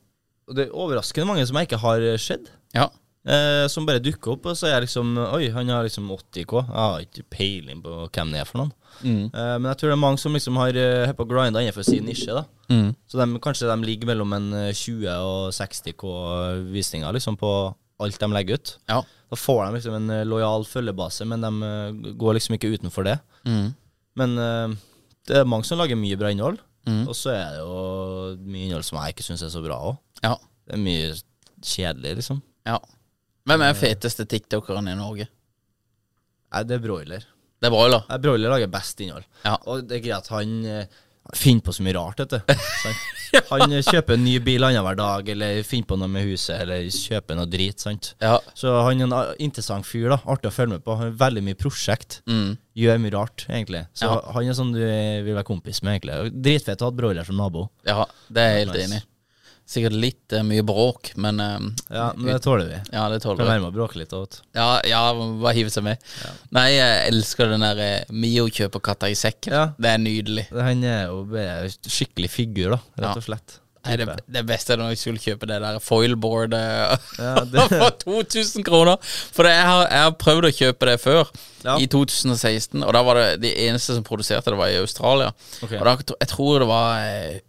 det 0.55 0.65
er 0.67 0.71
overraskende 0.73 1.27
mange 1.29 1.45
som 1.45 1.57
jeg 1.59 1.67
ikke 1.69 1.81
har 1.83 2.05
sett. 2.21 2.47
Ja. 2.73 2.87
Eh, 3.25 3.65
som 3.71 3.85
bare 3.87 4.01
dukker 4.03 4.35
opp, 4.35 4.45
og 4.51 4.57
så 4.57 4.67
er 4.69 4.75
jeg 4.77 4.85
liksom 4.87 5.15
Oi, 5.25 5.49
han 5.53 5.69
har 5.73 5.83
liksom 5.87 6.09
80K. 6.13 6.61
Jeg 6.65 6.75
har 6.77 6.99
ikke 7.05 7.25
peiling 7.35 7.81
på 7.83 7.95
hvem 8.09 8.31
det 8.33 8.41
er 8.43 8.49
for 8.49 8.61
noen. 8.63 8.73
Mm. 9.01 9.23
Eh, 9.33 9.55
men 9.59 9.69
jeg 9.71 9.77
tror 9.81 9.89
det 9.91 9.95
er 9.97 10.03
mange 10.05 10.21
som 10.21 10.33
liksom 10.37 10.57
har 10.61 10.77
uh, 10.79 11.13
på 11.17 11.25
grinda 11.27 11.59
innenfor 11.63 11.83
sin 11.87 12.05
nisje. 12.05 12.33
da 12.33 12.45
Mm. 12.65 12.95
Så 13.05 13.19
de, 13.19 13.25
kanskje 13.39 13.67
de 13.69 13.85
ligger 13.85 14.07
mellom 14.09 14.31
en 14.33 14.47
eh, 14.57 14.71
20 14.73 15.05
og 15.21 15.51
60K 15.53 16.13
visninger 16.73 17.13
liksom 17.13 17.35
på 17.37 17.49
alt 18.01 18.17
de 18.19 18.27
legger 18.33 18.57
ut. 18.57 18.71
Ja. 18.89 19.03
Da 19.29 19.37
får 19.37 19.59
de 19.67 19.75
liksom 19.77 19.93
en 19.99 20.09
eh, 20.09 20.23
lojal 20.25 20.65
følgebase, 20.65 21.27
men 21.29 21.41
de 21.45 21.51
eh, 21.67 22.13
går 22.17 22.33
liksom 22.39 22.55
ikke 22.57 22.71
utenfor 22.73 23.05
det. 23.05 23.19
Mm. 23.45 23.67
Men 24.17 24.33
eh, 24.41 24.73
det 25.29 25.37
er 25.43 25.45
mange 25.49 25.65
som 25.69 25.77
lager 25.77 25.95
mye 25.99 26.17
bra 26.17 26.31
innhold, 26.33 26.57
Mm. 26.85 27.07
og 27.09 27.15
så 27.17 27.31
er 27.33 27.45
det 27.55 27.61
jo 27.63 27.77
mye 28.45 28.67
innhold 28.67 28.83
som 28.85 28.99
jeg 29.01 29.15
ikke 29.15 29.23
syns 29.25 29.41
er 29.41 29.49
så 29.49 29.61
bra 29.65 29.73
òg. 29.87 29.95
Ja. 30.21 30.35
Det 30.69 30.75
er 30.75 30.81
mye 30.83 31.07
kjedelig, 31.65 32.11
liksom. 32.19 32.41
ja. 32.69 32.75
Hvem 33.45 33.61
er 33.61 33.73
den 33.73 33.77
feteste 33.79 34.25
tiktokeren 34.29 34.87
i 34.89 34.95
Norge? 34.97 35.27
Nei, 36.55 36.61
det 36.65 36.77
er 36.79 36.85
broiler. 36.85 37.25
Det 37.61 37.67
er 37.69 37.73
broiler. 37.73 38.05
Nei, 38.09 38.17
broiler 38.23 38.53
lager 38.55 38.71
best 38.73 39.01
innhold. 39.05 39.25
Ja. 39.45 39.57
Og 39.69 39.83
det 39.89 39.99
er 39.99 40.05
greit 40.05 40.29
han 40.33 40.55
eh, 40.65 40.95
finner 41.37 41.65
på 41.65 41.73
så 41.75 41.83
mye 41.85 41.93
rart, 41.97 42.23
vet 42.23 42.33
du. 42.37 42.55
Sant? 42.81 43.03
Han 43.49 43.73
eh, 43.73 43.81
kjøper 43.83 44.15
en 44.15 44.21
ny 44.23 44.37
bil 44.39 44.63
annenhver 44.63 44.95
dag, 44.95 45.27
eller 45.33 45.57
finner 45.67 45.87
på 45.89 45.97
noe 45.99 46.07
med 46.07 46.23
huset, 46.29 46.53
eller 46.63 46.85
kjøper 46.93 47.35
noe 47.35 47.49
drit. 47.51 47.81
sant? 47.83 48.13
Ja. 48.23 48.37
Så 48.55 48.71
han 48.85 49.01
er 49.01 49.07
en 49.09 49.15
ah, 49.17 49.31
interessant 49.43 49.83
fyr, 49.89 50.05
da. 50.13 50.19
Artig 50.31 50.47
å 50.47 50.53
følge 50.55 50.77
med 50.77 50.85
på. 50.85 50.95
Han 50.95 51.09
har 51.09 51.17
veldig 51.19 51.43
mye 51.49 51.57
prosjekt. 51.59 52.21
Mm. 52.31 52.53
Gjør 52.79 53.01
mye 53.03 53.13
rart, 53.17 53.43
egentlig. 53.49 53.81
Så 53.97 54.07
Ja. 54.07 54.21
han 54.37 54.47
er 54.47 54.55
sånn 54.55 54.71
du 54.77 54.79
eh, 54.85 55.19
vil 55.25 55.35
være 55.35 55.49
kompis 55.49 55.81
med, 55.83 55.97
egentlig. 55.97 56.31
Dritfett 56.47 56.85
å 56.85 56.87
ha 56.91 56.95
broiler 56.95 57.27
som 57.27 57.35
nabo. 57.41 57.67
ja, 57.89 58.05
det 58.29 58.45
er 58.45 58.53
jeg 58.55 58.63
helt 58.67 58.77
Nice. 58.77 58.87
enig 58.87 59.01
i. 59.01 59.05
Sikkert 59.65 59.95
litt 59.97 60.33
eh, 60.37 60.43
mye 60.45 60.61
bråk, 60.61 61.09
men 61.17 61.39
eh, 61.41 61.55
Ja, 61.89 62.11
men 62.13 62.27
det 62.35 62.43
tåler 62.45 62.67
vi. 62.69 62.77
ja, 62.93 63.07
det 63.09 63.17
Kan 63.17 63.31
tåler 63.31 63.47
være 63.49 63.63
med 63.63 63.71
å 63.71 63.73
bråke 63.73 63.97
litt. 63.97 64.13
Også. 64.13 64.43
Ja, 64.53 64.67
ja, 64.85 65.01
bare 65.41 65.55
hive 65.57 65.73
seg 65.73 65.87
med. 65.87 65.97
Nei, 66.53 66.67
jeg 66.75 67.09
elsker 67.09 67.49
den 67.55 67.65
der 67.65 67.81
eh, 67.81 68.13
Mio 68.13 68.45
kjøper 68.53 68.83
katta 68.91 69.09
i 69.09 69.17
sekken. 69.17 69.53
Ja. 69.57 69.63
Det 69.81 69.89
er 69.95 70.01
nydelig. 70.05 70.47
Han 70.53 70.83
er 70.85 71.07
jo 71.09 71.23
bare 71.33 71.69
skikkelig 71.81 72.29
figur, 72.29 72.75
da, 72.77 72.81
rett 73.07 73.21
og 73.23 73.25
slett. 73.25 73.57
Nei, 73.85 73.99
det, 74.01 74.05
det 74.33 74.41
beste 74.49 74.73
er 74.73 74.79
når 74.81 74.95
jeg 74.95 74.97
skulle 75.03 75.21
kjøpe 75.21 75.45
det 75.45 75.59
der 75.61 75.75
foilboardet 75.77 76.61
Ja, 77.21 77.33
det- 77.53 77.65
for 77.69 77.91
2000 78.01 78.63
kroner. 78.65 78.97
For 79.33 79.45
jeg, 79.45 79.61
har, 79.65 79.83
jeg 79.91 80.05
har 80.07 80.15
prøvd 80.21 80.47
å 80.49 80.53
kjøpe 80.61 80.89
det 80.89 80.95
før, 81.03 81.29
Ja. 81.65 81.75
i 81.81 81.85
2016. 81.89 82.81
Og 82.85 82.93
da 82.93 83.01
var 83.05 83.17
det 83.21 83.27
de 83.43 83.51
eneste 83.67 83.93
som 83.97 84.05
produserte 84.05 84.49
det, 84.53 84.57
var 84.61 84.69
i 84.73 84.79
Australia. 84.81 85.31
Ok. 85.65 85.75
Og 85.77 85.85
da, 85.89 85.97
jeg 86.21 86.31
tror 86.33 86.61
det 86.61 86.69
var 86.69 87.05
eh, 87.09 87.39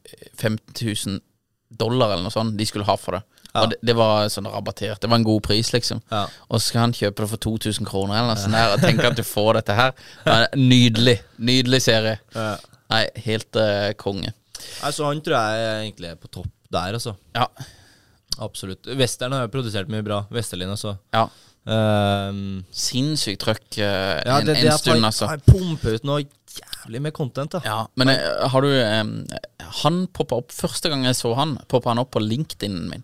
15 0.41 0.61
000 0.81 1.21
dollar 1.69 2.15
eller 2.15 2.27
noe 2.27 2.35
sånt 2.35 2.57
de 2.59 2.67
skulle 2.69 2.87
ha 2.89 2.97
for 3.01 3.19
det. 3.19 3.23
Ja. 3.57 3.63
Og 3.63 3.73
det, 3.73 3.79
det 3.89 3.95
var 3.97 4.29
sånn 4.33 4.49
rabattert. 4.53 5.01
Det 5.01 5.09
var 5.09 5.21
en 5.21 5.27
god 5.27 5.43
pris, 5.47 5.73
liksom. 5.73 6.03
Ja. 6.13 6.27
Og 6.51 6.61
så 6.61 6.69
skal 6.69 6.87
han 6.87 6.97
kjøpe 6.97 7.25
det 7.25 7.31
for 7.33 7.45
2000 7.47 7.89
kroner 7.89 8.19
eller 8.19 8.35
noe 8.35 8.41
sånt 8.43 8.59
her, 8.59 8.75
og 8.75 8.85
tenke 8.85 9.09
at 9.09 9.17
du 9.17 9.25
får 9.25 9.61
dette 9.61 9.77
her. 9.79 9.95
Nydelig. 10.57 11.17
Nydelig 11.41 11.83
serie. 11.87 12.19
Ja. 12.37 12.51
Nei, 12.93 13.03
helt 13.25 13.59
uh, 13.59 13.91
konge. 13.99 14.35
Altså, 14.85 15.07
han 15.09 15.23
tror 15.25 15.41
jeg 15.41 15.73
egentlig 15.87 16.13
er 16.13 16.21
på 16.21 16.31
topp 16.31 16.53
der, 16.73 16.99
altså. 16.99 17.17
Ja. 17.37 17.49
Absolutt. 18.43 18.87
Western 18.99 19.35
har 19.37 19.47
jo 19.47 19.53
produsert 19.53 19.91
mye 19.93 20.05
bra. 20.07 20.25
Westerlin 20.35 20.73
også. 20.75 20.97
ja. 21.17 21.29
Um, 21.67 22.61
Sinnssykt 22.71 23.41
trøkk 23.43 23.65
uh, 23.81 24.21
ja, 24.23 24.37
en, 24.37 24.47
det, 24.47 24.55
det 24.61 24.69
en 24.71 24.77
stund, 24.79 25.01
han, 25.01 25.09
altså. 25.09 25.27
han 25.27 25.41
pumper 25.43 25.97
ut 25.99 26.05
noe 26.07 26.21
jævlig 26.23 27.01
med 27.03 27.15
content, 27.17 27.57
da. 27.57 27.61
Ja, 27.67 27.81
men 27.99 28.13
jeg, 28.13 28.23
har 28.53 28.63
du 28.63 28.71
um, 28.71 29.11
Han 29.83 29.99
poppa 30.15 30.39
opp 30.39 30.55
Første 30.55 30.93
gang 30.93 31.03
jeg 31.09 31.19
så 31.19 31.33
han, 31.35 31.57
poppa 31.67 31.91
han 31.91 32.05
opp 32.05 32.13
på 32.15 32.23
LinkedIn-en 32.23 32.87
min. 32.93 33.03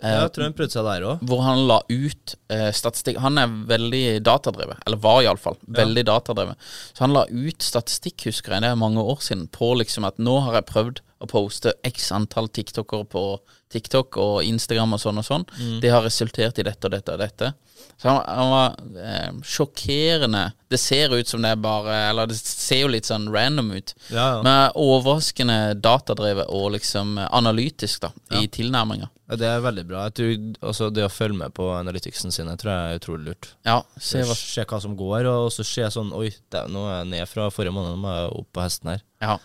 Eh, 0.00 0.14
jeg 0.14 0.32
tror 0.32 0.46
han 0.46 0.56
prøvde 0.56 0.76
seg 0.76 0.86
der 0.86 1.04
òg. 1.10 1.24
hvor 1.28 1.42
han 1.44 1.64
la 1.68 1.80
ut 1.90 2.34
uh, 2.52 2.70
statistikk 2.72 3.18
Han 3.20 3.40
er 3.40 3.52
veldig 3.68 4.04
datadrevet, 4.24 4.80
eller 4.86 5.02
var 5.02 5.20
iallfall 5.24 5.58
veldig 5.80 6.06
datadrevet. 6.08 6.70
Så 6.94 7.04
han 7.04 7.14
la 7.16 7.26
ut 7.28 7.66
statistikk, 7.66 8.30
husker 8.30 8.54
jeg, 8.54 8.64
det 8.64 8.70
er 8.72 8.80
mange 8.80 9.02
år 9.02 9.20
siden, 9.24 9.48
på 9.52 9.74
liksom 9.82 10.08
at 10.08 10.22
nå 10.22 10.38
har 10.46 10.60
jeg 10.60 10.70
prøvd 10.70 11.02
å 11.20 11.28
poste 11.28 11.74
x 11.84 12.10
antall 12.16 12.48
tiktokere 12.48 13.04
på 13.12 13.24
TikTok 13.70 14.16
og 14.18 14.38
Instagram 14.44 14.96
og 14.96 15.02
sånn 15.02 15.20
og 15.20 15.26
sånn. 15.26 15.44
Det 15.82 15.92
har 15.92 16.02
resultert 16.02 16.58
i 16.58 16.64
dette 16.66 16.88
og 16.88 16.94
dette 16.96 17.12
og 17.14 17.20
dette. 17.22 17.52
Så 18.00 18.08
han, 18.08 18.22
han 18.26 18.50
var 18.50 18.74
eh, 19.00 19.28
sjokkerende 19.44 20.42
Det 20.68 20.78
ser 20.80 21.14
ut 21.16 21.28
som 21.28 21.40
det 21.40 21.54
er 21.54 21.60
bare 21.60 21.94
Eller 22.10 22.28
det 22.28 22.36
ser 22.36 22.82
jo 22.82 22.90
litt 22.92 23.08
sånn 23.08 23.30
random 23.32 23.70
ut. 23.72 23.94
Ja, 24.10 24.26
ja. 24.34 24.42
Men 24.44 24.50
er 24.52 24.76
overraskende 24.80 25.56
datadrevet 25.80 26.50
og 26.52 26.74
liksom 26.76 27.16
analytisk, 27.22 28.04
da, 28.04 28.12
i 28.40 28.48
tilnærminga. 28.52 29.08
Ja, 29.30 29.38
Det 29.40 29.48
er 29.48 29.64
veldig 29.64 29.86
bra. 29.88 30.04
Tror, 30.12 30.34
altså, 30.60 30.90
det 30.92 31.06
å 31.06 31.12
følge 31.12 31.40
med 31.44 31.54
på 31.56 31.70
analyticsen 31.76 32.32
Jeg 32.34 32.60
tror 32.60 32.72
jeg 32.72 32.90
er 32.96 33.00
utrolig 33.00 33.30
lurt. 33.30 33.52
Ja, 33.68 33.80
se 33.96 34.24
hva 34.24 34.36
Se 34.36 34.64
hva 34.64 34.82
som 34.82 34.96
går, 34.98 35.28
og 35.30 35.48
så 35.54 35.64
se 35.66 35.88
sånn 35.94 36.12
Oi, 36.16 36.32
det, 36.52 36.66
nå 36.72 36.84
er 36.88 36.98
jeg 37.02 37.12
ned 37.14 37.30
fra 37.30 37.48
forrige 37.54 37.76
måned, 37.76 37.96
nå 37.96 38.04
må 38.04 38.16
jeg 38.16 38.36
opp 38.42 38.52
på 38.56 38.64
hesten 38.64 38.94
her. 38.94 39.04
Ja. 39.22 39.38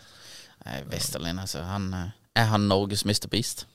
Westerlin, 0.92 1.40
altså. 1.40 1.64
Han, 1.70 1.94
eh, 1.94 2.12
er 2.36 2.52
han 2.52 2.68
Norges 2.70 3.06
Mr. 3.06 3.28
Beast? 3.32 3.66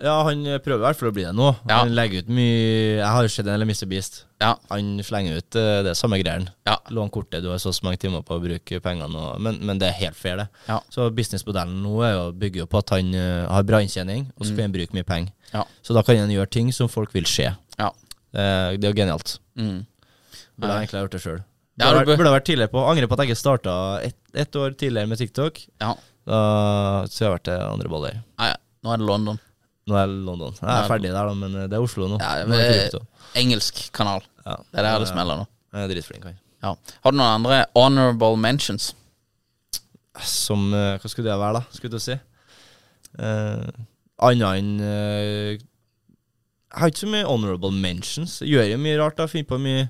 Ja, 0.00 0.22
han 0.24 0.46
prøver 0.64 0.78
i 0.80 0.84
hvert 0.86 0.96
fall 0.96 1.10
å 1.10 1.12
bli 1.12 1.24
det 1.26 1.34
nå. 1.36 1.50
Ja. 1.68 1.82
Han 1.82 1.90
legger 1.92 2.22
ut 2.22 2.28
mye 2.32 3.00
Jeg 3.02 3.04
har 3.04 3.26
jo 3.26 3.28
sett 3.28 3.44
en 3.44 3.52
eller 3.52 3.68
Mr. 3.68 3.84
Beast. 3.90 4.22
Ja. 4.40 4.54
Han 4.70 4.94
slenger 5.04 5.36
ut 5.42 5.58
eh, 5.60 5.82
det 5.84 5.92
samme 5.98 6.16
greiene. 6.22 6.54
Ja. 6.64 6.78
Lån 6.88 7.10
kortet, 7.12 7.42
du 7.44 7.50
har 7.52 7.60
så 7.60 7.72
mange 7.84 8.00
timer 8.00 8.22
på 8.24 8.38
å 8.38 8.40
bruke 8.40 8.80
pengene, 8.80 9.12
og, 9.12 9.42
men, 9.44 9.58
men 9.60 9.80
det 9.82 9.90
er 9.90 9.98
helt 9.98 10.16
fair, 10.16 10.40
det. 10.40 10.46
Ja. 10.70 10.78
Så 10.88 11.10
businessmodellen 11.12 11.82
nå 11.84 11.98
er 12.06 12.14
jo 12.14 12.22
å 12.30 12.32
bygge 12.32 12.64
på 12.70 12.80
at 12.80 12.94
han 12.96 13.12
uh, 13.12 13.44
har 13.52 13.66
bra 13.68 13.82
inntjening, 13.84 14.30
og 14.38 14.46
så 14.46 14.54
kan 14.56 14.70
han 14.70 14.76
bruke 14.78 14.96
mye 14.96 15.04
penger. 15.08 15.34
Mm. 15.36 15.52
Ja. 15.58 15.66
Så 15.84 15.96
da 15.98 16.04
kan 16.06 16.16
han 16.22 16.32
gjøre 16.32 16.52
ting 16.56 16.72
som 16.72 16.88
folk 16.88 17.12
vil 17.12 17.28
se. 17.28 17.50
Ja. 17.76 17.92
Er- 18.32 18.78
det 18.80 18.88
er 18.88 18.94
jo 18.94 18.96
genialt. 19.02 19.36
Mm. 19.60 19.82
Burde 20.56 20.76
egentlig 20.80 20.96
ha 20.96 21.04
gjort 21.04 21.16
det 21.18 21.24
sjøl. 21.26 21.40
Ja, 21.80 21.90
Burde, 21.90 22.04
du 22.04 22.10
vært- 22.12 22.20
burde 22.20 22.32
vært 22.36 22.44
tidligere 22.46 22.70
på. 22.74 22.80
Angrer 22.90 23.08
på 23.08 23.16
at 23.16 23.22
jeg 23.24 23.30
ikke 23.32 23.40
starta 23.40 23.74
ett 24.04 24.16
et 24.44 24.56
år 24.60 24.74
tidligere 24.78 25.08
med 25.10 25.18
TikTok. 25.18 25.60
ja. 25.80 25.94
Da 26.28 27.06
så 27.08 27.24
jeg 27.24 27.32
vært 27.32 27.46
til 27.48 27.62
andre 27.64 27.88
baller. 27.90 28.18
Nei, 28.38 28.50
nå 28.84 28.92
er 28.92 28.98
det 29.00 29.06
London. 29.08 29.38
Nå 29.88 29.96
er 29.96 30.06
det 30.06 30.18
London. 30.26 30.52
Jeg 30.60 30.68
er 30.68 30.82
Ja, 30.82 30.88
ferdig 30.88 31.10
der, 31.10 31.26
da, 31.26 31.34
men 31.34 31.54
eh, 31.56 31.66
det 31.66 31.78
er 31.78 31.82
Oslo 31.82 32.06
nå. 32.06 32.18
Ja, 32.20 32.44
Nå 32.46 32.54
er 32.54 32.92
er 32.92 33.00
engelsk 33.40 33.80
kanal. 33.96 34.20
Ja. 34.44 34.56
Det 34.70 34.78
er 34.78 34.82
der 34.86 34.98
det 35.00 35.08
smeller 35.08 35.40
nå. 35.40 35.46
Jeg 35.72 35.82
er 35.82 35.94
dritflink, 35.94 36.24
Jeg. 36.28 36.36
Ja. 36.62 36.74
Har 37.02 37.10
du 37.12 37.16
noen 37.16 37.40
andre 37.40 37.64
honorable 37.74 38.36
mentions? 38.36 38.92
Som 40.20 40.74
eh, 40.74 40.98
Hva 41.00 41.08
skulle 41.08 41.30
det 41.30 41.38
være, 41.40 41.54
da? 41.60 41.62
Skulle 41.72 41.96
du 41.96 42.02
si? 42.04 42.16
Uh, 43.18 43.66
Annet 44.22 44.60
enn 44.60 44.68
uh, 44.84 45.56
Jeg 45.56 46.76
har 46.76 46.92
ikke 46.92 47.02
så 47.02 47.08
mye 47.10 47.24
honorable 47.26 47.72
mentions. 47.74 48.36
Jeg 48.44 48.52
gjør 48.52 48.68
jo 48.74 48.78
mye 48.84 48.98
rart, 49.00 49.16
da. 49.18 49.26
Finner 49.26 49.48
på 49.48 49.58
mye 49.58 49.88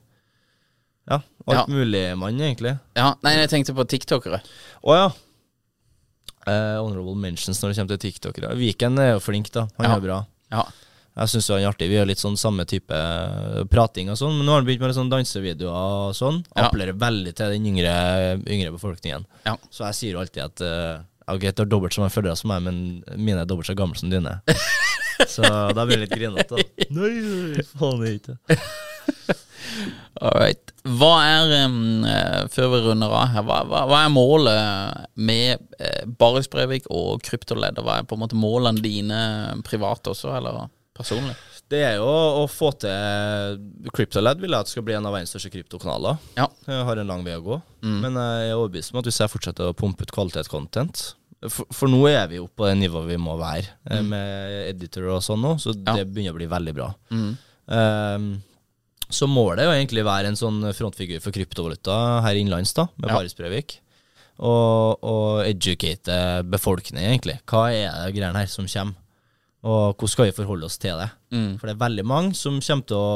Ja, 1.11 1.19
alt 1.47 1.57
Ja. 1.59 1.65
mulig 1.69 2.05
mann, 2.19 2.39
egentlig. 2.41 2.77
Ja, 2.97 3.15
Nei, 3.25 3.33
jeg 3.41 3.51
tenkte 3.51 3.75
på 3.75 3.85
tiktokere. 3.91 4.41
Å 4.87 4.95
ja. 4.97 5.09
Eh, 6.47 6.77
honorable 6.81 7.17
mentions 7.19 7.59
når 7.61 7.73
det 7.73 7.77
kommer 7.81 7.99
til 7.99 8.05
tiktokere. 8.11 8.55
Viken 8.57 8.99
er 9.03 9.13
jo 9.17 9.21
flink, 9.25 9.51
da. 9.53 9.67
Han 9.79 9.91
Ja. 9.91 9.97
er 9.97 10.01
bra. 10.01 10.27
Ja. 10.53 10.65
Jeg 11.19 11.29
syns 11.29 11.49
han 11.49 11.59
er 11.61 11.69
artig. 11.73 11.89
Vi 11.91 11.97
gjør 11.99 12.07
litt 12.07 12.19
sånn 12.23 12.37
samme 12.39 12.65
type 12.65 12.95
eh, 12.95 13.65
prating 13.69 14.09
og 14.09 14.17
sånn, 14.17 14.37
men 14.39 14.47
nå 14.47 14.53
har 14.55 14.61
han 14.63 14.67
begynt 14.69 14.81
med 14.87 14.95
sånn 14.95 15.11
dansevideoer 15.11 16.09
og 16.09 16.15
sånn. 16.15 16.45
Ja. 16.57 16.69
Appellerer 16.71 16.97
veldig 16.97 17.35
til 17.35 17.51
den 17.51 17.67
yngre, 17.67 18.41
yngre 18.47 18.71
befolkningen. 18.73 19.27
Ja. 19.45 19.57
Så 19.71 19.85
jeg 19.91 19.95
sier 19.99 20.13
jo 20.15 20.21
alltid 20.23 20.45
at 20.47 20.61
uh, 20.63 21.03
Ok, 21.31 21.41
du 21.55 21.61
har 21.63 21.67
dobbelt 21.67 21.93
så 21.95 22.01
mange 22.03 22.11
følgere 22.15 22.37
som 22.39 22.49
meg, 22.51 22.63
men 22.63 23.05
mine 23.17 23.43
er 23.43 23.47
dobbelt 23.47 23.67
så 23.69 23.75
gamle 23.77 23.95
som 23.99 24.11
dine. 24.11 24.41
så 25.29 25.43
da 25.75 25.85
blir 25.85 25.99
det 26.01 26.09
litt 26.09 26.17
grinete, 26.17 26.57
nei, 26.91 27.63
faen 27.77 28.07
ikke. 28.09 28.39
All 30.21 30.35
right. 30.37 30.73
Hva 30.85 31.13
er, 31.25 31.53
um, 31.67 32.05
eh, 32.05 32.43
før 32.53 32.71
vi 32.75 32.81
runder 32.87 33.13
av 33.13 33.31
her, 33.35 33.45
hva, 33.45 33.61
hva, 33.69 33.85
hva 33.89 34.01
er 34.05 34.13
målet 34.13 35.07
med 35.17 35.63
uh, 35.81 36.03
Baris 36.21 36.49
Brevik 36.53 36.89
og 36.93 37.23
Kryptoledd? 37.25 37.81
Hva 37.85 37.99
er 38.01 38.09
på 38.09 38.19
en 38.19 38.23
måte 38.25 38.37
målene 38.37 38.85
dine 38.85 39.21
privat 39.65 40.11
også, 40.13 40.35
eller 40.37 40.67
personlig? 40.97 41.37
Det 41.71 41.85
er 41.87 42.01
jo 42.01 42.07
å 42.11 42.47
få 42.51 42.73
til 42.83 43.61
CryptoLed 43.95 44.41
vil 44.43 44.51
jeg 44.57 44.67
at 44.67 44.71
skal 44.73 44.85
bli 44.89 44.97
en 44.99 45.07
av 45.07 45.15
verdens 45.15 45.31
største 45.31 45.53
kryptokanaler. 45.55 46.19
Ja. 46.35 46.49
Jeg 46.67 46.87
har 46.89 46.99
en 46.99 47.13
lang 47.13 47.23
vei 47.27 47.37
å 47.39 47.45
gå, 47.47 47.61
Mm. 47.81 48.01
men 48.03 48.17
jeg 48.19 48.49
er 48.51 48.59
overbevist 48.59 48.93
om 48.93 48.99
at 49.01 49.07
hvis 49.09 49.21
jeg 49.23 49.31
fortsetter 49.33 49.71
å 49.71 49.77
pumpe 49.77 50.05
ut 50.05 50.11
kvalitetscontent 50.13 51.15
for, 51.49 51.65
for 51.73 51.89
nå 51.89 52.03
er 52.11 52.27
vi 52.29 52.41
oppe 52.43 52.59
på 52.61 52.67
det 52.69 52.75
nivået 52.77 53.09
vi 53.09 53.17
må 53.17 53.39
være, 53.41 53.71
mm. 53.89 54.11
med 54.11 54.57
editor 54.67 55.07
og 55.15 55.23
sånn 55.25 55.41
nå, 55.41 55.55
så. 55.63 55.73
Ja. 55.87 55.95
det 55.97 56.05
begynner 56.11 56.35
å 56.35 56.37
bli 56.37 56.49
veldig 56.51 56.75
bra. 56.77 56.91
Mm. 57.09 57.31
Ehm, 57.77 58.27
så 59.11 59.29
målet 59.31 59.65
er 59.65 59.69
jo 59.69 59.77
egentlig 59.77 60.05
være 60.07 60.31
en 60.31 60.39
sånn 60.39 60.63
frontfigur 60.77 61.21
for 61.25 61.35
kryptovaluta 61.35 61.95
her 62.25 62.39
innenlands, 62.41 62.73
da, 62.77 62.89
med 62.97 63.11
Ja. 63.11 63.19
Baris 63.19 63.37
Brevik. 63.39 63.79
Og, 64.41 65.03
og 65.05 65.43
educate 65.45 66.17
befolkningen, 66.49 67.11
egentlig. 67.13 67.37
Hva 67.51 67.67
er 67.75 67.91
det 68.07 68.15
greiene 68.17 68.41
her 68.41 68.49
som 68.49 68.69
kommer? 68.71 68.97
Og 69.61 69.93
hvordan 69.99 70.09
skal 70.15 70.31
vi 70.31 70.37
forholde 70.39 70.65
oss 70.71 70.79
til 70.81 70.97
det? 70.97 71.11
Mm. 71.37 71.59
For 71.61 71.69
det 71.69 71.75
er 71.75 71.83
veldig 71.83 72.05
mange 72.09 72.39
som 72.39 72.57
kommer 72.65 72.87
til 72.89 72.97
å 72.97 73.11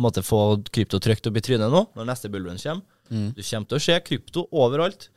måtte, 0.00 0.22
få 0.24 0.38
krypto 0.72 1.00
trygt 1.04 1.28
opp 1.28 1.36
i 1.36 1.42
trynet 1.44 1.68
nå, 1.72 1.82
når 1.98 2.08
neste 2.08 2.30
bullrun 2.32 2.56
kommer. 2.62 2.86
Mm. 3.12 3.26
Du 3.36 3.42
kommer 3.44 3.68
til 3.68 3.76
å 3.76 3.84
se 3.84 3.98
krypto 4.06 4.46
overalt. 4.56 5.10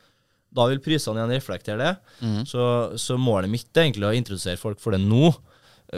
Da 0.55 0.65
vil 0.71 0.81
prisene 0.83 1.21
igjen 1.21 1.31
reflektere 1.37 1.79
det. 1.79 1.93
Mm. 2.19 2.41
Så, 2.47 2.65
så 2.99 3.15
målet 3.19 3.51
mitt 3.51 3.71
er 3.71 3.87
egentlig 3.87 4.09
å 4.09 4.15
introdusere 4.15 4.59
folk 4.59 4.81
for 4.83 4.95
det 4.95 4.99
nå, 5.03 5.31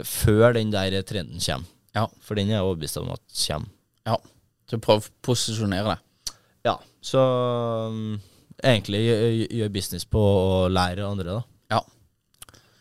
før 0.06 0.54
den 0.54 0.70
der 0.70 0.94
trenden 1.06 1.42
kommer. 1.42 1.66
Ja. 1.96 2.06
For 2.22 2.38
den 2.38 2.52
er 2.52 2.60
jeg 2.60 2.68
overbevist 2.68 3.00
om 3.02 3.10
at 3.14 3.22
kommer. 3.42 3.74
Ja. 4.08 4.16
Så 4.68 4.80
prøv 4.84 5.00
å 5.00 5.12
posisjonere 5.24 5.94
deg. 5.94 6.34
Ja, 6.66 6.74
så 7.04 7.22
um, 7.88 8.18
egentlig 8.60 9.04
gjør, 9.06 9.70
business 9.72 10.04
på 10.08 10.20
å 10.20 10.66
lære 10.72 11.06
andre, 11.06 11.38
da. 11.38 11.76
Ja. 11.76 11.80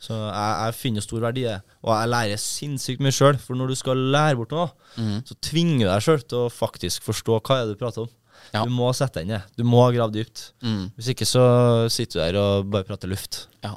Så 0.03 0.15
jeg, 0.15 0.51
jeg 0.61 0.77
finner 0.77 1.05
stor 1.05 1.23
verdi 1.23 1.45
i 1.45 1.49
det. 1.49 1.57
Og 1.85 1.91
jeg 1.93 2.11
lærer 2.11 2.41
sinnssykt 2.41 3.03
mye 3.03 3.15
sjøl. 3.15 3.39
For 3.41 3.59
når 3.59 3.71
du 3.71 3.79
skal 3.79 4.03
lære 4.13 4.37
bort 4.39 4.55
noe, 4.55 4.69
mm. 4.97 5.17
så 5.27 5.37
tvinger 5.43 5.85
du 5.85 5.89
deg 5.89 6.05
sjøl 6.05 6.23
til 6.23 6.45
å 6.45 6.53
faktisk 6.53 7.07
forstå 7.07 7.39
hva 7.39 7.59
er 7.59 7.67
det 7.67 7.75
du 7.75 7.81
prater 7.81 8.05
om. 8.05 8.13
Ja. 8.53 8.63
Du 8.63 8.71
må 8.71 8.89
sette 8.95 9.23
deg 9.23 9.33
det. 9.33 9.41
Du 9.59 9.65
må 9.67 9.81
grave 9.95 10.13
dypt. 10.15 10.51
Mm. 10.63 10.87
Hvis 10.95 11.11
ikke 11.13 11.27
så 11.27 11.43
sitter 11.91 12.19
du 12.19 12.23
der 12.23 12.39
og 12.41 12.69
bare 12.71 12.87
prater 12.87 13.11
luft. 13.11 13.45
Ja. 13.65 13.75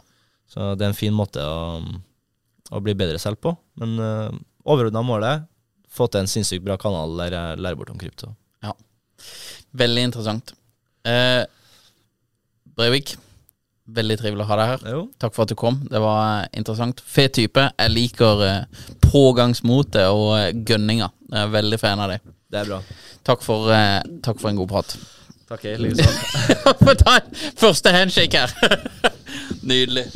Så 0.51 0.75
det 0.79 0.87
er 0.87 0.93
en 0.93 0.99
fin 0.99 1.15
måte 1.15 1.43
å, 1.43 1.81
å 2.71 2.83
bli 2.85 2.95
bedre 2.99 3.19
selv 3.23 3.41
på. 3.43 3.55
Men 3.81 3.97
uh, 3.99 4.31
overordna 4.67 5.03
målet 5.07 5.47
få 5.91 6.07
til 6.11 6.23
en 6.23 6.31
sinnssykt 6.31 6.65
bra 6.67 6.77
kanal 6.81 7.17
der 7.19 7.35
jeg 7.37 7.63
lærer 7.65 7.79
bort 7.79 7.91
om 7.93 7.99
krypto. 8.01 8.33
Ja. 8.65 8.75
Veldig 9.81 10.07
interessant. 10.11 10.55
Eh, 11.07 11.43
Breivik, 12.77 13.15
veldig 13.91 14.17
trivelig 14.21 14.45
å 14.45 14.49
ha 14.51 14.59
deg 14.61 14.71
her. 14.73 14.85
Jo. 14.95 15.05
Takk 15.21 15.37
for 15.37 15.45
at 15.45 15.53
du 15.53 15.59
kom. 15.59 15.81
Det 15.91 16.01
var 16.03 16.21
eh, 16.45 16.51
interessant. 16.61 17.03
Fet 17.05 17.35
type. 17.39 17.67
Jeg 17.75 17.95
liker 17.95 18.45
eh, 18.47 18.83
pågangsmotet 19.11 20.07
og 20.09 20.35
eh, 20.39 20.51
gønninga. 20.55 21.11
Jeg 21.31 21.41
er 21.45 21.55
veldig 21.57 21.81
fan 21.83 22.03
av 22.03 22.15
deg. 22.15 22.35
Det 22.51 22.63
er 22.63 22.71
bra. 22.71 22.83
Takk 23.27 23.47
for, 23.47 23.71
eh, 23.75 24.01
takk 24.25 24.41
for 24.43 24.53
en 24.53 24.61
god 24.63 24.73
prat. 24.73 24.97
Takk, 25.51 25.67
likeså. 25.83 26.11
Få 26.85 26.95
ta 26.99 27.19
en 27.19 27.41
første 27.59 27.95
handshake 27.95 28.45
her. 28.47 28.85
Nydelig. 29.71 30.07